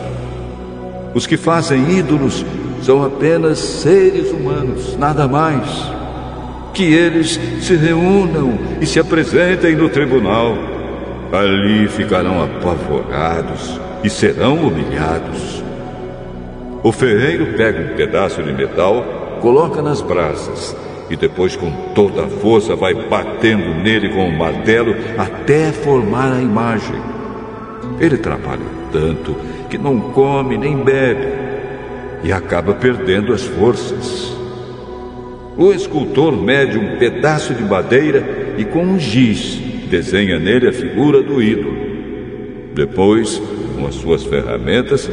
Os 1.15 1.25
que 1.25 1.35
fazem 1.35 1.97
ídolos 1.97 2.45
são 2.83 3.03
apenas 3.03 3.57
seres 3.57 4.31
humanos, 4.31 4.95
nada 4.97 5.27
mais. 5.27 5.91
que 6.73 6.91
eles 6.91 7.39
se 7.61 7.75
reúnam 7.75 8.57
e 8.81 8.85
se 8.85 8.99
apresentem 8.99 9.75
no 9.75 9.89
tribunal. 9.89 10.55
Ali 11.31 11.87
ficarão 11.87 12.43
apavorados 12.43 13.79
e 14.03 14.09
serão 14.09 14.55
humilhados. 14.55 15.63
O 16.83 16.91
ferreiro 16.91 17.53
pega 17.55 17.79
um 17.79 17.95
pedaço 17.95 18.41
de 18.43 18.51
metal, 18.51 19.22
coloca 19.43 19.81
nas 19.81 20.01
brasas 20.01 20.73
e 21.09 21.17
depois, 21.17 21.53
com 21.53 21.69
toda 21.93 22.23
a 22.23 22.27
força, 22.29 22.77
vai 22.77 22.93
batendo 22.93 23.73
nele 23.83 24.07
com 24.07 24.23
o 24.23 24.29
um 24.29 24.37
martelo 24.37 24.95
até 25.17 25.73
formar 25.73 26.31
a 26.31 26.41
imagem. 26.41 26.95
Ele 27.99 28.17
trabalha 28.17 28.63
tanto 28.89 29.35
que 29.69 29.77
não 29.77 29.99
come 29.99 30.57
nem 30.57 30.77
bebe 30.77 31.27
e 32.23 32.31
acaba 32.31 32.73
perdendo 32.73 33.33
as 33.33 33.43
forças. 33.43 34.33
O 35.57 35.73
escultor 35.73 36.31
mede 36.31 36.77
um 36.77 36.97
pedaço 36.97 37.53
de 37.53 37.63
madeira 37.63 38.55
e, 38.57 38.63
com 38.63 38.81
um 38.81 38.97
giz, 38.97 39.61
desenha 39.89 40.39
nele 40.39 40.69
a 40.69 40.73
figura 40.73 41.21
do 41.21 41.43
ídolo. 41.43 41.75
Depois, 42.73 43.41
com 43.75 43.85
as 43.85 43.95
suas 43.95 44.23
ferramentas, 44.23 45.11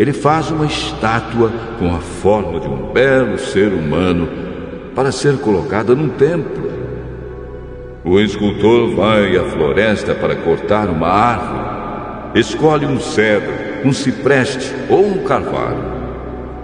ele 0.00 0.14
faz 0.14 0.50
uma 0.50 0.64
estátua 0.64 1.52
com 1.78 1.94
a 1.94 1.98
forma 1.98 2.58
de 2.58 2.66
um 2.66 2.90
belo 2.90 3.38
ser 3.38 3.70
humano 3.70 4.26
para 4.94 5.12
ser 5.12 5.36
colocada 5.36 5.94
num 5.94 6.08
templo. 6.08 6.70
O 8.02 8.18
escultor 8.18 8.96
vai 8.96 9.36
à 9.36 9.44
floresta 9.44 10.14
para 10.14 10.36
cortar 10.36 10.88
uma 10.88 11.06
árvore. 11.06 12.40
Escolhe 12.40 12.86
um 12.86 12.98
cedro, 12.98 13.52
um 13.84 13.92
cipreste 13.92 14.74
ou 14.88 15.06
um 15.06 15.22
carvalho. 15.22 15.84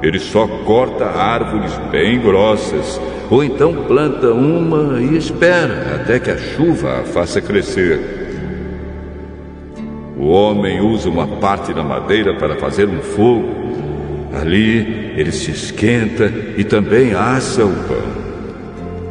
Ele 0.03 0.19
só 0.19 0.47
corta 0.65 1.05
árvores 1.05 1.77
bem 1.93 2.19
grossas, 2.19 2.99
ou 3.31 3.45
então 3.45 3.85
planta 3.85 4.33
uma 4.33 4.99
e 4.99 5.15
espera 5.15 6.01
até 6.01 6.19
que 6.19 6.31
a 6.31 6.39
chuva 6.39 7.01
a 7.01 7.05
faça 7.05 7.43
crescer. 7.43 8.16
O 10.19 10.29
homem 10.29 10.81
usa 10.81 11.11
uma 11.11 11.27
parte 11.27 11.75
da 11.75 11.85
madeira 11.85 12.35
para 12.35 12.57
fazer 12.57 12.89
um 12.89 13.03
fogo. 13.03 13.55
Ali 14.33 15.13
ele 15.15 15.31
se 15.31 15.51
esquenta 15.51 16.33
e 16.57 16.65
também 16.65 17.13
assa 17.13 17.65
o 17.65 17.75
pão. 17.87 18.27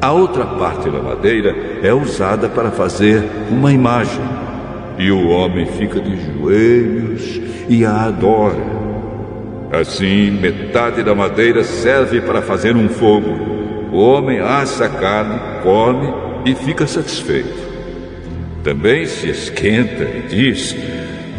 A 0.02 0.12
outra 0.12 0.46
parte 0.46 0.90
da 0.90 1.00
madeira 1.00 1.56
é 1.84 1.94
usada 1.94 2.50
para 2.50 2.72
fazer 2.72 3.24
uma 3.52 3.72
imagem. 3.72 4.22
E 4.98 5.12
o 5.12 5.28
homem 5.28 5.68
fica 5.68 6.00
de 6.00 6.18
joelhos 6.18 7.40
e 7.70 7.86
a 7.86 8.06
adora. 8.06 8.76
Assim, 9.72 10.32
metade 10.32 11.04
da 11.04 11.14
madeira 11.14 11.64
serve 11.64 12.22
para 12.22 12.42
fazer 12.42 12.76
um 12.76 12.90
fogo. 12.90 13.30
O 13.92 14.00
homem 14.00 14.40
assa 14.40 14.86
a 14.86 14.90
carne, 14.90 15.40
come 15.62 16.14
e 16.46 16.56
fica 16.56 16.88
satisfeito. 16.88 17.75
Também 18.66 19.06
se 19.06 19.30
esquenta 19.30 20.04
e 20.06 20.24
diz: 20.28 20.76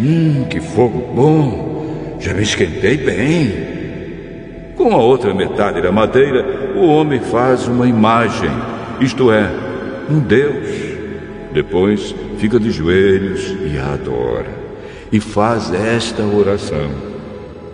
Hum, 0.00 0.44
que 0.48 0.60
fogo 0.60 1.12
bom! 1.12 2.16
Já 2.20 2.32
me 2.32 2.44
esquentei 2.44 2.96
bem. 2.96 4.72
Com 4.76 4.94
a 4.94 4.98
outra 4.98 5.34
metade 5.34 5.82
da 5.82 5.90
madeira, 5.90 6.72
o 6.76 6.86
homem 6.86 7.18
faz 7.18 7.66
uma 7.66 7.88
imagem, 7.88 8.50
isto 9.00 9.32
é, 9.32 9.50
um 10.08 10.20
Deus. 10.20 10.68
Depois 11.52 12.14
fica 12.38 12.60
de 12.60 12.70
joelhos 12.70 13.56
e 13.72 13.76
a 13.76 13.94
adora. 13.94 14.46
E 15.10 15.18
faz 15.18 15.74
esta 15.74 16.22
oração: 16.22 16.92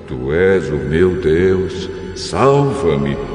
Tu 0.09 0.33
és 0.33 0.71
o 0.71 0.77
meu 0.77 1.21
Deus, 1.21 1.91
salva-me. 2.17 3.32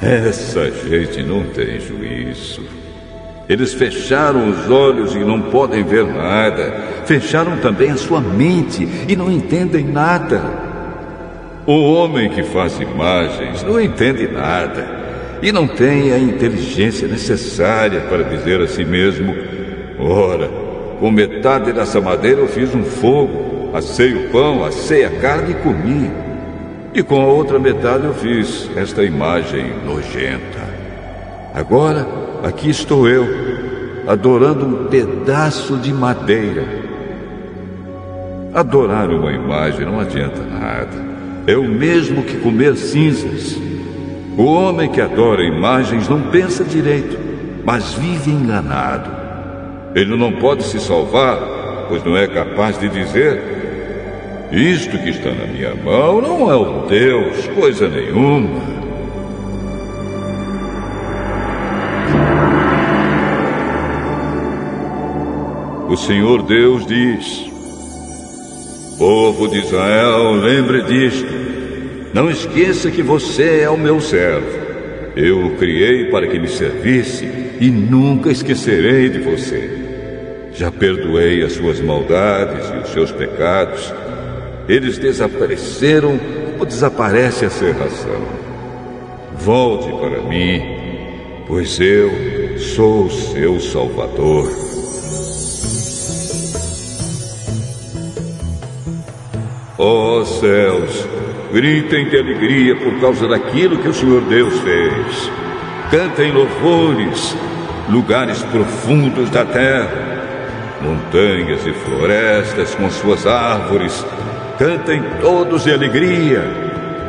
Essa 0.00 0.70
gente 0.70 1.22
não 1.22 1.44
tem 1.44 1.80
juízo. 1.80 2.62
Eles 3.48 3.72
fecharam 3.72 4.50
os 4.50 4.68
olhos 4.68 5.14
e 5.14 5.20
não 5.20 5.40
podem 5.40 5.84
ver 5.84 6.04
nada. 6.04 6.84
Fecharam 7.06 7.56
também 7.58 7.90
a 7.90 7.96
sua 7.96 8.20
mente 8.20 8.86
e 9.08 9.16
não 9.16 9.30
entendem 9.30 9.84
nada. 9.84 10.42
O 11.64 11.92
homem 11.92 12.28
que 12.28 12.42
faz 12.42 12.78
imagens 12.78 13.62
não 13.62 13.80
entende 13.80 14.28
nada 14.28 15.38
e 15.42 15.50
não 15.50 15.66
tem 15.66 16.12
a 16.12 16.18
inteligência 16.18 17.08
necessária 17.08 18.00
para 18.02 18.24
dizer 18.24 18.60
a 18.60 18.68
si 18.68 18.84
mesmo: 18.84 19.34
Ora, 19.98 20.48
com 21.00 21.10
metade 21.10 21.72
dessa 21.72 22.00
madeira 22.00 22.40
eu 22.40 22.48
fiz 22.48 22.74
um 22.74 22.84
fogo, 22.84 23.70
assei 23.74 24.14
o 24.14 24.30
pão, 24.30 24.64
assei 24.64 25.04
a 25.04 25.10
carne 25.10 25.52
e 25.52 25.54
comi. 25.54 26.25
E 26.94 27.02
com 27.02 27.20
a 27.20 27.26
outra 27.26 27.58
metade 27.58 28.04
eu 28.04 28.14
fiz 28.14 28.70
esta 28.76 29.02
imagem 29.02 29.72
nojenta. 29.84 30.66
Agora, 31.54 32.06
aqui 32.42 32.70
estou 32.70 33.08
eu, 33.08 33.26
adorando 34.06 34.66
um 34.66 34.86
pedaço 34.86 35.76
de 35.76 35.92
madeira. 35.92 36.64
Adorar 38.54 39.10
uma 39.10 39.32
imagem 39.32 39.84
não 39.84 40.00
adianta 40.00 40.42
nada. 40.42 41.04
É 41.46 41.56
o 41.56 41.64
mesmo 41.64 42.22
que 42.22 42.38
comer 42.38 42.76
cinzas. 42.76 43.56
O 44.36 44.44
homem 44.44 44.90
que 44.90 45.00
adora 45.00 45.42
imagens 45.42 46.08
não 46.08 46.22
pensa 46.30 46.64
direito, 46.64 47.18
mas 47.64 47.94
vive 47.94 48.30
enganado. 48.30 49.10
Ele 49.94 50.14
não 50.16 50.32
pode 50.32 50.62
se 50.62 50.78
salvar, 50.78 51.38
pois 51.88 52.04
não 52.04 52.16
é 52.16 52.26
capaz 52.26 52.78
de 52.78 52.88
dizer: 52.88 53.40
Isto 54.52 54.96
que 54.98 55.10
está 55.10 55.30
na 55.30 55.46
minha 55.46 55.74
mão 55.74 56.20
não 56.20 56.50
é 56.50 56.54
o 56.54 56.86
Deus, 56.86 57.48
coisa 57.48 57.88
nenhuma. 57.88 58.76
O 65.88 65.96
Senhor 65.96 66.42
Deus 66.42 66.86
diz: 66.86 67.50
Povo 68.98 69.48
de 69.48 69.58
Israel, 69.58 70.32
lembre 70.32 70.82
disto. 70.82 71.28
Não 72.12 72.30
esqueça 72.30 72.90
que 72.90 73.02
você 73.02 73.60
é 73.60 73.70
o 73.70 73.76
meu 73.76 74.00
servo. 74.00 74.66
Eu 75.16 75.46
o 75.46 75.56
criei 75.56 76.10
para 76.10 76.26
que 76.26 76.38
me 76.38 76.48
servisse 76.48 77.26
e 77.60 77.70
nunca 77.70 78.30
esquecerei 78.30 79.08
de 79.08 79.18
você. 79.18 79.70
Já 80.52 80.70
perdoei 80.70 81.42
as 81.42 81.52
suas 81.52 81.80
maldades 81.80 82.70
e 82.70 82.78
os 82.78 82.88
seus 82.90 83.12
pecados. 83.12 83.92
Eles 84.68 84.98
desapareceram 84.98 86.18
como 86.52 86.66
desaparece 86.66 87.44
a 87.44 87.50
serração. 87.50 88.20
Volte 89.38 89.92
para 89.92 90.22
mim, 90.22 90.60
pois 91.46 91.78
eu 91.78 92.58
sou 92.58 93.04
o 93.04 93.10
seu 93.10 93.60
Salvador. 93.60 94.50
Ó 99.78 100.20
oh, 100.20 100.24
céus, 100.24 101.06
gritem 101.52 102.08
de 102.08 102.18
alegria 102.18 102.74
por 102.76 102.98
causa 102.98 103.28
daquilo 103.28 103.78
que 103.78 103.88
o 103.88 103.94
Senhor 103.94 104.22
Deus 104.22 104.58
fez. 104.60 105.30
Cantem 105.90 106.32
louvores, 106.32 107.36
lugares 107.88 108.42
profundos 108.44 109.30
da 109.30 109.44
terra, 109.44 110.16
montanhas 110.80 111.64
e 111.66 111.72
florestas 111.72 112.74
com 112.74 112.90
suas 112.90 113.26
árvores. 113.26 114.04
Cantem 114.58 115.02
todos 115.20 115.64
de 115.64 115.72
alegria, 115.72 116.42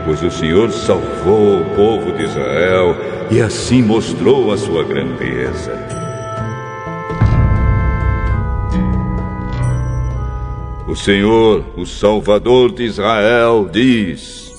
pois 0.06 0.22
o 0.22 0.30
Senhor 0.30 0.70
salvou 0.70 1.62
o 1.62 1.66
povo 1.76 2.12
de 2.12 2.24
Israel 2.24 2.94
e 3.32 3.40
assim 3.40 3.82
mostrou 3.82 4.52
a 4.52 4.58
sua 4.58 4.84
grandeza. 4.84 5.72
O 10.90 10.94
Senhor, 10.94 11.64
o 11.78 11.86
Salvador 11.86 12.74
de 12.74 12.84
Israel, 12.84 13.70
diz: 13.72 14.54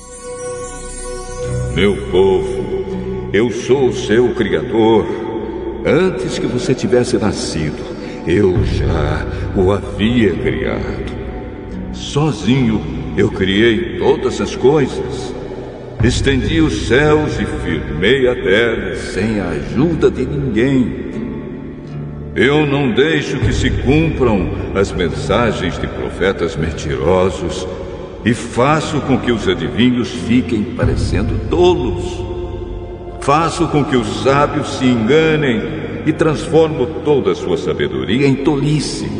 Meu 1.74 1.94
povo, 2.10 3.28
eu 3.34 3.50
sou 3.50 3.88
o 3.88 3.92
seu 3.92 4.34
Criador. 4.34 5.04
Antes 5.84 6.38
que 6.38 6.46
você 6.46 6.74
tivesse 6.74 7.18
nascido, 7.18 7.84
eu 8.26 8.64
já 8.64 9.26
o 9.54 9.70
havia 9.72 10.32
criado. 10.32 11.17
Sozinho 12.08 12.80
eu 13.18 13.30
criei 13.30 13.98
todas 13.98 14.40
as 14.40 14.56
coisas. 14.56 15.34
Estendi 16.02 16.58
os 16.58 16.86
céus 16.86 17.38
e 17.38 17.44
firmei 17.44 18.26
a 18.26 18.34
terra 18.34 18.96
sem 18.96 19.38
a 19.38 19.48
ajuda 19.48 20.10
de 20.10 20.24
ninguém. 20.24 21.10
Eu 22.34 22.64
não 22.64 22.92
deixo 22.92 23.38
que 23.40 23.52
se 23.52 23.68
cumpram 23.70 24.48
as 24.74 24.90
mensagens 24.90 25.78
de 25.78 25.86
profetas 25.86 26.56
mentirosos 26.56 27.68
e 28.24 28.32
faço 28.32 29.02
com 29.02 29.18
que 29.18 29.30
os 29.30 29.46
adivinhos 29.46 30.08
fiquem 30.08 30.64
parecendo 30.64 31.38
tolos. 31.50 32.24
Faço 33.20 33.68
com 33.68 33.84
que 33.84 33.96
os 33.96 34.22
sábios 34.22 34.78
se 34.78 34.86
enganem 34.86 35.60
e 36.06 36.12
transformo 36.14 36.86
toda 37.04 37.32
a 37.32 37.34
sua 37.34 37.58
sabedoria 37.58 38.26
em 38.26 38.36
tolice. 38.36 39.17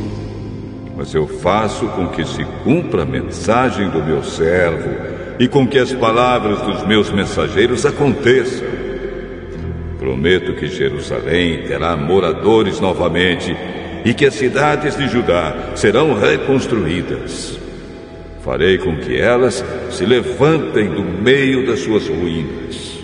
Mas 0.98 1.14
eu 1.14 1.28
faço 1.28 1.86
com 1.90 2.08
que 2.08 2.24
se 2.24 2.44
cumpra 2.64 3.02
a 3.02 3.06
mensagem 3.06 3.88
do 3.88 4.02
meu 4.02 4.20
servo, 4.24 4.90
e 5.38 5.46
com 5.46 5.64
que 5.64 5.78
as 5.78 5.92
palavras 5.92 6.60
dos 6.62 6.84
meus 6.88 7.08
mensageiros 7.12 7.86
aconteçam. 7.86 8.66
Prometo 9.96 10.54
que 10.54 10.66
Jerusalém 10.66 11.62
terá 11.68 11.96
moradores 11.96 12.80
novamente 12.80 13.56
e 14.04 14.12
que 14.12 14.26
as 14.26 14.34
cidades 14.34 14.96
de 14.96 15.06
Judá 15.06 15.70
serão 15.76 16.18
reconstruídas. 16.18 17.60
Farei 18.42 18.76
com 18.78 18.96
que 18.96 19.16
elas 19.16 19.64
se 19.92 20.04
levantem 20.04 20.88
do 20.88 21.04
meio 21.04 21.64
das 21.64 21.78
suas 21.78 22.08
ruínas. 22.08 22.98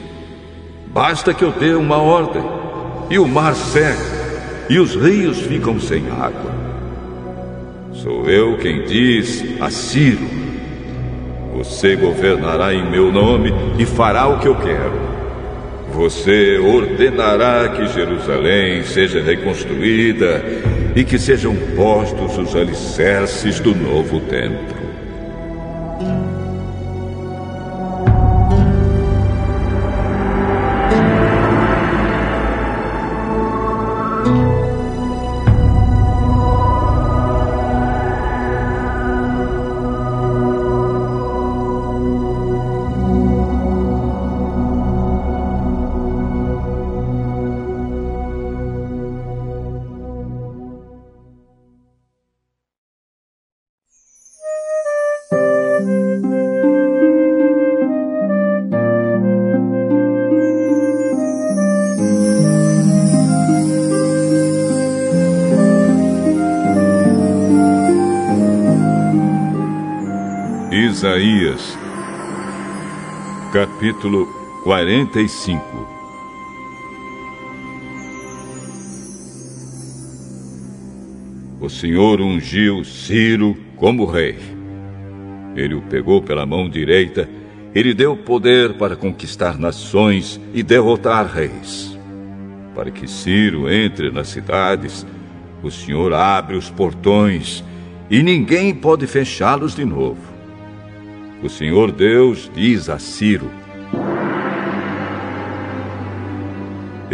Basta 0.89 1.33
que 1.33 1.45
eu 1.45 1.53
dê 1.53 1.75
uma 1.75 1.99
ordem, 1.99 2.43
e 3.09 3.21
o 3.21 3.29
mar 3.29 3.55
seca, 3.55 4.67
e 4.69 4.81
os 4.81 4.97
rios 4.97 5.43
ficam 5.43 5.79
sem 5.79 6.11
água. 6.11 6.64
Sou 8.05 8.29
eu 8.29 8.59
quem 8.59 8.83
diz 8.83 9.43
a 9.59 9.71
Ciro: 9.71 10.29
Você 11.55 11.97
governará 11.97 12.75
em 12.75 12.91
meu 12.91 13.11
nome 13.11 13.51
e 13.79 13.87
fará 13.87 14.29
o 14.29 14.39
que 14.39 14.47
eu 14.47 14.55
quero. 14.57 14.93
Você 15.95 16.59
ordenará 16.59 17.67
que 17.71 17.87
Jerusalém 17.87 18.85
seja 18.85 19.23
reconstruída 19.23 20.45
e 20.95 21.03
que 21.03 21.19
sejam 21.19 21.57
postos 21.75 22.37
os 22.37 22.55
alicerces 22.55 23.59
do 23.59 23.75
novo 23.75 24.21
templo. 24.21 24.84
Capítulo 73.85 74.27
45 74.63 75.63
O 81.61 81.69
Senhor 81.69 82.19
ungiu 82.23 82.83
Ciro 82.83 83.55
como 83.77 84.07
rei. 84.07 84.39
Ele 85.55 85.75
o 85.75 85.83
pegou 85.83 86.23
pela 86.23 86.47
mão 86.47 86.67
direita 86.67 87.29
e 87.75 87.83
lhe 87.83 87.93
deu 87.93 88.17
poder 88.17 88.73
para 88.79 88.97
conquistar 88.97 89.59
nações 89.59 90.41
e 90.55 90.63
derrotar 90.63 91.27
reis. 91.27 91.99
Para 92.75 92.91
que 92.91 93.07
Ciro 93.07 93.71
entre 93.71 94.11
nas 94.11 94.29
cidades, 94.29 95.07
o 95.63 95.71
Senhor 95.71 96.15
abre 96.15 96.57
os 96.57 96.71
portões 96.71 97.63
e 98.09 98.23
ninguém 98.23 98.75
pode 98.75 99.07
fechá-los 99.07 99.75
de 99.75 99.85
novo. 99.85 100.23
O 101.43 101.51
Senhor 101.51 101.93
Deus 101.93 102.51
diz 102.55 102.89
a 102.89 102.99
Ciro: 102.99 103.51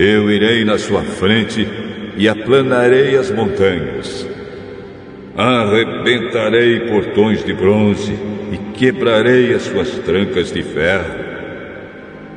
Eu 0.03 0.31
irei 0.31 0.65
na 0.65 0.79
sua 0.79 1.03
frente 1.03 1.69
e 2.17 2.27
aplanarei 2.27 3.19
as 3.19 3.31
montanhas. 3.31 4.27
Arrebentarei 5.37 6.89
portões 6.89 7.45
de 7.45 7.53
bronze 7.53 8.15
e 8.51 8.57
quebrarei 8.79 9.53
as 9.53 9.65
suas 9.65 9.91
trancas 9.99 10.51
de 10.51 10.63
ferro. 10.63 11.21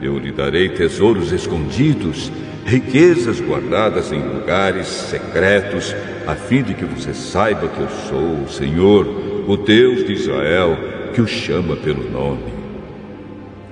Eu 0.01 0.19
lhe 0.19 0.33
darei 0.33 0.67
tesouros 0.67 1.31
escondidos, 1.31 2.29
riquezas 2.65 3.39
guardadas 3.39 4.11
em 4.11 4.19
lugares 4.19 4.87
secretos, 4.87 5.95
a 6.27 6.35
fim 6.35 6.63
de 6.63 6.73
que 6.73 6.83
você 6.83 7.13
saiba 7.13 7.69
que 7.69 7.79
eu 7.79 7.89
sou 8.09 8.43
o 8.43 8.49
Senhor, 8.49 9.07
o 9.47 9.55
Deus 9.55 10.05
de 10.05 10.11
Israel 10.11 10.77
que 11.13 11.21
o 11.21 11.27
chama 11.27 11.77
pelo 11.77 12.11
nome. 12.11 12.52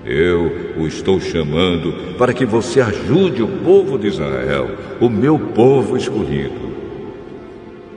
Eu 0.05 0.73
o 0.77 0.87
estou 0.87 1.19
chamando 1.19 2.15
para 2.17 2.33
que 2.33 2.45
você 2.45 2.81
ajude 2.81 3.43
o 3.43 3.47
povo 3.47 3.99
de 3.99 4.07
Israel, 4.07 4.71
o 4.99 5.09
meu 5.09 5.37
povo 5.37 5.95
escolhido. 5.95 6.71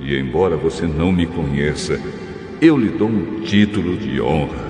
E 0.00 0.18
embora 0.18 0.56
você 0.56 0.86
não 0.86 1.10
me 1.10 1.26
conheça, 1.26 1.98
eu 2.60 2.76
lhe 2.76 2.90
dou 2.90 3.08
um 3.08 3.40
título 3.40 3.96
de 3.96 4.20
honra. 4.20 4.64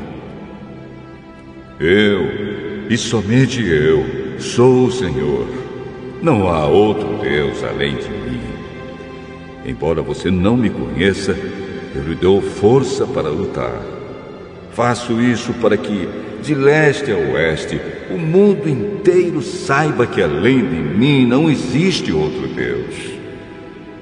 Eu, 1.81 2.89
e 2.89 2.97
somente 2.97 3.61
eu, 3.63 4.05
sou 4.39 4.87
o 4.87 4.93
Senhor. 4.93 5.47
Não 6.23 6.49
há 6.49 6.67
outro 6.67 7.19
Deus 7.21 7.65
além 7.65 7.97
de 7.97 8.09
mim. 8.09 8.41
Embora 9.67 10.03
você 10.03 10.31
não 10.31 10.57
me 10.57 10.71
conheça, 10.71 11.37
eu 11.95 12.03
lhe 12.03 12.15
dou 12.15 12.41
força 12.41 13.07
para 13.07 13.29
lutar. 13.29 13.83
Faço 14.73 15.21
isso 15.21 15.53
para 15.55 15.77
que, 15.77 16.09
de 16.45 16.55
leste 16.55 17.11
a 17.11 17.17
oeste, 17.17 17.81
o 18.11 18.19
mundo 18.19 18.69
inteiro 18.69 19.41
saiba 19.41 20.07
que 20.07 20.23
além 20.23 20.59
de 20.59 20.77
mim 20.77 21.27
não 21.27 21.51
existe 21.51 22.13
outro 22.13 22.47
Deus. 22.49 22.95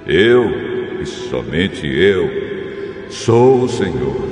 Eu, 0.07 1.01
e 1.01 1.07
somente 1.07 1.87
eu, 1.87 2.29
sou 3.09 3.63
o 3.63 3.69
Senhor. 3.69 4.29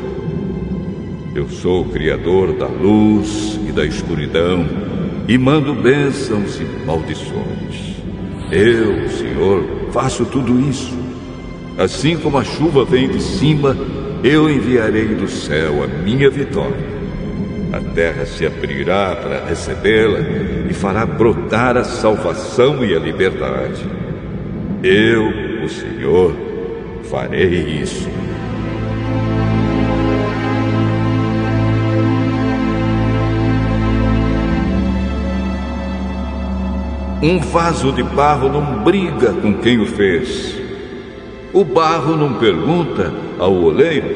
Eu 1.34 1.48
sou 1.48 1.82
o 1.82 1.88
Criador 1.88 2.52
da 2.54 2.66
luz 2.66 3.58
e 3.68 3.70
da 3.70 3.86
escuridão 3.86 4.66
e 5.28 5.38
mando 5.38 5.72
bênçãos 5.72 6.60
e 6.60 6.64
maldições. 6.84 7.94
Eu, 8.50 9.08
Senhor, 9.08 9.64
faço 9.92 10.24
tudo 10.24 10.58
isso. 10.68 10.98
Assim 11.78 12.16
como 12.16 12.36
a 12.36 12.44
chuva 12.44 12.84
vem 12.84 13.08
de 13.08 13.22
cima 13.22 13.76
eu 14.24 14.50
enviarei 14.50 15.14
do 15.14 15.28
céu 15.28 15.84
a 15.84 15.86
minha 15.86 16.28
vitória. 16.28 16.89
A 17.72 17.78
terra 17.94 18.26
se 18.26 18.44
abrirá 18.44 19.14
para 19.14 19.44
recebê-la 19.44 20.18
e 20.68 20.74
fará 20.74 21.06
brotar 21.06 21.76
a 21.76 21.84
salvação 21.84 22.84
e 22.84 22.96
a 22.96 22.98
liberdade. 22.98 23.84
Eu, 24.82 25.62
o 25.64 25.68
Senhor, 25.68 26.34
farei 27.04 27.80
isso. 27.80 28.08
Um 37.22 37.38
vaso 37.38 37.92
de 37.92 38.02
barro 38.02 38.48
não 38.48 38.82
briga 38.82 39.32
com 39.34 39.54
quem 39.54 39.78
o 39.78 39.86
fez. 39.86 40.56
O 41.52 41.62
barro 41.62 42.16
não 42.16 42.34
pergunta 42.34 43.12
ao 43.38 43.54
oleiro: 43.54 44.08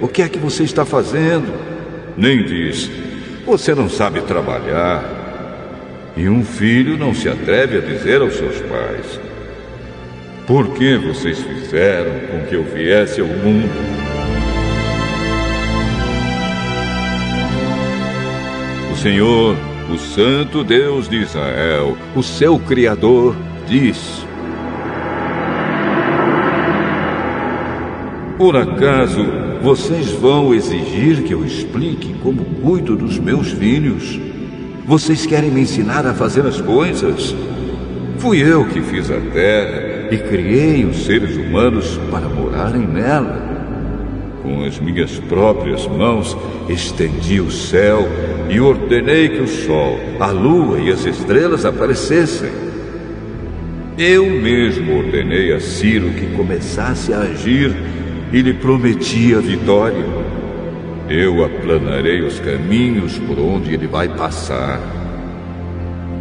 O 0.00 0.08
que 0.08 0.22
é 0.22 0.28
que 0.28 0.38
você 0.38 0.64
está 0.64 0.84
fazendo? 0.84 1.75
Nem 2.16 2.42
diz: 2.42 2.90
Você 3.44 3.74
não 3.74 3.88
sabe 3.88 4.22
trabalhar. 4.22 5.24
E 6.16 6.30
um 6.30 6.42
filho 6.42 6.96
não 6.96 7.12
se 7.12 7.28
atreve 7.28 7.76
a 7.76 7.80
dizer 7.80 8.22
aos 8.22 8.34
seus 8.36 8.58
pais: 8.62 9.20
Por 10.46 10.68
que 10.74 10.96
vocês 10.96 11.38
fizeram 11.42 12.12
com 12.30 12.46
que 12.46 12.54
eu 12.54 12.64
viesse 12.64 13.20
ao 13.20 13.26
mundo? 13.26 13.68
O 18.90 18.96
Senhor, 18.96 19.54
o 19.92 19.98
Santo 19.98 20.64
Deus 20.64 21.06
de 21.06 21.16
Israel, 21.16 21.98
o 22.14 22.22
seu 22.22 22.58
Criador, 22.58 23.36
diz: 23.68 24.24
Por 28.38 28.56
acaso 28.56 29.45
vocês 29.62 30.10
vão 30.10 30.54
exigir 30.54 31.22
que 31.22 31.32
eu 31.32 31.44
explique 31.44 32.14
como 32.22 32.44
cuido 32.62 32.96
dos 32.96 33.18
meus 33.18 33.52
filhos? 33.52 34.20
Vocês 34.86 35.26
querem 35.26 35.50
me 35.50 35.62
ensinar 35.62 36.06
a 36.06 36.14
fazer 36.14 36.46
as 36.46 36.60
coisas? 36.60 37.34
Fui 38.18 38.40
eu 38.40 38.64
que 38.66 38.80
fiz 38.80 39.10
a 39.10 39.20
terra 39.20 40.08
e 40.10 40.18
criei 40.18 40.84
os 40.84 41.04
seres 41.04 41.36
humanos 41.36 41.98
para 42.10 42.28
morarem 42.28 42.86
nela. 42.86 43.44
Com 44.42 44.64
as 44.64 44.78
minhas 44.78 45.18
próprias 45.18 45.86
mãos 45.88 46.36
estendi 46.68 47.40
o 47.40 47.50
céu 47.50 48.06
e 48.48 48.60
ordenei 48.60 49.28
que 49.28 49.42
o 49.42 49.48
sol, 49.48 49.98
a 50.20 50.30
lua 50.30 50.78
e 50.78 50.90
as 50.90 51.04
estrelas 51.04 51.64
aparecessem. 51.64 52.50
Eu 53.98 54.26
mesmo 54.26 54.98
ordenei 54.98 55.52
a 55.52 55.58
Ciro 55.58 56.10
que 56.10 56.26
começasse 56.36 57.12
a 57.12 57.20
agir 57.20 57.74
e 58.32 58.42
lhe 58.42 58.54
prometi 58.54 59.34
a 59.34 59.38
vitória. 59.38 60.04
Eu 61.08 61.44
aplanarei 61.44 62.22
os 62.22 62.40
caminhos 62.40 63.18
por 63.18 63.38
onde 63.38 63.74
ele 63.74 63.86
vai 63.86 64.08
passar. 64.08 64.80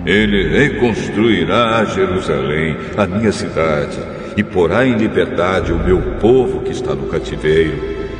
Ele 0.06 0.48
reconstruirá 0.48 1.84
Jerusalém, 1.86 2.78
a 2.96 3.08
minha 3.08 3.32
cidade, 3.32 3.98
e 4.38 4.44
porá 4.44 4.86
em 4.86 4.96
liberdade 4.96 5.72
o 5.74 5.84
meu 5.84 6.00
povo 6.20 6.60
que 6.60 6.72
está 6.72 6.94
no 6.94 7.08
cativeiro, 7.08 7.74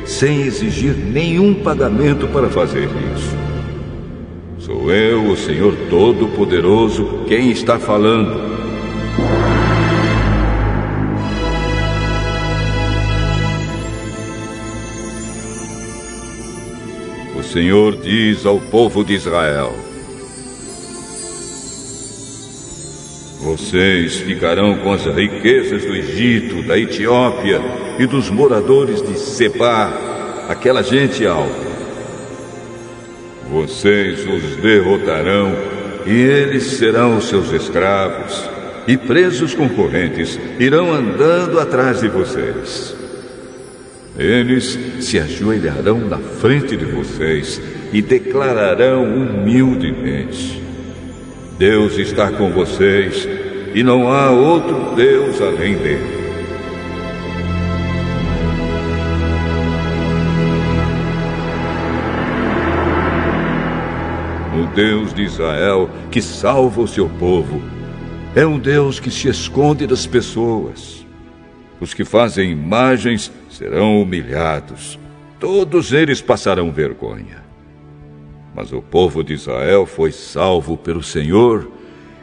sem 0.04 0.42
exigir 0.42 0.96
nenhum 0.96 1.54
pagamento 1.54 2.26
para 2.28 2.48
fazer 2.48 2.88
isso. 3.14 3.36
Sou 4.58 4.90
eu, 4.90 5.30
o 5.30 5.36
Senhor 5.36 5.72
Todo-Poderoso, 5.88 7.24
quem 7.28 7.52
está 7.52 7.78
falando. 7.78 8.55
Senhor 17.56 17.96
diz 17.96 18.44
ao 18.44 18.60
povo 18.60 19.02
de 19.02 19.14
Israel: 19.14 19.74
Vocês 23.40 24.16
ficarão 24.16 24.76
com 24.76 24.92
as 24.92 25.06
riquezas 25.06 25.82
do 25.82 25.96
Egito, 25.96 26.62
da 26.64 26.78
Etiópia 26.78 27.58
e 27.98 28.04
dos 28.04 28.28
moradores 28.28 29.00
de 29.00 29.18
Seba, 29.18 29.90
aquela 30.50 30.82
gente 30.82 31.24
alta. 31.24 31.66
Vocês 33.50 34.26
os 34.26 34.56
derrotarão 34.56 35.56
e 36.04 36.12
eles 36.12 36.64
serão 36.64 37.22
seus 37.22 37.50
escravos, 37.52 38.50
e 38.86 38.98
presos 38.98 39.54
concorrentes 39.54 40.38
irão 40.58 40.92
andando 40.92 41.58
atrás 41.58 42.02
de 42.02 42.08
vocês. 42.08 43.05
Eles 44.18 44.78
se 45.00 45.18
ajoelharão 45.18 45.98
na 46.00 46.16
frente 46.16 46.74
de 46.74 46.86
vocês 46.86 47.60
e 47.92 48.00
declararão 48.00 49.04
humildemente: 49.04 50.62
Deus 51.58 51.98
está 51.98 52.30
com 52.30 52.50
vocês 52.50 53.28
e 53.74 53.82
não 53.82 54.10
há 54.10 54.30
outro 54.30 54.94
Deus 54.94 55.40
além 55.40 55.76
dele. 55.76 56.16
O 64.58 64.74
Deus 64.74 65.12
de 65.12 65.24
Israel 65.24 65.90
que 66.10 66.22
salva 66.22 66.80
o 66.80 66.88
seu 66.88 67.06
povo 67.06 67.60
é 68.34 68.46
um 68.46 68.58
Deus 68.58 68.98
que 68.98 69.10
se 69.10 69.28
esconde 69.28 69.86
das 69.86 70.06
pessoas. 70.06 71.05
Os 71.80 71.92
que 71.92 72.04
fazem 72.04 72.50
imagens 72.50 73.30
serão 73.50 74.00
humilhados, 74.00 74.98
todos 75.38 75.92
eles 75.92 76.22
passarão 76.22 76.72
vergonha. 76.72 77.44
Mas 78.54 78.72
o 78.72 78.80
povo 78.80 79.22
de 79.22 79.34
Israel 79.34 79.84
foi 79.84 80.10
salvo 80.10 80.76
pelo 80.76 81.02
Senhor, 81.02 81.70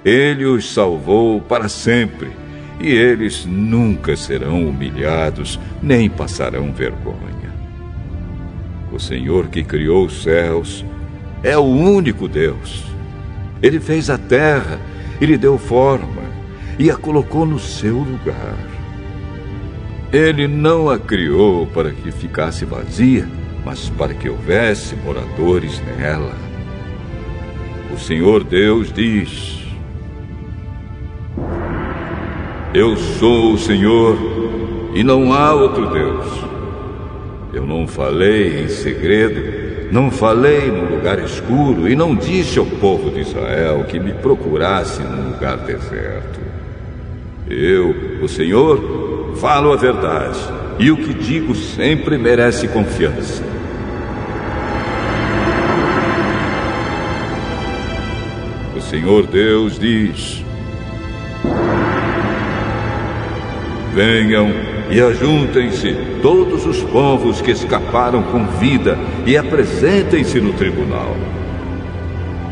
ele 0.04 0.46
os 0.46 0.74
salvou 0.74 1.40
para 1.40 1.70
sempre, 1.70 2.32
e 2.80 2.90
eles 2.90 3.46
nunca 3.46 4.16
serão 4.16 4.68
humilhados, 4.68 5.60
nem 5.82 6.10
passarão 6.10 6.74
vergonha. 6.74 7.54
O 8.92 9.00
Senhor 9.00 9.48
que 9.48 9.64
criou 9.64 10.06
os 10.06 10.24
céus 10.24 10.84
é 11.44 11.58
o 11.58 11.62
único 11.62 12.28
Deus. 12.28 12.84
Ele 13.62 13.80
fez 13.80 14.10
a 14.10 14.18
terra 14.18 14.80
e 15.22 15.26
lhe 15.26 15.38
deu 15.38 15.58
forma 15.58 16.24
e 16.78 16.90
a 16.90 16.96
colocou 16.96 17.46
no 17.46 17.60
seu 17.60 17.98
lugar. 17.98 18.73
Ele 20.14 20.48
não 20.48 20.90
a 20.90 20.98
criou 20.98 21.68
para 21.68 21.92
que 21.92 22.12
ficasse 22.12 22.64
vazia 22.64 23.28
mas 23.66 23.90
para 23.90 24.14
que 24.14 24.30
houvesse 24.30 24.96
moradores 24.96 25.82
nela. 25.98 26.34
O 27.94 27.98
Senhor 27.98 28.44
Deus 28.44 28.92
diz: 28.92 29.60
Eu 32.74 32.96
sou 32.98 33.54
o 33.54 33.58
Senhor 33.58 34.18
e 34.94 35.04
não 35.04 35.34
há 35.34 35.54
outro 35.54 35.90
Deus. 35.90 36.44
Eu 37.54 37.66
não 37.66 37.88
falei 37.88 38.64
em 38.64 38.68
segredo, 38.68 39.92
não 39.92 40.10
falei 40.10 40.72
num 40.72 40.96
lugar 40.96 41.20
escuro 41.20 41.88
e 41.88 41.96
não 41.96 42.16
disse 42.16 42.58
ao 42.58 42.66
povo 42.66 43.12
de 43.12 43.22
Israel 43.22 43.86
que 43.88 44.00
me 44.00 44.14
procurasse 44.14 45.02
num 45.04 45.32
lugar 45.32 45.58
deserto. 45.58 46.42
Eu, 47.48 47.94
o 48.24 48.28
Senhor, 48.28 49.13
falo 49.36 49.74
a 49.74 49.76
verdade 49.76 50.40
e 50.80 50.92
o 50.92 50.98
que 50.98 51.14
digo 51.14 51.54
sempre 51.56 52.18
merece 52.18 52.68
confiança. 52.68 53.44
O 58.76 58.82
Senhor 58.82 59.28
Deus 59.28 59.78
diz: 59.80 60.44
Venham 63.94 64.52
e 64.90 65.00
ajuntem-se 65.02 65.96
todos 66.22 66.66
os 66.66 66.82
povos 66.84 67.42
que 67.42 67.52
escaparam 67.52 68.24
com 68.24 68.46
vida 68.60 68.98
e 69.26 69.38
apresentem-se 69.38 70.42
no 70.42 70.54
tribunal. 70.54 71.16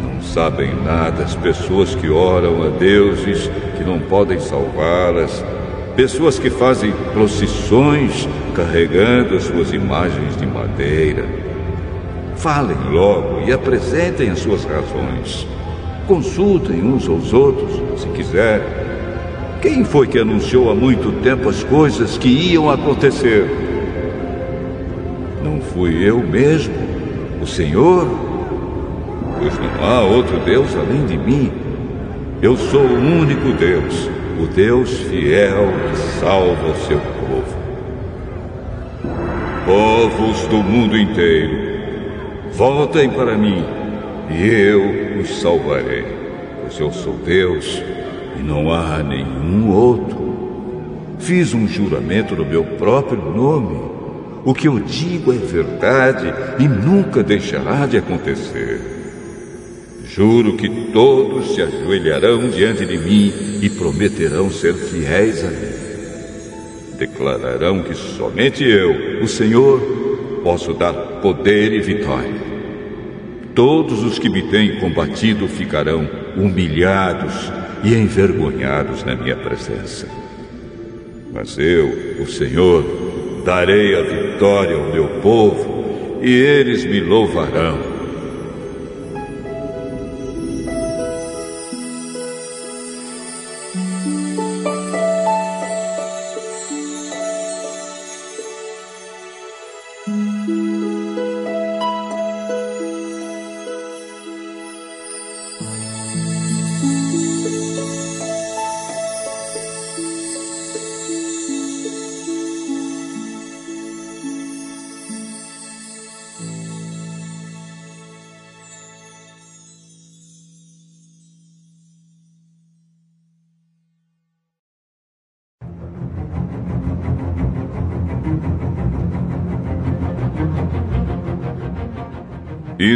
Não 0.01 0.21
sabem 0.21 0.73
nada 0.83 1.23
as 1.23 1.35
pessoas 1.35 1.95
que 1.95 2.09
oram 2.09 2.63
a 2.63 2.69
deuses 2.69 3.49
que 3.77 3.83
não 3.83 3.99
podem 3.99 4.39
salvá-las 4.39 5.43
pessoas 5.95 6.39
que 6.39 6.49
fazem 6.49 6.93
procissões 7.13 8.27
carregando 8.55 9.35
as 9.35 9.43
suas 9.43 9.73
imagens 9.73 10.37
de 10.37 10.45
madeira. 10.45 11.25
Falem 12.35 12.77
logo 12.89 13.41
e 13.45 13.51
apresentem 13.51 14.29
as 14.29 14.39
suas 14.39 14.63
razões. 14.63 15.47
Consultem 16.07 16.81
uns 16.81 17.07
aos 17.07 17.33
outros, 17.33 18.01
se 18.01 18.07
quiserem. 18.09 18.67
Quem 19.61 19.85
foi 19.85 20.07
que 20.07 20.17
anunciou 20.17 20.71
há 20.71 20.75
muito 20.75 21.11
tempo 21.21 21.47
as 21.49 21.63
coisas 21.63 22.17
que 22.17 22.29
iam 22.29 22.69
acontecer? 22.69 23.45
Não 25.43 25.61
fui 25.61 26.03
eu 26.03 26.19
mesmo, 26.19 26.73
o 27.41 27.45
Senhor? 27.45 28.07
Pois 29.39 29.53
não 29.59 29.85
há 29.85 30.01
outro 30.01 30.39
Deus 30.39 30.75
além 30.75 31.05
de 31.05 31.17
mim. 31.17 31.51
Eu 32.41 32.57
sou 32.57 32.81
o 32.81 32.97
único 32.97 33.51
Deus 33.53 34.09
o 34.41 34.47
Deus 34.47 34.89
fiel 35.01 35.71
que 35.89 36.19
salva 36.19 36.71
o 36.71 36.75
seu 36.87 36.99
povo. 36.99 37.61
Povos 39.65 40.47
do 40.47 40.57
mundo 40.57 40.97
inteiro, 40.97 41.55
voltem 42.53 43.09
para 43.11 43.37
mim 43.37 43.63
e 44.31 44.47
eu 44.47 45.21
os 45.21 45.41
salvarei, 45.41 46.05
pois 46.61 46.79
eu 46.79 46.91
sou 46.91 47.13
Deus 47.23 47.83
e 48.39 48.41
não 48.41 48.73
há 48.73 49.03
nenhum 49.03 49.71
outro. 49.71 50.19
Fiz 51.19 51.53
um 51.53 51.67
juramento 51.67 52.35
no 52.35 52.43
meu 52.43 52.63
próprio 52.63 53.21
nome. 53.21 53.91
O 54.43 54.55
que 54.55 54.67
eu 54.67 54.79
digo 54.79 55.31
é 55.31 55.37
verdade 55.37 56.33
e 56.57 56.67
nunca 56.67 57.21
deixará 57.21 57.85
de 57.85 57.97
acontecer. 57.97 59.00
Juro 60.13 60.57
que 60.57 60.69
todos 60.91 61.55
se 61.55 61.61
ajoelharão 61.61 62.49
diante 62.49 62.85
de 62.85 62.97
mim 62.97 63.31
e 63.61 63.69
prometerão 63.69 64.51
ser 64.51 64.73
fiéis 64.73 65.41
a 65.41 65.47
mim. 65.47 66.97
Declararão 66.97 67.81
que 67.81 67.93
somente 67.93 68.61
eu, 68.61 69.23
o 69.23 69.27
Senhor, 69.27 69.79
posso 70.43 70.73
dar 70.73 70.93
poder 71.21 71.71
e 71.71 71.79
vitória. 71.79 72.41
Todos 73.55 74.03
os 74.03 74.19
que 74.19 74.29
me 74.29 74.41
têm 74.49 74.81
combatido 74.81 75.47
ficarão 75.47 76.05
humilhados 76.35 77.49
e 77.81 77.93
envergonhados 77.93 79.05
na 79.05 79.15
minha 79.15 79.37
presença. 79.37 80.09
Mas 81.31 81.57
eu, 81.57 81.87
o 82.19 82.27
Senhor, 82.27 82.83
darei 83.45 83.95
a 83.95 84.01
vitória 84.01 84.75
ao 84.75 84.91
meu 84.91 85.07
povo 85.21 86.19
e 86.21 86.29
eles 86.29 86.83
me 86.83 86.99
louvarão. 86.99 87.90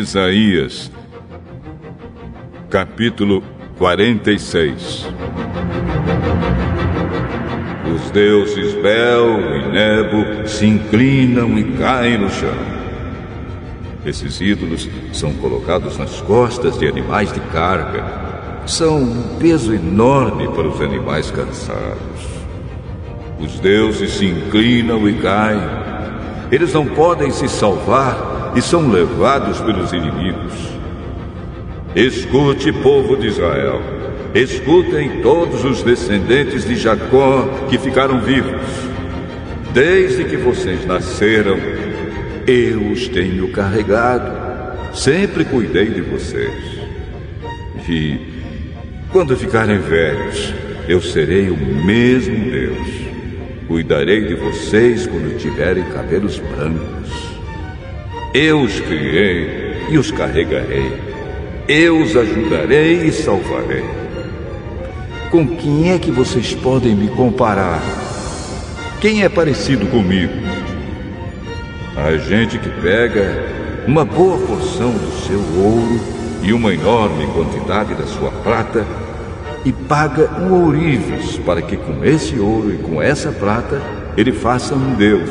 Isaías, 0.05 0.91
capítulo 2.69 3.41
46 3.79 5.09
Os 7.91 8.11
deuses 8.11 8.75
Bel 8.83 9.39
e 9.41 9.67
Nebo 9.71 10.47
se 10.47 10.67
inclinam 10.67 11.57
e 11.57 11.63
caem 11.75 12.19
no 12.19 12.29
chão. 12.29 12.53
Esses 14.05 14.39
ídolos 14.39 14.87
são 15.11 15.33
colocados 15.33 15.97
nas 15.97 16.21
costas 16.21 16.77
de 16.77 16.87
animais 16.87 17.33
de 17.33 17.39
carga. 17.39 18.05
São 18.67 18.97
um 18.97 19.39
peso 19.39 19.73
enorme 19.73 20.47
para 20.49 20.67
os 20.67 20.81
animais 20.81 21.31
cansados. 21.31 22.21
Os 23.39 23.59
deuses 23.59 24.11
se 24.11 24.27
inclinam 24.27 25.09
e 25.09 25.13
caem. 25.15 25.67
Eles 26.51 26.71
não 26.75 26.85
podem 26.85 27.31
se 27.31 27.49
salvar 27.49 28.34
e 28.55 28.61
são 28.61 28.89
levados 28.89 29.59
pelos 29.61 29.91
inimigos. 29.91 30.53
Escute, 31.95 32.71
povo 32.71 33.15
de 33.17 33.27
Israel. 33.27 33.81
Escutem 34.33 35.21
todos 35.21 35.63
os 35.63 35.81
descendentes 35.81 36.65
de 36.65 36.75
Jacó 36.75 37.47
que 37.69 37.77
ficaram 37.77 38.19
vivos. 38.19 38.61
Desde 39.73 40.25
que 40.25 40.37
vocês 40.37 40.85
nasceram, 40.85 41.57
eu 42.47 42.91
os 42.91 43.07
tenho 43.07 43.49
carregado. 43.51 44.45
Sempre 44.93 45.45
cuidei 45.45 45.87
de 45.87 46.01
vocês. 46.01 46.53
E 47.87 48.19
quando 49.11 49.37
ficarem 49.37 49.79
velhos, 49.79 50.53
eu 50.87 51.01
serei 51.01 51.49
o 51.49 51.57
mesmo 51.57 52.51
Deus. 52.51 52.87
Cuidarei 53.67 54.25
de 54.25 54.35
vocês 54.35 55.07
quando 55.07 55.37
tiverem 55.37 55.83
cabelos 55.85 56.39
brancos. 56.39 57.24
Eu 58.37 58.63
os 58.63 58.81
criei 58.81 59.87
e 59.89 59.97
os 59.97 60.11
carregarei. 60.11 60.91
Eu 61.69 62.01
os 62.01 62.17
ajudarei 62.17 63.05
e 63.05 63.11
salvarei. 63.13 63.85
Com 65.31 65.47
quem 65.55 65.93
é 65.93 65.97
que 65.97 66.11
vocês 66.11 66.53
podem 66.53 66.93
me 66.93 67.07
comparar? 67.07 67.81
Quem 68.99 69.23
é 69.23 69.29
parecido 69.29 69.87
comigo? 69.87 70.33
A 71.95 72.17
gente 72.17 72.59
que 72.59 72.67
pega 72.81 73.41
uma 73.87 74.03
boa 74.03 74.37
porção 74.45 74.91
do 74.91 75.11
seu 75.25 75.39
ouro 75.63 75.97
e 76.43 76.51
uma 76.51 76.73
enorme 76.73 77.27
quantidade 77.27 77.95
da 77.95 78.05
sua 78.05 78.31
prata 78.31 78.85
e 79.63 79.71
paga 79.71 80.41
um 80.41 80.65
ourives 80.65 81.37
para 81.37 81.61
que 81.61 81.77
com 81.77 82.03
esse 82.03 82.37
ouro 82.37 82.73
e 82.73 82.79
com 82.79 83.01
essa 83.01 83.31
prata 83.31 83.81
ele 84.17 84.33
faça 84.33 84.75
um 84.75 84.93
Deus 84.95 85.29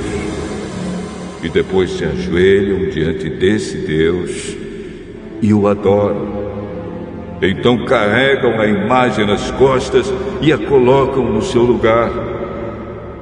e 1.45 1.49
depois 1.51 1.91
se 1.91 2.05
ajoelham 2.05 2.89
diante 2.89 3.29
desse 3.29 3.77
Deus 3.77 4.57
e 5.43 5.53
o 5.53 5.69
adoram. 5.69 6.43
Então 7.43 7.85
carregam 7.85 8.59
a 8.59 8.66
imagem 8.66 9.27
nas 9.27 9.51
costas 9.51 10.11
e 10.41 10.51
a 10.51 10.57
colocam 10.57 11.31
no 11.31 11.43
seu 11.43 11.62
lugar. 11.62 12.11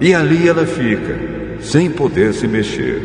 E 0.01 0.15
ali 0.15 0.49
ela 0.49 0.65
fica, 0.65 1.19
sem 1.61 1.91
poder 1.91 2.33
se 2.33 2.47
mexer. 2.47 3.03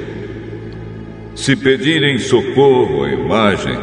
Se 1.33 1.55
pedirem 1.55 2.19
socorro 2.19 3.03
à 3.03 3.09
imagem, 3.09 3.75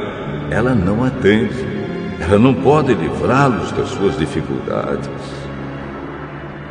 ela 0.50 0.72
não 0.72 1.02
atende. 1.02 1.74
Ela 2.20 2.38
não 2.38 2.54
pode 2.54 2.94
livrá-los 2.94 3.72
das 3.72 3.88
suas 3.88 4.16
dificuldades. 4.16 5.10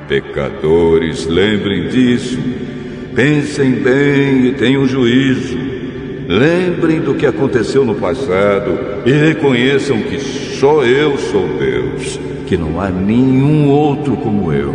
Pecadores, 0.07 1.25
lembrem 1.27 1.89
disso 1.89 2.39
Pensem 3.15 3.71
bem 3.73 4.47
e 4.47 4.53
tenham 4.53 4.87
juízo. 4.87 5.55
Lembrem 6.27 6.99
do 6.99 7.13
que 7.13 7.27
aconteceu 7.27 7.85
no 7.85 7.93
passado 7.93 8.79
e 9.05 9.11
reconheçam 9.11 10.01
que 10.01 10.19
só 10.19 10.83
eu 10.83 11.15
sou 11.17 11.47
Deus, 11.59 12.19
que 12.47 12.57
não 12.57 12.81
há 12.81 12.89
nenhum 12.89 13.69
outro 13.69 14.17
como 14.17 14.51
eu. 14.51 14.73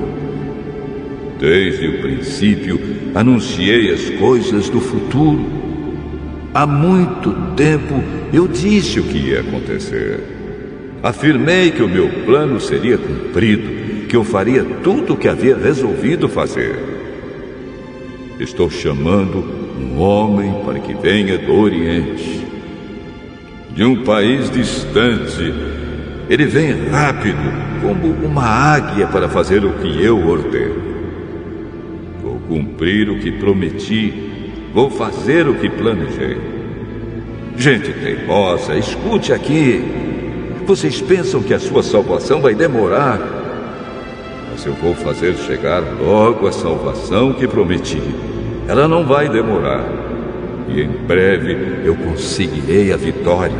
Desde 1.41 1.89
o 1.89 2.01
princípio 2.01 2.81
anunciei 3.15 3.93
as 3.93 4.09
coisas 4.11 4.69
do 4.69 4.81
futuro. 4.81 5.45
Há 6.55 6.67
muito 6.67 7.33
tempo 7.57 8.03
eu 8.33 8.47
disse 8.47 9.01
o 9.01 9.05
que 9.05 9.19
ia 9.19 9.41
acontecer. 9.41 10.21
Afirmei 11.03 11.73
que 11.73 11.83
o 11.83 11.89
meu 11.89 12.09
plano 12.25 12.61
seria 12.61 12.99
cumprido, 12.99 14.07
que 14.09 14.17
eu 14.17 14.23
faria 14.23 14.65
tudo 14.83 15.15
o 15.15 15.17
que 15.17 15.29
havia 15.29 15.57
resolvido 15.57 16.29
fazer. 16.29 16.98
Estou 18.41 18.71
chamando 18.71 19.45
um 19.81 19.99
homem 19.99 20.63
para 20.65 20.79
que 20.79 20.95
venha 20.95 21.37
do 21.37 21.53
Oriente, 21.55 22.47
de 23.75 23.83
um 23.83 24.05
país 24.05 24.49
distante. 24.49 25.53
Ele 26.31 26.47
vem 26.47 26.89
rápido, 26.89 27.37
como 27.83 28.07
uma 28.25 28.45
águia, 28.45 29.09
para 29.09 29.29
fazer 29.29 29.65
o 29.65 29.73
que 29.73 30.05
eu 30.05 30.25
ordeno. 30.25 30.77
Vou 32.23 32.39
cumprir 32.47 33.11
o 33.11 33.19
que 33.19 33.33
prometi, 33.33 34.15
vou 34.73 34.89
fazer 34.89 35.49
o 35.49 35.55
que 35.55 35.69
planejei. 35.69 36.39
Gente 37.57 37.93
teimosa, 37.93 38.77
escute 38.77 39.33
aqui. 39.33 39.83
Vocês 40.65 41.01
pensam 41.01 41.43
que 41.43 41.55
a 41.55 41.59
sua 41.59 41.83
salvação 41.83 42.41
vai 42.41 42.55
demorar? 42.55 43.38
Mas 44.59 44.67
eu 44.67 44.73
vou 44.73 44.93
fazer 44.93 45.37
chegar 45.37 45.81
logo 46.01 46.49
a 46.49 46.51
salvação 46.51 47.33
que 47.33 47.47
prometi. 47.47 48.03
Ela 48.67 48.89
não 48.89 49.07
vai 49.07 49.29
demorar. 49.29 49.85
E 50.69 50.81
em 50.81 50.89
breve 50.89 51.83
eu 51.85 51.95
conseguirei 51.95 52.93
a 52.93 52.97
vitória. 52.97 53.55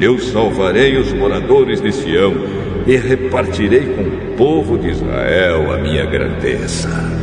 Eu 0.00 0.18
salvarei 0.18 0.96
os 0.96 1.12
moradores 1.12 1.80
de 1.80 1.92
Sião 1.92 2.34
e 2.84 2.96
repartirei 2.96 3.94
com 3.94 4.02
o 4.02 4.36
povo 4.36 4.76
de 4.76 4.88
Israel 4.88 5.72
a 5.72 5.78
minha 5.78 6.04
grandeza. 6.04 7.17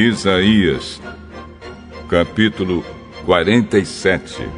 Isaías, 0.00 0.98
capítulo 2.08 2.82
47. 3.26 4.48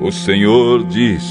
O 0.00 0.12
Senhor 0.12 0.84
diz: 0.84 1.24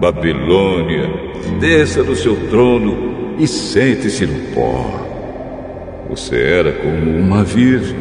Babilônia, 0.00 1.10
desça 1.58 2.04
do 2.04 2.14
seu 2.14 2.48
trono 2.48 3.34
e 3.36 3.48
sente-se 3.48 4.26
no 4.26 4.54
pó. 4.54 6.06
Você 6.08 6.40
era 6.40 6.72
como 6.72 7.18
uma 7.18 7.42
virgem, 7.42 7.98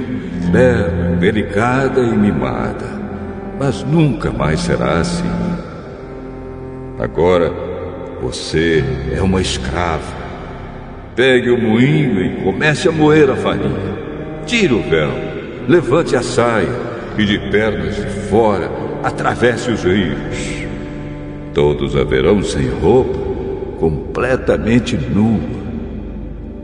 bela, 0.52 1.18
delicada 1.20 2.02
e 2.02 2.16
mimada 2.16 3.00
mas 3.60 3.84
nunca 3.84 4.32
mais 4.32 4.62
será 4.62 5.00
assim. 5.00 5.39
Agora 7.00 7.54
você 8.22 8.84
é 9.16 9.22
uma 9.22 9.40
escrava. 9.40 10.20
Pegue 11.16 11.50
o 11.50 11.58
moinho 11.58 12.22
e 12.26 12.44
comece 12.44 12.90
a 12.90 12.92
moer 12.92 13.30
a 13.30 13.38
farinha. 13.38 13.98
Tire 14.46 14.74
o 14.74 14.82
véu, 14.82 15.10
levante 15.66 16.18
a 16.18 16.22
saia 16.22 16.68
e 17.18 17.24
de 17.24 17.40
pernas 17.50 17.96
de 17.96 18.10
fora 18.30 18.70
atravesse 19.02 19.72
os 19.72 19.84
rios. 19.84 20.66
Todos 21.54 21.96
haverão 21.96 22.44
sem 22.44 22.68
roupa, 22.68 23.18
completamente 23.80 24.98
nua. 24.98 25.40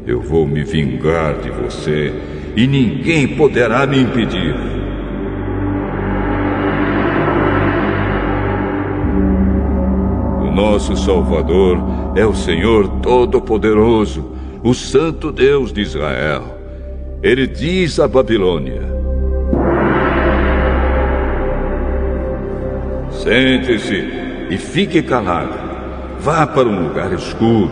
Eu 0.06 0.22
vou 0.22 0.46
me 0.46 0.66
vingar 0.66 1.36
de 1.40 1.50
você 1.50 2.14
e 2.58 2.68
ninguém 2.68 3.26
poderá 3.38 3.88
me 3.88 4.02
impedir. 4.02 4.75
Nosso 10.76 10.98
Salvador 10.98 11.78
é 12.18 12.26
o 12.26 12.36
Senhor 12.36 13.00
Todo-Poderoso, 13.00 14.34
o 14.62 14.74
Santo 14.74 15.32
Deus 15.32 15.72
de 15.72 15.80
Israel. 15.80 16.44
Ele 17.24 17.48
diz 17.48 17.98
à 17.98 18.10
Babilônia: 18.10 18.82
Sente-se 23.10 24.04
e 24.50 24.58
fique 24.58 25.02
calado. 25.02 25.54
Vá 26.20 26.46
para 26.46 26.68
um 26.68 26.90
lugar 26.90 27.14
escuro, 27.14 27.72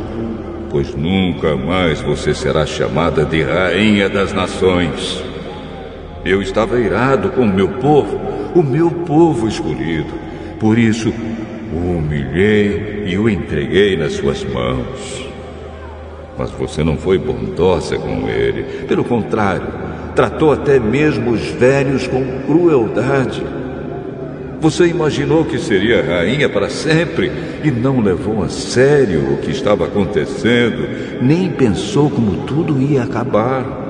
pois 0.69 0.95
nunca 0.95 1.57
mais 1.57 1.99
você 1.99 2.33
será 2.33 2.65
chamada 2.65 3.25
de 3.25 3.41
Rainha 3.41 4.07
das 4.07 4.31
Nações. 4.31 5.21
Eu 6.23 6.41
estava 6.41 6.79
irado 6.79 7.31
com 7.31 7.41
o 7.41 7.53
meu 7.53 7.67
povo, 7.67 8.17
o 8.55 8.63
meu 8.63 8.89
povo 8.89 9.45
escolhido. 9.49 10.13
Por 10.57 10.77
isso, 10.79 11.13
o 11.73 11.97
humilhei 11.97 12.92
e 13.05 13.17
o 13.17 13.29
entreguei 13.29 13.95
nas 13.97 14.13
suas 14.13 14.43
mãos. 14.43 15.27
Mas 16.37 16.49
você 16.51 16.83
não 16.83 16.97
foi 16.97 17.17
bondosa 17.17 17.97
com 17.97 18.27
ele. 18.27 18.85
Pelo 18.87 19.03
contrário, 19.03 19.67
tratou 20.15 20.51
até 20.51 20.79
mesmo 20.79 21.31
os 21.31 21.41
velhos 21.51 22.07
com 22.07 22.23
crueldade. 22.45 23.43
Você 24.59 24.87
imaginou 24.87 25.43
que 25.43 25.59
seria 25.59 26.01
rainha 26.01 26.47
para 26.47 26.69
sempre 26.69 27.29
e 27.63 27.69
não 27.69 27.99
levou 27.99 28.43
a 28.43 28.49
sério 28.49 29.33
o 29.33 29.37
que 29.37 29.51
estava 29.51 29.85
acontecendo, 29.85 30.87
nem 31.21 31.49
pensou 31.49 32.09
como 32.09 32.45
tudo 32.45 32.81
ia 32.81 33.03
acabar. 33.03 33.81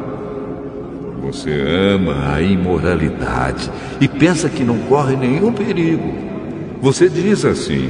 Você 1.21 1.51
ama 1.51 2.33
a 2.33 2.41
imoralidade 2.41 3.69
e 4.01 4.07
pensa 4.07 4.49
que 4.49 4.63
não 4.63 4.77
corre 4.79 5.15
nenhum 5.15 5.53
perigo. 5.53 6.11
Você 6.81 7.07
diz 7.07 7.45
assim: 7.45 7.89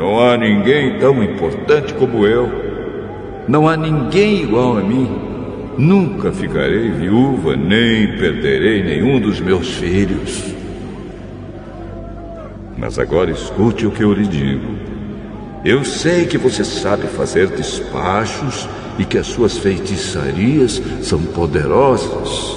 não 0.00 0.18
há 0.18 0.34
ninguém 0.34 0.98
tão 0.98 1.22
importante 1.22 1.92
como 1.92 2.26
eu. 2.26 2.50
Não 3.46 3.68
há 3.68 3.76
ninguém 3.76 4.44
igual 4.44 4.78
a 4.78 4.80
mim. 4.80 5.06
Nunca 5.76 6.32
ficarei 6.32 6.90
viúva, 6.90 7.54
nem 7.54 8.16
perderei 8.16 8.82
nenhum 8.82 9.20
dos 9.20 9.38
meus 9.40 9.74
filhos. 9.74 10.54
Mas 12.78 12.98
agora 12.98 13.30
escute 13.30 13.86
o 13.86 13.90
que 13.90 14.02
eu 14.02 14.14
lhe 14.14 14.26
digo. 14.26 14.74
Eu 15.62 15.84
sei 15.84 16.24
que 16.24 16.38
você 16.38 16.64
sabe 16.64 17.06
fazer 17.06 17.48
despachos 17.48 18.66
e 18.98 19.04
que 19.04 19.18
as 19.18 19.26
suas 19.26 19.58
feitiçarias 19.58 20.80
são 21.02 21.20
poderosas, 21.20 22.56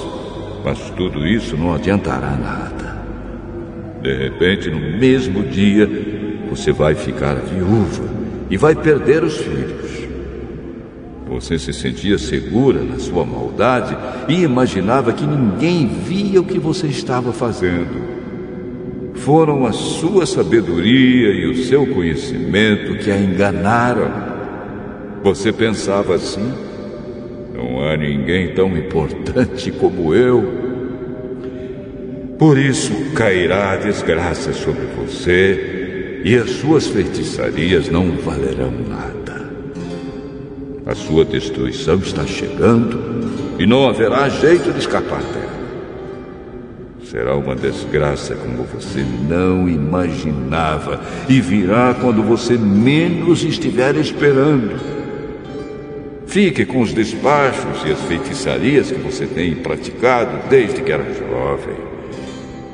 mas 0.64 0.78
tudo 0.96 1.26
isso 1.26 1.58
não 1.58 1.74
adiantará 1.74 2.30
nada. 2.30 3.04
De 4.00 4.16
repente, 4.16 4.70
no 4.70 4.98
mesmo 4.98 5.42
dia, 5.42 6.23
você 6.48 6.72
vai 6.72 6.94
ficar 6.94 7.34
viúva 7.34 8.04
e 8.50 8.56
vai 8.56 8.74
perder 8.74 9.24
os 9.24 9.36
filhos. 9.36 9.84
Você 11.26 11.58
se 11.58 11.72
sentia 11.72 12.18
segura 12.18 12.80
na 12.82 12.98
sua 12.98 13.24
maldade 13.24 13.96
e 14.28 14.42
imaginava 14.42 15.12
que 15.12 15.26
ninguém 15.26 15.88
via 15.88 16.40
o 16.40 16.44
que 16.44 16.58
você 16.58 16.86
estava 16.86 17.32
fazendo. 17.32 18.14
Foram 19.16 19.66
a 19.66 19.72
sua 19.72 20.26
sabedoria 20.26 21.32
e 21.32 21.46
o 21.46 21.64
seu 21.64 21.86
conhecimento 21.86 22.98
que 22.98 23.10
a 23.10 23.18
enganaram. 23.18 24.12
Você 25.22 25.52
pensava 25.52 26.14
assim: 26.14 26.52
não 27.54 27.80
há 27.82 27.96
ninguém 27.96 28.54
tão 28.54 28.76
importante 28.76 29.72
como 29.72 30.14
eu. 30.14 30.62
Por 32.38 32.58
isso 32.58 32.92
cairá 33.14 33.72
a 33.72 33.76
desgraça 33.76 34.52
sobre 34.52 34.82
você 34.96 35.73
e 36.24 36.36
as 36.36 36.50
suas 36.52 36.86
feitiçarias 36.86 37.90
não 37.90 38.12
valerão 38.12 38.72
nada. 38.88 39.44
A 40.86 40.94
sua 40.94 41.22
destruição 41.22 41.96
está 41.96 42.26
chegando 42.26 42.98
e 43.58 43.66
não 43.66 43.86
haverá 43.86 44.26
jeito 44.30 44.72
de 44.72 44.78
escapar 44.78 45.22
dela. 45.22 45.54
Será 47.04 47.36
uma 47.36 47.54
desgraça 47.54 48.34
como 48.34 48.64
você 48.64 49.04
não 49.28 49.68
imaginava 49.68 51.02
e 51.28 51.42
virá 51.42 51.94
quando 52.00 52.22
você 52.22 52.56
menos 52.56 53.44
estiver 53.44 53.94
esperando. 53.96 54.80
Fique 56.26 56.64
com 56.64 56.80
os 56.80 56.94
despachos 56.94 57.84
e 57.86 57.92
as 57.92 58.00
feitiçarias 58.00 58.90
que 58.90 58.98
você 58.98 59.26
tem 59.26 59.54
praticado 59.56 60.48
desde 60.48 60.80
que 60.80 60.90
era 60.90 61.04
jovem. 61.04 61.76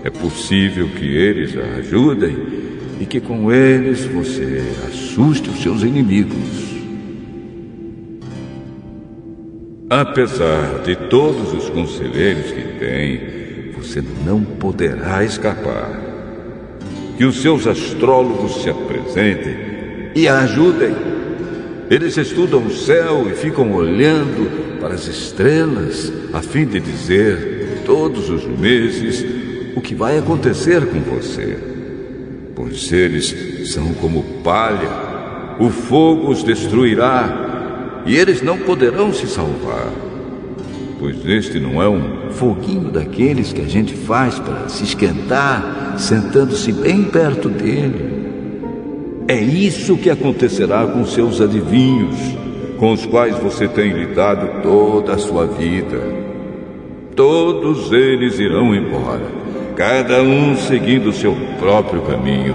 É 0.04 0.08
possível 0.08 0.88
que 0.88 1.04
eles 1.04 1.56
a 1.58 1.78
ajudem 1.78 2.69
e 3.00 3.06
que 3.06 3.18
com 3.18 3.50
eles 3.50 4.04
você 4.04 4.62
assuste 4.86 5.48
os 5.48 5.62
seus 5.62 5.82
inimigos. 5.82 6.36
Apesar 9.88 10.82
de 10.84 10.94
todos 10.94 11.54
os 11.54 11.70
conselheiros 11.70 12.52
que 12.52 12.78
tem, 12.78 13.72
você 13.72 14.04
não 14.24 14.44
poderá 14.44 15.24
escapar. 15.24 15.98
Que 17.16 17.24
os 17.24 17.40
seus 17.40 17.66
astrólogos 17.66 18.62
se 18.62 18.68
apresentem 18.68 19.56
e 20.14 20.28
a 20.28 20.40
ajudem. 20.40 20.94
Eles 21.90 22.16
estudam 22.18 22.66
o 22.66 22.70
céu 22.70 23.26
e 23.30 23.34
ficam 23.34 23.72
olhando 23.72 24.78
para 24.78 24.94
as 24.94 25.06
estrelas 25.06 26.12
a 26.32 26.40
fim 26.40 26.66
de 26.66 26.78
dizer 26.78 27.82
todos 27.84 28.28
os 28.30 28.44
meses 28.46 29.24
o 29.74 29.80
que 29.80 29.94
vai 29.94 30.18
acontecer 30.18 30.86
com 30.86 31.00
você. 31.00 31.69
Pois 32.62 32.92
eles 32.92 33.72
são 33.72 33.92
como 33.94 34.22
palha, 34.44 35.56
o 35.58 35.70
fogo 35.70 36.30
os 36.30 36.42
destruirá 36.42 38.02
e 38.06 38.16
eles 38.16 38.42
não 38.42 38.58
poderão 38.58 39.12
se 39.12 39.26
salvar 39.26 39.90
pois 41.00 41.24
este 41.24 41.58
não 41.58 41.82
é 41.82 41.88
um 41.88 42.30
foguinho 42.30 42.90
daqueles 42.90 43.54
que 43.54 43.62
a 43.62 43.66
gente 43.66 43.94
faz 43.94 44.38
para 44.38 44.68
se 44.68 44.84
esquentar, 44.84 45.94
sentando-se 45.98 46.70
bem 46.70 47.04
perto 47.04 47.48
dele. 47.48 48.20
É 49.26 49.40
isso 49.40 49.96
que 49.96 50.10
acontecerá 50.10 50.86
com 50.86 51.06
seus 51.06 51.40
adivinhos, 51.40 52.16
com 52.76 52.92
os 52.92 53.06
quais 53.06 53.38
você 53.38 53.66
tem 53.66 53.92
lidado 53.92 54.62
toda 54.62 55.14
a 55.14 55.18
sua 55.18 55.46
vida. 55.46 56.02
Todos 57.16 57.90
eles 57.92 58.38
irão 58.38 58.74
embora, 58.74 59.39
cada 59.76 60.22
um 60.22 60.56
seguindo 60.56 61.12
seu 61.12 61.34
próprio 61.58 62.02
caminho. 62.02 62.54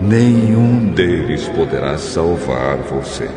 Nenhum 0.00 0.90
deles 0.92 1.48
poderá 1.48 1.96
salvar 1.96 2.76
você. 2.78 3.28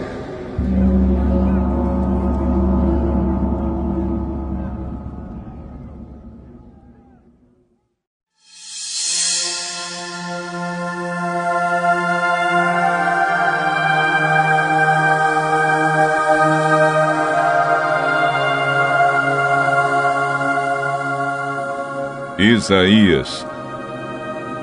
Isaías, 22.67 23.47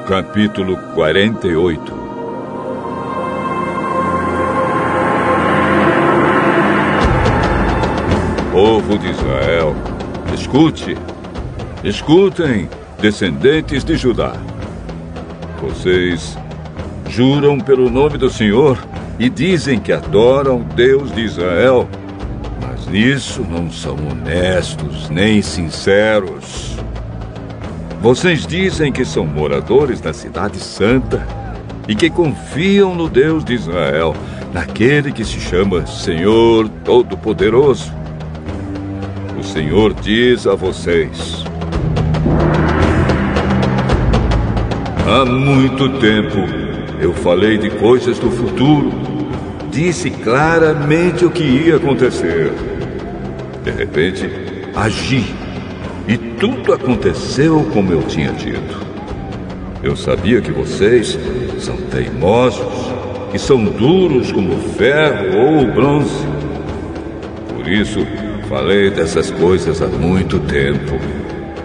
capítulo 0.07 0.77
48 0.95 1.81
Povo 8.53 8.99
de 8.99 9.09
Israel, 9.09 9.75
escute, 10.35 10.99
escutem, 11.83 12.69
descendentes 13.01 13.83
de 13.83 13.97
Judá. 13.97 14.35
Vocês 15.63 16.37
juram 17.09 17.59
pelo 17.59 17.89
nome 17.89 18.19
do 18.19 18.29
Senhor 18.29 18.79
e 19.19 19.31
dizem 19.31 19.81
que 19.81 19.95
adoram 19.95 20.61
Deus 20.61 21.11
de 21.15 21.23
Israel, 21.23 21.89
mas 22.61 22.87
nisso 22.87 23.41
não 23.49 23.71
são 23.71 23.97
honestos 24.11 25.09
nem 25.09 25.41
sinceros. 25.41 26.64
Vocês 28.05 28.47
dizem 28.47 28.93
que 28.93 29.03
são 29.03 29.25
moradores 29.25 29.99
da 29.99 30.13
Cidade 30.13 30.59
Santa 30.59 31.27
e 31.89 31.95
que 31.95 32.11
confiam 32.11 32.95
no 32.95 33.09
Deus 33.09 33.43
de 33.43 33.55
Israel, 33.55 34.15
naquele 34.53 35.11
que 35.11 35.25
se 35.25 35.41
chama 35.41 35.87
Senhor 35.87 36.69
Todo-Poderoso. 36.85 37.91
O 39.41 39.43
Senhor 39.43 39.95
diz 39.95 40.47
a 40.47 40.55
vocês: 40.55 41.45
Há 45.09 45.25
muito 45.25 45.99
tempo 45.99 46.37
eu 47.01 47.15
falei 47.15 47.57
de 47.57 47.71
coisas 47.71 48.19
do 48.19 48.31
futuro, 48.31 48.93
disse 49.71 50.11
claramente 50.11 51.25
o 51.25 51.31
que 51.31 51.43
ia 51.43 51.77
acontecer. 51.77 52.53
De 53.65 53.71
repente, 53.71 54.31
agi 54.77 55.44
e 56.07 56.17
tudo 56.17 56.73
aconteceu 56.73 57.67
como 57.73 57.93
eu 57.93 58.03
tinha 58.03 58.33
dito. 58.33 58.85
Eu 59.83 59.97
sabia 59.97 60.41
que 60.41 60.51
vocês 60.51 61.19
são 61.59 61.77
teimosos, 61.77 62.93
que 63.31 63.39
são 63.39 63.65
duros 63.65 64.33
como 64.33 64.57
ferro 64.77 65.37
ou 65.37 65.67
bronze. 65.67 66.27
Por 67.55 67.69
isso, 67.69 68.07
falei 68.49 68.91
dessas 68.91 69.31
coisas 69.31 69.83
há 69.83 69.87
muito 69.87 70.39
tempo. 70.41 70.99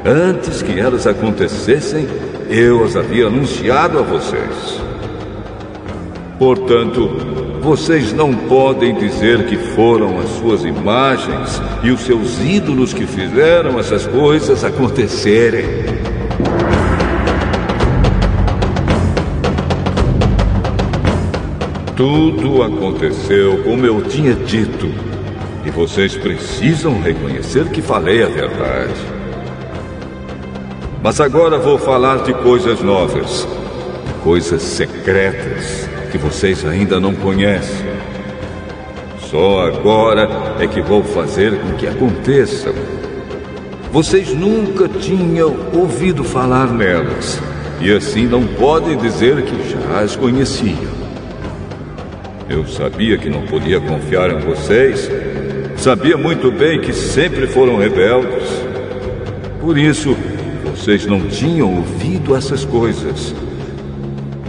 Antes 0.05 0.61
que 0.61 0.79
elas 0.79 1.05
acontecessem, 1.05 2.07
eu 2.49 2.83
as 2.83 2.95
havia 2.95 3.27
anunciado 3.27 3.99
a 3.99 4.01
vocês. 4.01 4.81
Portanto, 6.37 7.48
vocês 7.69 8.11
não 8.13 8.33
podem 8.33 8.95
dizer 8.95 9.45
que 9.45 9.55
foram 9.55 10.19
as 10.19 10.27
suas 10.39 10.65
imagens 10.65 11.61
e 11.83 11.91
os 11.91 11.99
seus 11.99 12.39
ídolos 12.39 12.95
que 12.95 13.05
fizeram 13.05 13.77
essas 13.77 14.07
coisas 14.07 14.63
acontecerem. 14.63 15.65
Tudo 21.95 22.63
aconteceu 22.63 23.61
como 23.63 23.85
eu 23.85 24.01
tinha 24.01 24.33
dito. 24.33 24.91
E 25.63 25.69
vocês 25.69 26.15
precisam 26.15 26.99
reconhecer 26.99 27.65
que 27.69 27.83
falei 27.83 28.23
a 28.23 28.29
verdade. 28.29 28.99
Mas 31.03 31.21
agora 31.21 31.59
vou 31.59 31.77
falar 31.77 32.23
de 32.23 32.33
coisas 32.33 32.81
novas, 32.81 33.47
coisas 34.23 34.59
secretas 34.63 35.78
que 36.11 36.17
vocês 36.17 36.65
ainda 36.65 36.99
não 36.99 37.13
conhecem. 37.13 37.85
Só 39.29 39.61
agora 39.67 40.27
é 40.59 40.67
que 40.67 40.81
vou 40.81 41.03
fazer 41.03 41.57
com 41.59 41.73
que 41.73 41.87
aconteçam. 41.87 42.73
Vocês 43.91 44.33
nunca 44.33 44.87
tinham 44.87 45.55
ouvido 45.73 46.23
falar 46.23 46.71
nelas, 46.73 47.39
e 47.79 47.91
assim 47.91 48.25
não 48.25 48.45
podem 48.45 48.97
dizer 48.97 49.43
que 49.43 49.69
já 49.69 49.99
as 49.99 50.15
conheciam. 50.15 50.99
Eu 52.49 52.65
sabia 52.67 53.17
que 53.17 53.29
não 53.29 53.43
podia 53.43 53.79
confiar 53.79 54.31
em 54.31 54.39
vocês, 54.39 55.09
sabia 55.77 56.17
muito 56.17 56.51
bem 56.51 56.81
que 56.81 56.91
sempre 56.91 57.47
foram 57.47 57.77
rebeldes. 57.77 58.49
Por 59.59 59.77
isso, 59.77 60.15
vocês 60.65 61.05
não 61.05 61.21
tinham 61.21 61.75
ouvido 61.77 62.35
essas 62.35 62.65
coisas 62.65 63.33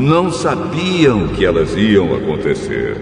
não 0.01 0.32
sabiam 0.32 1.28
que 1.28 1.44
elas 1.44 1.77
iam 1.77 2.14
acontecer. 2.14 2.97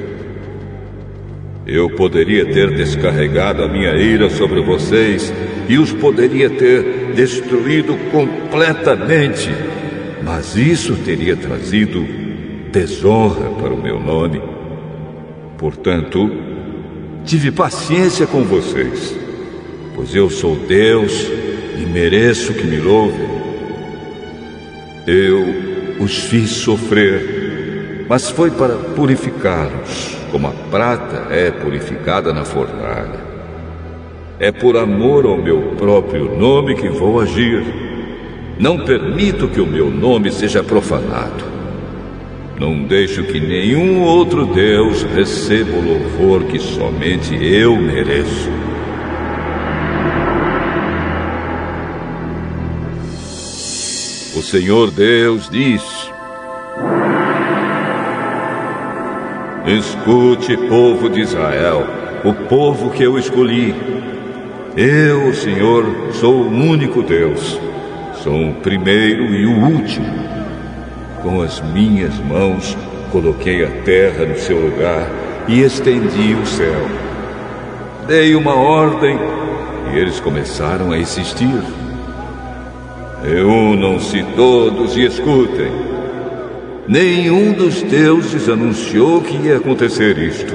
Eu 1.65 1.89
poderia 1.91 2.45
ter 2.47 2.75
descarregado 2.75 3.63
a 3.63 3.69
minha 3.69 3.95
ira 3.95 4.29
sobre 4.29 4.61
vocês 4.61 5.33
e 5.69 5.79
os 5.79 5.93
poderia 5.93 6.51
ter 6.51 7.13
destruído 7.15 7.97
completamente, 8.11 9.49
mas 10.25 10.57
isso 10.57 10.97
teria 11.05 11.37
trazido 11.37 12.05
desonra 12.73 13.51
para 13.51 13.73
o 13.73 13.81
meu 13.81 14.01
nome. 14.01 14.43
Portanto, 15.57 16.31
tive 17.25 17.53
paciência 17.53 18.27
com 18.27 18.43
vocês, 18.43 19.17
pois 19.95 20.15
eu 20.15 20.29
sou 20.31 20.57
Deus 20.57 21.31
e 21.81 21.87
mereço 21.87 22.55
que 22.55 22.67
me 22.67 22.79
louvem. 22.79 23.29
Eu 25.07 25.68
os 25.99 26.19
fiz 26.19 26.51
sofrer, 26.51 28.07
mas 28.09 28.31
foi 28.31 28.51
para 28.51 28.75
purificá-los, 28.75 30.17
como 30.31 30.47
a 30.49 30.53
prata 30.71 31.27
é 31.31 31.51
purificada 31.51 32.33
na 32.33 32.45
fornalha. 32.45 33.27
É 34.41 34.53
por 34.53 34.77
amor 34.77 35.27
ao 35.27 35.37
meu 35.37 35.75
próprio 35.77 36.37
nome 36.37 36.77
que 36.77 36.89
vou 36.89 37.21
agir. 37.21 37.65
Não 38.59 38.79
permito 38.79 39.49
que 39.49 39.61
o 39.61 39.67
meu 39.67 39.91
nome 39.91 40.31
seja 40.31 40.63
profanado. 40.63 41.45
Não 42.59 42.85
deixo 42.85 43.25
que 43.25 43.41
nenhum 43.41 44.03
outro 44.03 44.47
Deus 44.47 45.03
receba 45.03 45.77
o 45.77 45.85
louvor 45.85 46.45
que 46.45 46.59
somente 46.59 47.35
eu 47.35 47.77
mereço. 47.77 48.68
O 54.39 54.43
Senhor 54.43 54.93
Deus 54.93 55.51
diz: 55.51 55.83
Escute, 59.67 60.57
povo 60.69 61.11
de 61.11 61.23
Israel, 61.23 61.85
o 62.25 62.33
povo 62.33 62.91
que 62.91 63.03
eu 63.03 63.19
escolhi. 63.19 63.75
Eu, 64.77 65.35
Senhor, 65.35 65.85
sou 66.13 66.35
o 66.35 66.47
único 66.47 67.03
Deus. 67.03 67.59
Sou 68.23 68.51
o 68.51 68.55
primeiro 68.55 69.25
e 69.25 69.45
o 69.45 69.59
último. 69.59 70.07
Com 71.21 71.43
as 71.43 71.61
minhas 71.73 72.17
mãos 72.21 72.77
coloquei 73.11 73.65
a 73.65 73.71
terra 73.83 74.25
no 74.25 74.37
seu 74.37 74.57
lugar 74.57 75.11
e 75.49 75.63
estendi 75.63 76.37
o 76.41 76.47
céu. 76.47 76.87
Dei 78.07 78.37
uma 78.37 78.55
ordem 78.55 79.19
e 79.93 79.99
eles 79.99 80.21
começaram 80.21 80.93
a 80.93 80.99
existir. 80.99 81.88
Reúnam-se 83.23 84.23
todos 84.37 84.97
e 84.97 85.05
escutem. 85.05 85.71
Nenhum 86.87 87.53
dos 87.53 87.83
deuses 87.83 88.49
anunciou 88.49 89.21
que 89.21 89.37
ia 89.37 89.57
acontecer 89.57 90.17
isto. 90.19 90.55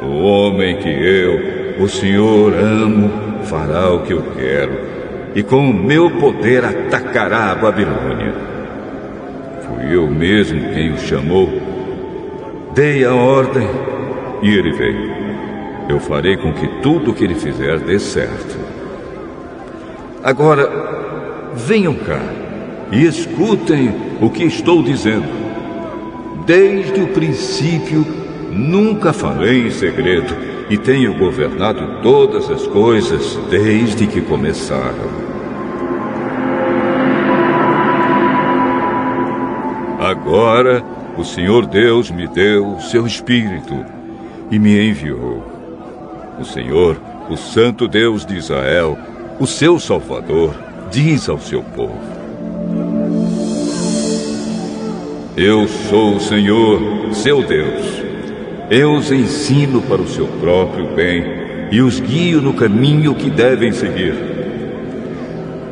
O 0.00 0.22
homem 0.22 0.76
que 0.76 0.88
eu, 0.88 1.82
o 1.82 1.88
Senhor, 1.88 2.54
amo, 2.54 3.10
fará 3.44 3.90
o 3.90 4.02
que 4.02 4.12
eu 4.12 4.22
quero, 4.36 4.78
e 5.34 5.42
com 5.42 5.70
o 5.70 5.74
meu 5.74 6.10
poder 6.10 6.64
atacará 6.64 7.50
a 7.50 7.54
Babilônia. 7.54 8.34
Fui 9.62 9.96
eu 9.96 10.06
mesmo 10.06 10.72
quem 10.72 10.92
o 10.92 10.98
chamou. 10.98 11.50
Dei 12.74 13.04
a 13.04 13.14
ordem 13.14 13.68
e 14.42 14.50
ele 14.50 14.72
veio. 14.72 15.18
Eu 15.88 15.98
farei 15.98 16.36
com 16.36 16.52
que 16.52 16.68
tudo 16.82 17.10
o 17.10 17.14
que 17.14 17.24
ele 17.24 17.34
fizer 17.34 17.78
dê 17.80 17.98
certo. 17.98 18.67
Agora, 20.28 20.70
venham 21.54 21.94
cá 21.94 22.20
e 22.92 23.06
escutem 23.06 23.94
o 24.20 24.28
que 24.28 24.44
estou 24.44 24.82
dizendo. 24.82 25.26
Desde 26.44 27.00
o 27.00 27.08
princípio, 27.08 28.04
nunca 28.52 29.14
falei 29.14 29.68
em 29.68 29.70
segredo 29.70 30.36
e 30.68 30.76
tenho 30.76 31.16
governado 31.16 32.02
todas 32.02 32.50
as 32.50 32.66
coisas 32.66 33.38
desde 33.48 34.06
que 34.06 34.20
começaram. 34.20 35.08
Agora, 39.98 40.84
o 41.16 41.24
Senhor 41.24 41.64
Deus 41.64 42.10
me 42.10 42.28
deu 42.28 42.74
o 42.74 42.82
seu 42.82 43.06
Espírito 43.06 43.82
e 44.50 44.58
me 44.58 44.90
enviou. 44.90 45.42
O 46.38 46.44
Senhor, 46.44 47.00
o 47.30 47.36
Santo 47.38 47.88
Deus 47.88 48.26
de 48.26 48.36
Israel, 48.36 48.98
o 49.38 49.46
seu 49.46 49.78
Salvador, 49.78 50.54
diz 50.90 51.28
ao 51.28 51.38
seu 51.38 51.62
povo: 51.62 51.98
Eu 55.36 55.68
sou 55.68 56.16
o 56.16 56.20
Senhor, 56.20 56.80
seu 57.12 57.42
Deus. 57.42 58.02
Eu 58.70 58.94
os 58.94 59.10
ensino 59.10 59.80
para 59.80 60.02
o 60.02 60.08
seu 60.08 60.26
próprio 60.26 60.94
bem 60.94 61.24
e 61.70 61.80
os 61.80 62.00
guio 62.00 62.42
no 62.42 62.52
caminho 62.52 63.14
que 63.14 63.30
devem 63.30 63.72
seguir. 63.72 64.14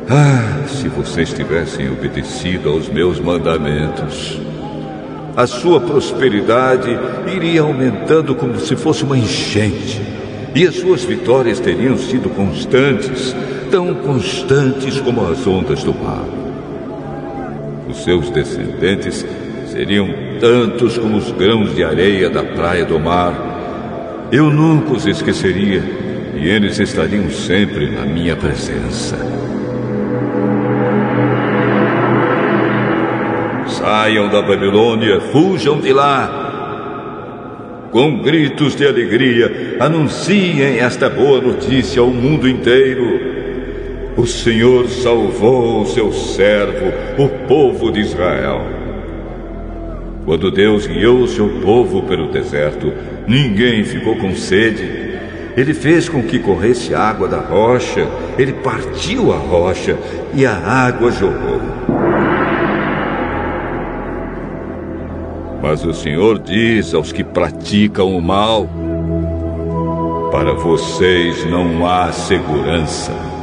Ah, 0.09 0.63
se 0.67 0.87
vocês 0.87 1.33
tivessem 1.33 1.91
obedecido 1.91 2.69
aos 2.69 2.87
meus 2.87 3.19
mandamentos, 3.19 4.39
a 5.35 5.45
sua 5.45 5.79
prosperidade 5.79 6.89
iria 7.35 7.61
aumentando 7.61 8.33
como 8.33 8.59
se 8.59 8.75
fosse 8.75 9.03
uma 9.03 9.17
enchente, 9.17 10.01
e 10.55 10.65
as 10.65 10.75
suas 10.75 11.03
vitórias 11.03 11.59
teriam 11.59 11.97
sido 11.97 12.29
constantes 12.29 13.35
tão 13.69 13.93
constantes 13.93 14.99
como 14.99 15.25
as 15.29 15.45
ondas 15.45 15.83
do 15.83 15.93
mar. 15.93 16.25
Os 17.89 18.03
seus 18.03 18.29
descendentes 18.29 19.25
seriam 19.71 20.07
tantos 20.39 20.97
como 20.97 21.17
os 21.17 21.31
grãos 21.31 21.75
de 21.75 21.83
areia 21.83 22.29
da 22.29 22.43
praia 22.43 22.85
do 22.85 22.99
mar. 22.99 24.27
Eu 24.31 24.49
nunca 24.49 24.93
os 24.93 25.05
esqueceria 25.05 25.83
e 26.35 26.47
eles 26.47 26.79
estariam 26.79 27.29
sempre 27.29 27.89
na 27.89 28.05
minha 28.05 28.35
presença. 28.35 29.17
Saiam 33.67 34.29
da 34.29 34.41
Babilônia, 34.41 35.21
fujam 35.31 35.79
de 35.79 35.93
lá. 35.93 36.45
Com 37.91 38.21
gritos 38.21 38.75
de 38.75 38.85
alegria, 38.85 39.77
anunciem 39.79 40.79
esta 40.79 41.09
boa 41.09 41.39
notícia 41.39 42.01
ao 42.01 42.09
mundo 42.09 42.47
inteiro. 42.47 43.36
O 44.17 44.25
Senhor 44.25 44.89
salvou 44.89 45.83
o 45.83 45.85
seu 45.85 46.11
servo, 46.11 46.91
o 47.21 47.29
povo 47.47 47.91
de 47.91 47.99
Israel. 47.99 48.65
Quando 50.25 50.49
Deus 50.49 50.87
guiou 50.87 51.19
o 51.19 51.27
seu 51.27 51.47
povo 51.61 52.01
pelo 52.01 52.31
deserto, 52.31 52.91
ninguém 53.27 53.83
ficou 53.83 54.15
com 54.15 54.35
sede. 54.35 55.19
Ele 55.55 55.71
fez 55.71 56.09
com 56.09 56.23
que 56.23 56.39
corresse 56.39 56.95
água 56.95 57.27
da 57.27 57.37
rocha, 57.39 58.07
ele 58.39 58.53
partiu 58.53 59.31
a 59.31 59.37
rocha 59.37 59.95
e 60.33 60.47
a 60.47 60.57
água 60.57 61.11
jorrou. 61.11 61.61
Mas 65.61 65.85
o 65.85 65.93
Senhor 65.93 66.39
diz 66.39 66.95
aos 66.95 67.11
que 67.11 67.23
praticam 67.23 68.17
o 68.17 68.21
mal: 68.21 68.67
Para 70.31 70.53
vocês 70.53 71.45
não 71.45 71.85
há 71.87 72.11
segurança. 72.11 73.36